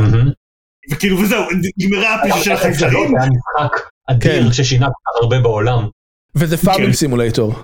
[0.91, 1.43] וכאילו וזהו,
[1.77, 4.53] נגמרה הפגישה של החייזרים, זה היה משחק אדיר כן.
[4.53, 4.87] ששינה
[5.21, 5.87] הרבה בעולם.
[6.35, 6.93] וזה פארמינג כן.
[6.93, 7.55] סימולטור.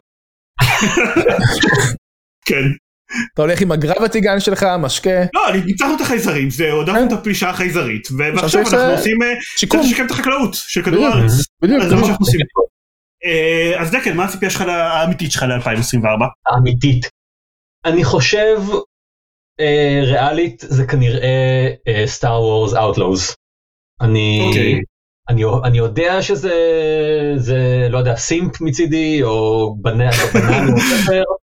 [2.46, 2.64] כן.
[3.34, 7.12] אתה הולך עם הגרבתי גן שלך, משקה, לא, אני ניצחנו את החייזרים, זהו, הודפנו את
[7.12, 9.80] הפלישה החייזרית, ועכשיו אנחנו עושים, אה, שיקום.
[9.80, 11.06] צריך לשקם את החקלאות של כדור.
[11.06, 11.32] הארץ.
[11.62, 11.82] בדיוק.
[11.84, 12.40] אז זה מה שאנחנו עושים.
[13.26, 16.26] אה, אז דקל, מה הציפייה שלך האמיתית שלך ל-2024?
[16.48, 17.06] האמיתית.
[17.86, 18.62] אני חושב
[19.60, 21.70] אה, ריאלית זה כנראה
[22.06, 23.34] Star Wars Outlaws.
[24.02, 24.82] אני אוקיי.
[25.30, 26.54] אני אני יודע שזה
[27.36, 31.24] זה לא יודע simp מצידי או בנה ספר,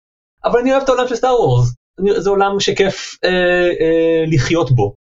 [0.44, 1.74] אבל אני אוהב את העולם של Star Wars.
[2.16, 3.30] זה עולם שכיף אה,
[3.80, 4.94] אה, לחיות בו.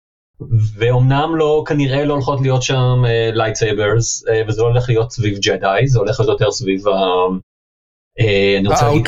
[0.79, 3.03] ואומנם לא כנראה לא הולכות להיות שם
[3.33, 6.93] lightsabers וזה לא הולך להיות סביב ג'דיי זה הולך להיות יותר סביב ה...
[8.21, 9.07] אה, אני רוצה להגיד.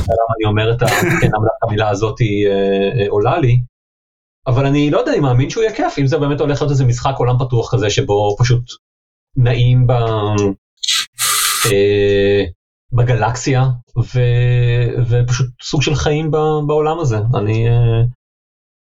[0.00, 0.86] למה אני אומר את ה-
[1.20, 1.30] כן,
[1.62, 3.60] המילה הזאת אה, אה, עולה לי.
[4.46, 6.84] אבל אני לא יודע, אני מאמין שהוא יהיה כיף, אם זה באמת הולך להיות איזה
[6.84, 8.62] משחק עולם פתוח כזה שבו פשוט
[9.36, 9.90] נעים ב...
[11.72, 12.44] אה,
[12.92, 13.62] בגלקסיה
[13.98, 14.20] ו...
[15.10, 16.36] ופשוט סוג של חיים ב...
[16.66, 17.16] בעולם הזה.
[17.38, 18.02] אני, אה,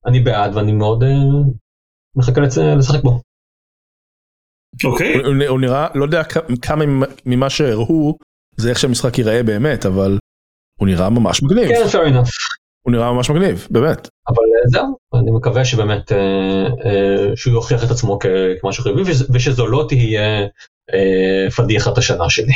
[0.06, 1.08] אני בעד ואני מאוד אה,
[2.16, 2.58] מחכה לצ...
[2.58, 3.20] לשחק בו.
[4.84, 5.14] אוקיי.
[5.14, 6.22] הוא- הוא נראה, לא יודע
[6.62, 6.84] כמה
[7.26, 8.16] ממה שהראו,
[8.56, 10.18] זה איך שהמשחק ייראה באמת, אבל
[10.80, 11.68] הוא נראה ממש מגניב.
[11.68, 12.30] כן, fair enough.
[12.86, 14.08] הוא נראה ממש מגניב, באמת.
[14.28, 18.18] אבל אה, זהו, אני מקווה שבאמת אה, אה, שהוא יוכיח את עצמו
[18.62, 20.40] כמשהו חיובי וש- ושזו לא תהיה
[20.94, 22.52] אה, פדיחת השנה שלי.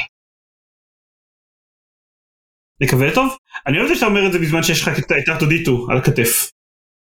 [2.80, 3.36] נקווה טוב?
[3.66, 6.50] אני אוהב שאתה אומר את זה בזמן שיש לך את את ארטודיטו על הכתף.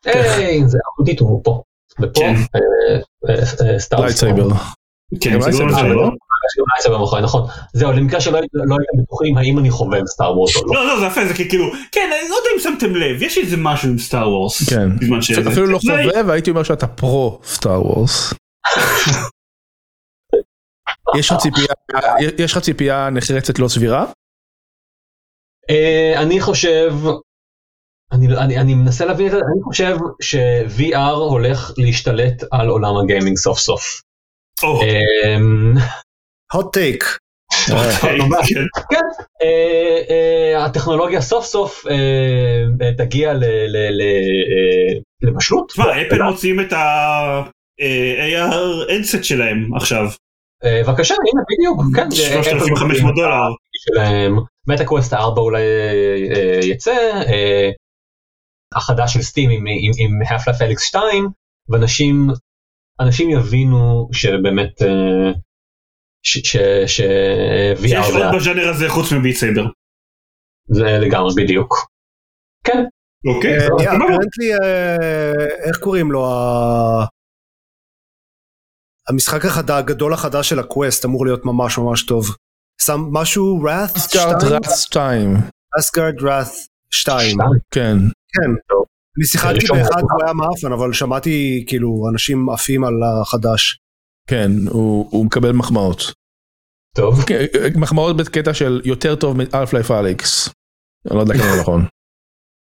[0.05, 1.63] היי, זה אקוטית הוא פה.
[2.01, 2.35] ופה כן.
[3.79, 4.01] סטארס.
[4.05, 4.49] Lightsaber.
[5.21, 6.03] כן, גם זה לא lightsaber, זה, לא?
[6.03, 6.11] לא?
[6.75, 7.49] lightsaber מאחורי, נכון.
[7.73, 8.39] זהו, למקרה שלא לא
[8.79, 10.75] הייתם בטוחים האם אני חובב Star Wars או לא.
[10.75, 13.57] לא, לא, זה יפה, זה כאילו, כן, אני לא יודע אם שמתם לב, יש איזה
[13.59, 14.71] משהו עם Star Wars.
[14.71, 14.89] כן.
[15.53, 18.35] אפילו לא זה- חובב, הייתי אומר שאתה pro Star Wars.
[22.39, 24.07] יש לך ציפייה נחרצת לא סבירה?
[25.73, 26.95] אה, אני חושב,
[28.13, 33.37] אני, אני, אני מנסה להבין את זה, אני חושב ש-VR הולך להשתלט על עולם הגיימינג
[33.37, 34.01] סוף סוף.
[34.65, 35.75] אמ,
[36.55, 37.05] hot take.
[37.73, 38.53] אוקיי, ממש.
[38.53, 38.61] כן.
[38.91, 38.97] כן,
[39.43, 41.95] אה, אה, הטכנולוגיה סוף סוף אה,
[42.87, 45.69] אה, תגיע ל- ל- ל- אה, לבשלות.
[45.69, 48.55] תשמע, אפל מוציאים את ה-AR
[48.91, 50.05] headset שלהם עכשיו,
[50.65, 52.11] אה, בבקשה, הנה בדיוק, כן.
[52.11, 53.37] 3,500 דולר.
[53.73, 54.37] שלהם,
[54.69, 56.91] Meta Quest 4 אולי אה, אה, יצא,
[57.27, 57.71] אה,
[58.77, 61.29] החדש של Steam עם, עם, עם Half-Life Alyx 2,
[61.69, 62.27] ואנשים
[63.01, 65.33] אנשים יבינו שבאמת, אה,
[66.23, 66.57] ש- ש-
[66.87, 67.01] ש-
[67.83, 69.65] VR שיש עוד בז'אנר הזה חוץ מ Beat Saber.
[70.69, 71.75] זה לגמרי בדיוק.
[72.65, 72.85] כן,
[73.37, 73.59] אוקיי.
[73.59, 74.53] Apparently,
[75.69, 76.25] איך קוראים לו?
[79.09, 82.25] המשחק הגדול החדש של הקווסט אמור להיות ממש ממש טוב.
[82.81, 83.67] שם משהו
[83.97, 84.53] אסגרד 2?
[84.53, 85.37] ראץ 2.
[85.79, 86.73] אסגרד wrath 2.
[86.93, 87.39] שתיים.
[87.71, 87.97] כן.
[88.35, 88.51] כן.
[89.19, 90.03] אני שיחקתי באחד.
[90.03, 93.79] והוא היה מאפן אבל שמעתי כאילו אנשים עפים על החדש.
[94.29, 95.99] כן, הוא הוא מקבל מחמאות.
[96.97, 97.45] טוב, כן,
[97.81, 100.49] מחמאות בקטע של יותר טוב מאלף לייף אליקס.
[101.07, 101.83] אני לא יודע כמה נכון.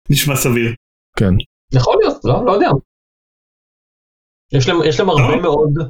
[0.10, 0.74] נשמע סביר.
[1.18, 1.34] כן.
[1.74, 2.70] יכול להיות, לא, לא יודע.
[4.54, 5.42] יש להם, יש להם הרבה טוב.
[5.42, 5.86] מאוד אה,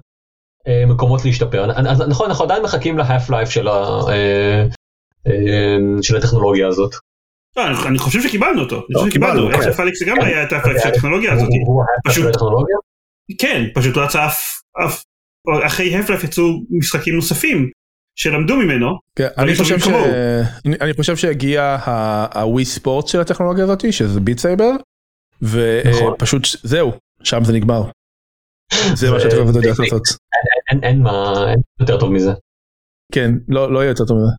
[0.88, 1.72] מקומות להשתפר.
[1.89, 3.72] אז נכון, אנחנו עדיין מחכים להאף לייף של, ה,
[4.09, 4.65] אה,
[5.28, 6.95] אה, של הטכנולוגיה הזאת.
[7.57, 10.53] לא, אני- חושב שקיבלנו אותו, אני לא, חושב שקיבלנו, קיבלנו, איך פליקס גם היה את
[10.53, 11.47] הפליקס של הטכנולוגיה הזאת.
[11.68, 12.76] הוא- פשוט- של הטכנולוגיה?
[13.38, 14.59] כן, פשוט הוא רצה אף,
[15.65, 17.70] אחרי הפלייף יצאו משחקים נוספים
[18.15, 18.88] שלמדו ממנו.
[19.15, 19.88] כן, אני חושב ש...
[20.82, 21.78] אני- חושב שהגיע
[22.36, 24.72] הווי ספורט של הטכנולוגיה הזאת שזה ביט סייבר.
[25.41, 26.91] ופשוט זהו,
[27.24, 27.84] שם זה נגמר.
[28.93, 30.03] זה מה שאתה יודע לעשות.
[30.84, 32.32] אין- אין מה, אין יותר טוב מזה.
[33.11, 34.36] כן, לא לא יהיה יותר טוב מזה.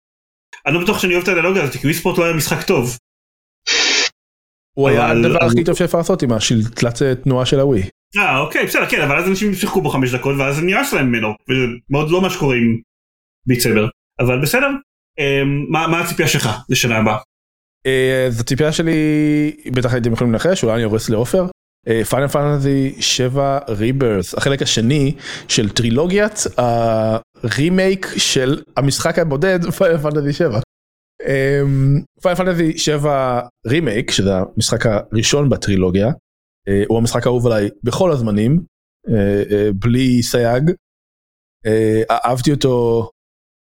[0.66, 2.96] אני לא בטוח שאני אוהב את האנלוגיה הזאת, כי ווי ספורט לא היה משחק טוב.
[4.78, 7.82] הוא היה הדבר הכי טוב שאפשר לעשות עם השלטת תנועה של הווי.
[8.16, 11.28] אה אוקיי בסדר כן אבל אז אנשים שיחקו בו חמש דקות ואז נמאס להם ממנו.
[11.28, 12.80] וזה מאוד לא מה שקורה עם
[13.46, 13.88] Beat Saber.
[14.20, 14.68] אבל בסדר.
[15.18, 17.18] אמ, מה מה הציפייה שלך לשנה הבאה?
[17.86, 18.96] אה, אז הציפייה שלי,
[19.72, 21.44] בטח הייתם יכולים לנחש, אולי אני הורס לעופר.
[22.10, 25.14] Final Fantasy 7 Rebirth, החלק השני
[25.48, 30.60] של טרילוגיית הרימייק של המשחק הבודד Final Fantasy 7.
[32.22, 36.08] Final Fantasy 7 רימייק, שזה המשחק הראשון בטרילוגיה,
[36.68, 38.60] אה, הוא המשחק האהוב עליי בכל הזמנים,
[39.08, 40.70] אה, אה, בלי סייג.
[41.66, 43.10] אה, אהבתי אותו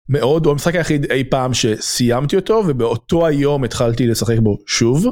[0.09, 5.05] מאוד, הוא המשחק היחיד אי פעם שסיימתי אותו ובאותו היום התחלתי לשחק בו שוב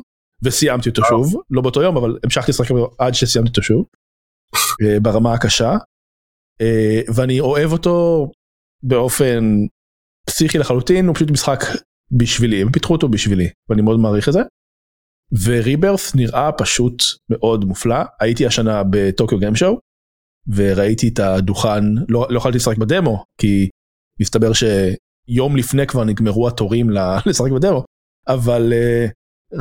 [0.43, 2.69] וסיימתי אותו שוב, לא באותו יום אבל המשכתי לשחק
[2.99, 3.85] עד שסיימתי אותו שוב
[4.55, 5.71] אה, ברמה הקשה.
[6.61, 8.27] אה, ואני אוהב אותו
[8.83, 9.43] באופן
[10.27, 11.59] פסיכי לחלוטין, הוא פשוט משחק
[12.11, 14.39] בשבילי, הם פיתחו אותו בשבילי ואני מאוד מעריך את זה.
[15.45, 19.79] וריברס נראה פשוט מאוד מופלא, הייתי השנה בטוקיו גיים שואו
[20.55, 23.69] וראיתי את הדוכן, לא, לא יכולתי לשחק בדמו כי
[24.21, 26.89] מסתבר שיום לפני כבר נגמרו התורים
[27.25, 27.83] לשחק בדמו,
[28.27, 29.11] אבל uh,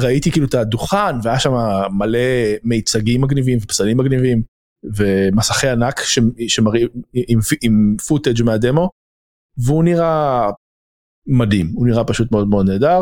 [0.00, 1.52] ראיתי כאילו את הדוכן והיה שם
[1.98, 2.18] מלא
[2.64, 4.42] מיצגים מגניבים ופסלים מגניבים
[4.96, 6.00] ומסכי ענק
[6.48, 8.90] שמראים עם, עם פוטאג' מהדמו
[9.66, 10.50] והוא נראה
[11.26, 13.00] מדהים, הוא נראה פשוט מאוד מאוד נהדר.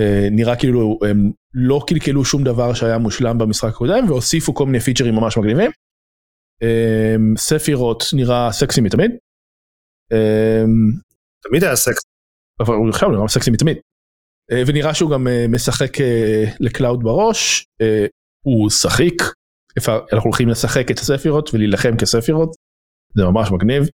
[0.00, 4.80] אה, נראה כאילו הם לא קלקלו שום דבר שהיה מושלם במשחק הקודם והוסיפו כל מיני
[4.80, 5.70] פיצ'רים ממש מגניבים.
[6.64, 9.10] אה, ספירות' נראה סקסי מתמיד.
[10.12, 10.92] אמ,
[11.42, 12.02] תמיד היה סקסי.
[12.60, 13.76] אבל הוא עכשיו נראה סקסי מתמיד.
[14.52, 17.64] אה, ונראה שהוא גם אה, משחק אה, לקלאוד בראש,
[18.44, 19.22] הוא שחיק,
[20.12, 22.50] אנחנו הולכים לשחק את הספירות' ולהילחם כספירות',
[23.14, 23.88] זה ממש מגניב.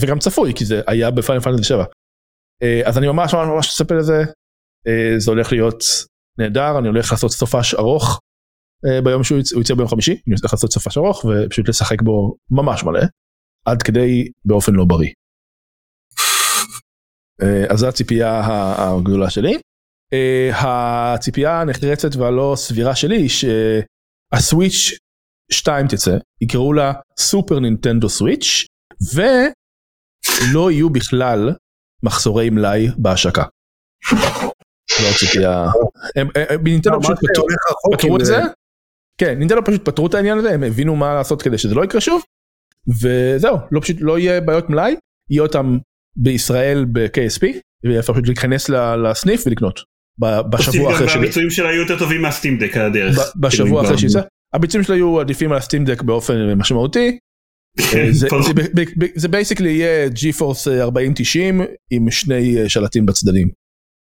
[0.00, 1.84] וגם צפוי כי זה היה בפיינל פנטסי 7.
[2.62, 4.22] אה, אז אני ממש ממש ממש מצפה לזה,
[5.18, 5.84] זה הולך להיות
[6.38, 8.20] נהדר, אני הולך לעשות סופש ארוך
[9.04, 12.84] ביום שהוא יצא, יצא ביום חמישי, אני הולך לעשות סופש ארוך ופשוט לשחק בו ממש
[12.84, 13.00] מלא,
[13.66, 15.10] עד כדי באופן לא בריא.
[17.42, 18.42] אה, אז זו הציפייה
[18.78, 19.58] הגדולה שלי.
[20.12, 20.50] אה,
[21.14, 24.98] הציפייה הנחרצת והלא סבירה שלי היא שהסוויץ'
[25.52, 28.66] 2 תצא, יקראו לה סופר נינטנדו סוויץ'
[29.14, 31.52] ולא יהיו בכלל
[32.02, 33.44] מחסורי מלאי בהשקה.
[36.16, 37.46] הם- הם- הם- נינטנדו פשוט פתרו-
[38.20, 38.36] את זה.
[39.18, 42.00] כן, נינטנדו פשוט פתרו את העניין הזה, הם הבינו מה לעשות כדי שזה לא יקרה
[42.00, 42.22] שוב.
[43.02, 44.96] וזהו, לא פשוט לא יהיה בעיות מלאי,
[45.30, 45.78] יהיה אותם
[46.16, 47.46] בישראל ב-KSP,
[47.84, 48.68] ואפשר פשוט להיכנס
[49.04, 49.80] לסניף ולקנות.
[50.50, 51.18] בשבוע אחרי שלי.
[51.18, 53.18] הביצועים שלה היו יותר טובים מה Steam Deck על הדרך.
[53.36, 54.20] בשבוע כאילו, אחרי שיצא.
[54.54, 57.18] הביצועים שלה יהיו עדיפים על ה Steam Deck באופן משמעותי.
[57.92, 58.42] כן, זה- ברור.
[58.42, 63.48] זה ב- ב- ב- זה basically יהיה GeForce 4090 עם שני אה, שלטים בצדדים.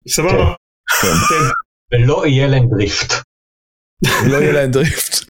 [0.08, 0.54] סבבה.
[1.02, 1.08] כן.
[1.94, 3.14] ולא יהיה להם drift.
[4.32, 5.26] לא יהיה להם drift.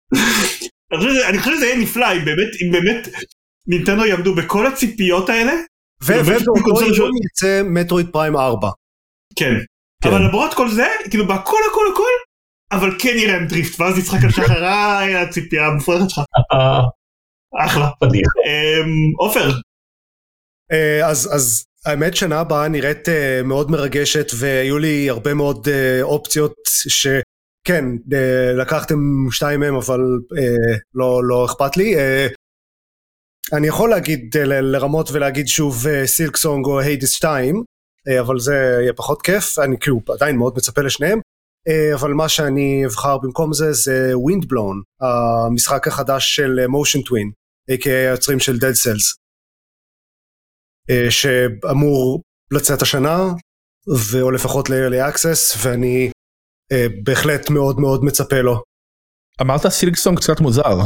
[1.29, 2.07] אני חושב שזה- יהיה נפלא
[2.61, 3.07] אם באמת
[3.67, 5.51] נינטנדו יעמדו בכל הציפיות האלה.
[6.05, 7.11] ובאותו יום.
[7.25, 8.69] יצא Metroid Prime 4.
[9.35, 9.53] כן.
[10.03, 10.09] כן.
[10.09, 12.31] אבל למרות כל זה כאילו בהכל הכל הכל
[12.71, 16.23] אבל כן יהיה להם drift ואז יצחק על שחר איי הציפייה המופרכת שלך
[16.53, 16.81] אה,
[17.65, 17.89] אחלה.
[18.03, 19.51] אמ, עופר
[20.71, 25.99] אה, אז אז האמת שנה הבאה נראית אה, מאוד מרגשת והיו לי הרבה מאוד אה,
[26.01, 26.53] אופציות
[26.87, 28.97] שכן אה, לקחתם
[29.31, 29.99] שתיים מהם אבל
[30.37, 31.95] אה, לא לא אכפת לי.
[33.53, 37.63] אני יכול להגיד אה, לרמות ולהגיד שוב אה, Silksong או Hades 2
[38.07, 41.19] אה, אבל זה יהיה פחות כיף אני כאילו עדיין מאוד מצפה לשניהם.
[41.93, 47.31] אבל מה שאני אבחר במקום זה זה ווינדבלון המשחק החדש של מושן טווין
[47.71, 49.17] a.k.a היוצרים של Cells.
[50.89, 52.21] אה, שאמור
[52.51, 53.17] לצאת השנה,
[54.21, 56.11] או לפחות ל-early access, ואני
[57.03, 58.63] בהחלט מאוד מאוד מצפה לו.
[59.41, 60.77] אמרת סילקסונג קצת מוזר.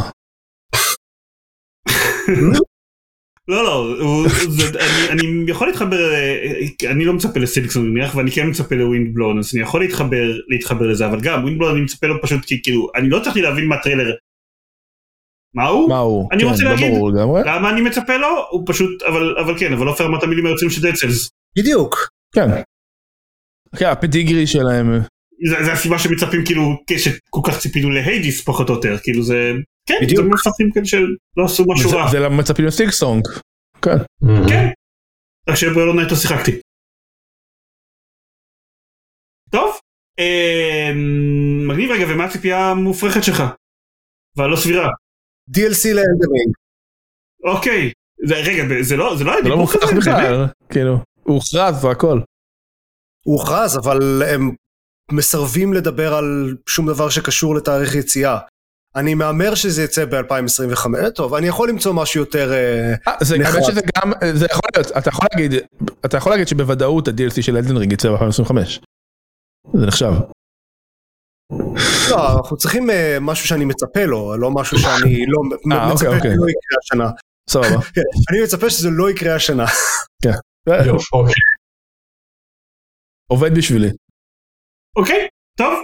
[3.47, 3.95] לא לא
[4.79, 6.13] אני- אני יכול להתחבר
[6.91, 11.05] אני לא מצפה לסיליקסון נניח ואני כן מצפה לווינדבלון אז אני יכול להתחבר להתחבר לזה
[11.05, 14.13] אבל גם ווינדבלון אני מצפה לו פשוט כי כאילו אני לא הצלחתי להבין מה הטריילר.
[15.55, 15.89] מה הוא?
[15.89, 16.29] מה הוא?
[16.31, 16.93] אני כן, רוצה לא להגיד-.
[17.45, 18.27] למה אני מצפה לו?
[18.51, 21.29] הוא פשוט אבל אבל כן אבל עופר אמרת מילים היוצאים של דדסלס.
[21.57, 21.95] בדיוק.
[22.35, 22.47] כן.
[23.77, 24.91] כן, הפדיגרי שלהם.
[25.49, 26.61] זה, זה הסיבה שמצפים כאילו
[26.97, 29.51] שכל כך ציפינו להיידיס פחות או יותר כאילו זה
[29.85, 30.23] כן בדיוק.
[30.25, 32.11] זה מפתחים כאלה שלא עשו משהו זה- רע.
[32.11, 33.27] זה למה מצפים לסילקסונג.
[33.81, 33.97] כן.
[34.49, 34.65] כן.
[35.49, 36.51] רק שבריאלון נטו שיחקתי.
[39.51, 39.75] טוב.
[40.19, 43.43] אמ, מגניב רגע, ומה הציפייה המופרכת שלך?
[44.37, 44.87] והלא סבירה.
[45.51, 46.53] DLC לאלדרינג.
[47.43, 47.91] אוקיי,
[48.27, 50.01] זה, רגע, זה לא, זה לא היה זה לא דיבור מוכרח כזה, באמת?
[50.01, 50.93] בכלל, כאילו,
[51.23, 52.19] הוא הוכרז והכל.
[53.25, 54.55] הוא הוכרז, אבל הם
[55.11, 58.37] מסרבים לדבר על שום דבר שקשור לתאריך יציאה.
[58.95, 62.53] אני מהמר שזה יצא ב-2025, טוב, אני יכול למצוא משהו יותר...
[62.53, 63.55] אה, זה נחרץ.
[63.55, 65.53] האמת שזה גם, זה יכול להיות, אתה יכול להגיד,
[66.05, 68.53] אתה יכול להגיד שבוודאות ה-DLC של אלדן רינג יצא ב-2025.
[69.73, 70.11] זה נחשב.
[72.11, 75.41] לא, אנחנו צריכים אה, משהו שאני מצפה לו, לא משהו שאני לא
[75.75, 76.31] אה, מצפה אוקיי, אוקיי.
[76.31, 77.11] שלא יקרה השנה.
[77.49, 77.67] סבבה.
[78.29, 79.65] אני מצפה שזה לא יקרה השנה.
[81.13, 81.33] אוקיי.
[83.27, 83.89] עובד בשבילי.
[84.95, 85.27] אוקיי,
[85.57, 85.83] טוב.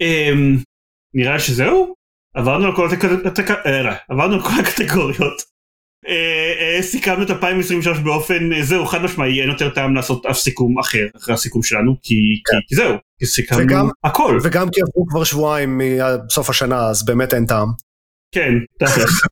[0.00, 0.56] אמ,
[1.14, 1.97] נראה שזהו?
[2.34, 5.42] עברנו על כל התק- התק- אה, לא, עברנו על כל הקטגוריות.
[6.08, 10.38] אה, אה, סיכמנו את 2023 באופן, אה, זהו, חד משמעי, אין יותר טעם לעשות אף
[10.38, 14.38] סיכום אחר אחרי הסיכום שלנו, כי כי- כי זהו, כי סיכמנו וגם- הכל.
[14.42, 15.80] וגם כי עברו כבר שבועיים
[16.26, 17.68] מסוף השנה, אז באמת אין טעם.
[18.34, 19.10] כן, תכלס.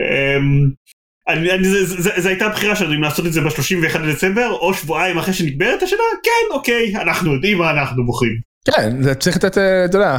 [0.00, 0.70] אמ,
[1.28, 4.74] אני- אני- זה- זה- זה הייתה הבחירה שלנו אם לעשות את זה ב-31 לדצמבר או
[4.74, 8.36] שבועיים אחרי שנגמרת השנה, כן, אוקיי, אנחנו יודעים מה אנחנו בוחרים.
[8.66, 10.18] כן, זה צריך לתת, אה, אתה יודע.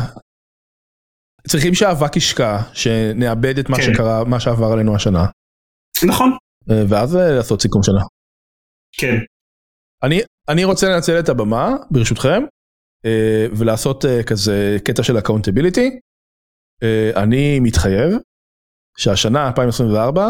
[1.48, 3.84] צריכים שהאבק ישקע, שנעבד את מה כן.
[3.84, 5.26] שקרה, מה שעבר עלינו השנה,
[6.08, 6.38] נכון.
[6.72, 8.02] אה, ואז אה, לעשות סיכום שנה.
[8.92, 9.16] כן.
[10.04, 12.44] אני, אני רוצה לנצל את הבמה, ברשותכם,
[13.06, 16.00] אה, ולעשות כזה קטע של accountability.
[17.16, 18.14] אני מתחייב
[18.98, 20.30] שהשנה 2024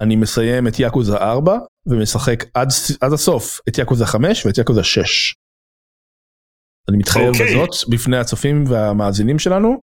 [0.00, 2.68] אני מסיים את יאקוזה 4 ומשחק עד,
[3.00, 5.34] עד הסוף את יאקוזה 5 ואת יאקוזה 6.
[6.88, 7.46] אני מתחייב אוקיי.
[7.46, 9.80] בזאת בפני הצופים והמאזינים שלנו,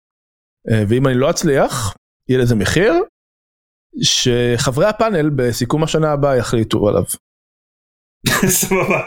[0.89, 1.95] ואם אני לא אצליח,
[2.30, 2.94] יהיה לזה מחיר,
[4.02, 7.03] שחברי הפאנל בסיכום השנה הבאה יחליטו עליו.
[8.60, 9.02] סבבה.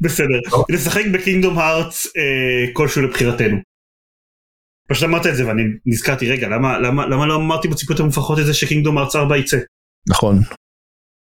[0.00, 0.40] בסדר.
[0.68, 3.56] לשחק בקינגדום הארטס אה, כלשהו לבחירתנו.
[4.88, 8.46] פשוט אמרת את זה ואני נזכרתי רגע למה למה למה לא אמרתי בציפיות המופרכות את
[8.46, 9.56] זה שקינגדום הארטס 4 יצא.
[10.08, 10.36] נכון.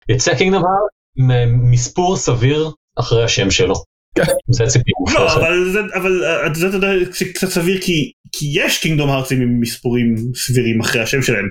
[0.10, 3.76] יצא קינגדום הארט עם מספור סביר אחרי השם שלו.
[4.16, 4.24] כן.
[4.50, 5.34] זה הציפייה לא.
[5.34, 9.42] אבל זה אבל אה, זה אתה יודע זה קצת סביר כי כי יש קינגדום הארטסים
[9.42, 11.50] עם מספורים סבירים אחרי השם שלהם.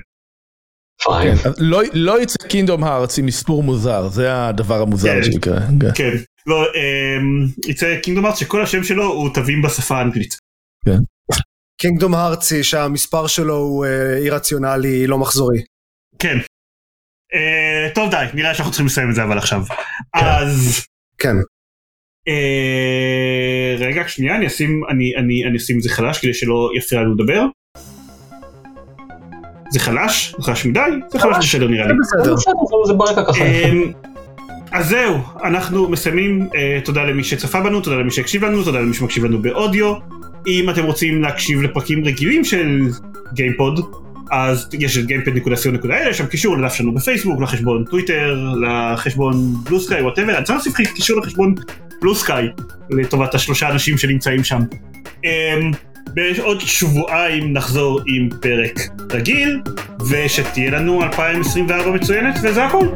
[1.03, 1.35] פיין.
[1.35, 5.23] כן, לא, לא יצא קינדום הארץ עם מספור מוזר, זה הדבר המוזר כן.
[5.23, 5.59] שיקרה.
[5.79, 5.93] כן.
[5.95, 6.17] כן.
[6.47, 10.35] לא אמ, יצא קינגדום הארטס שכל השם שלו הוא תווים בשפה האנגלית.
[11.81, 15.63] קינגדום הארצי שהמספר שלו הוא אה, אי-רציונלי, לא מחזורי.
[16.19, 16.37] כן.
[17.33, 19.61] אה, טוב די נראה שאנחנו צריכים לסיים את זה אבל עכשיו.
[20.13, 20.85] אז.
[21.17, 21.35] כן.
[22.27, 27.01] אה, רגע שנייה אני אשים אני אני אני אשים את זה חלש כדי שלא יפריע
[27.01, 27.45] לנו לדבר.
[29.69, 30.35] זה חלש?
[30.37, 30.79] זה חלש מדי?
[31.11, 31.93] זה חלש בסדר נראה לי.
[32.87, 33.45] זה- ברקע ככה.
[33.45, 33.91] אמ,
[34.71, 38.93] אז זהו, אנחנו מסיימים, אה, תודה למי שצפה בנו, תודה למי שהקשיב לנו, תודה למי
[38.93, 39.93] שמקשיב לנו באודיו.
[40.47, 42.81] אם אתם רוצים להקשיב לפרקים רגילים של
[43.33, 43.79] גיימפוד,
[44.31, 50.37] אז יש את gamepod.co.il, יש שם קישור לדף שלנו בפייסבוק, לחשבון טוויטר, לחשבון Bluesky, whatever,
[50.37, 51.55] אני צריך להוסיף קישור לחשבון
[52.01, 52.47] Bluesky,
[52.89, 54.59] לטובת השלושה אנשים שנמצאים שם.
[55.23, 55.71] אמ,
[56.13, 58.79] בעוד שבועיים נחזור עם פרק
[59.11, 59.61] רגיל,
[60.09, 62.87] ושתהיה לנו 2024 מצוינת, וזה הכל.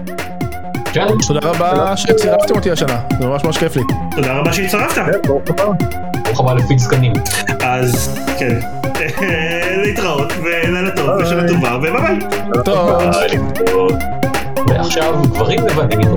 [0.93, 3.81] כן, תודה רבה שצירפתם אותי השנה, זה ממש ממש כיף לי.
[4.15, 5.27] תודה רבה שהצטרפת.
[6.23, 7.13] ברוך הבא לפי זקנים.
[7.59, 8.59] אז כן,
[9.83, 12.19] להתראות ולילה טוב ושנה טובה וביי ביי.
[12.65, 13.01] טוב.
[13.01, 13.39] ביי.
[14.67, 16.07] ועכשיו גברים לבנים.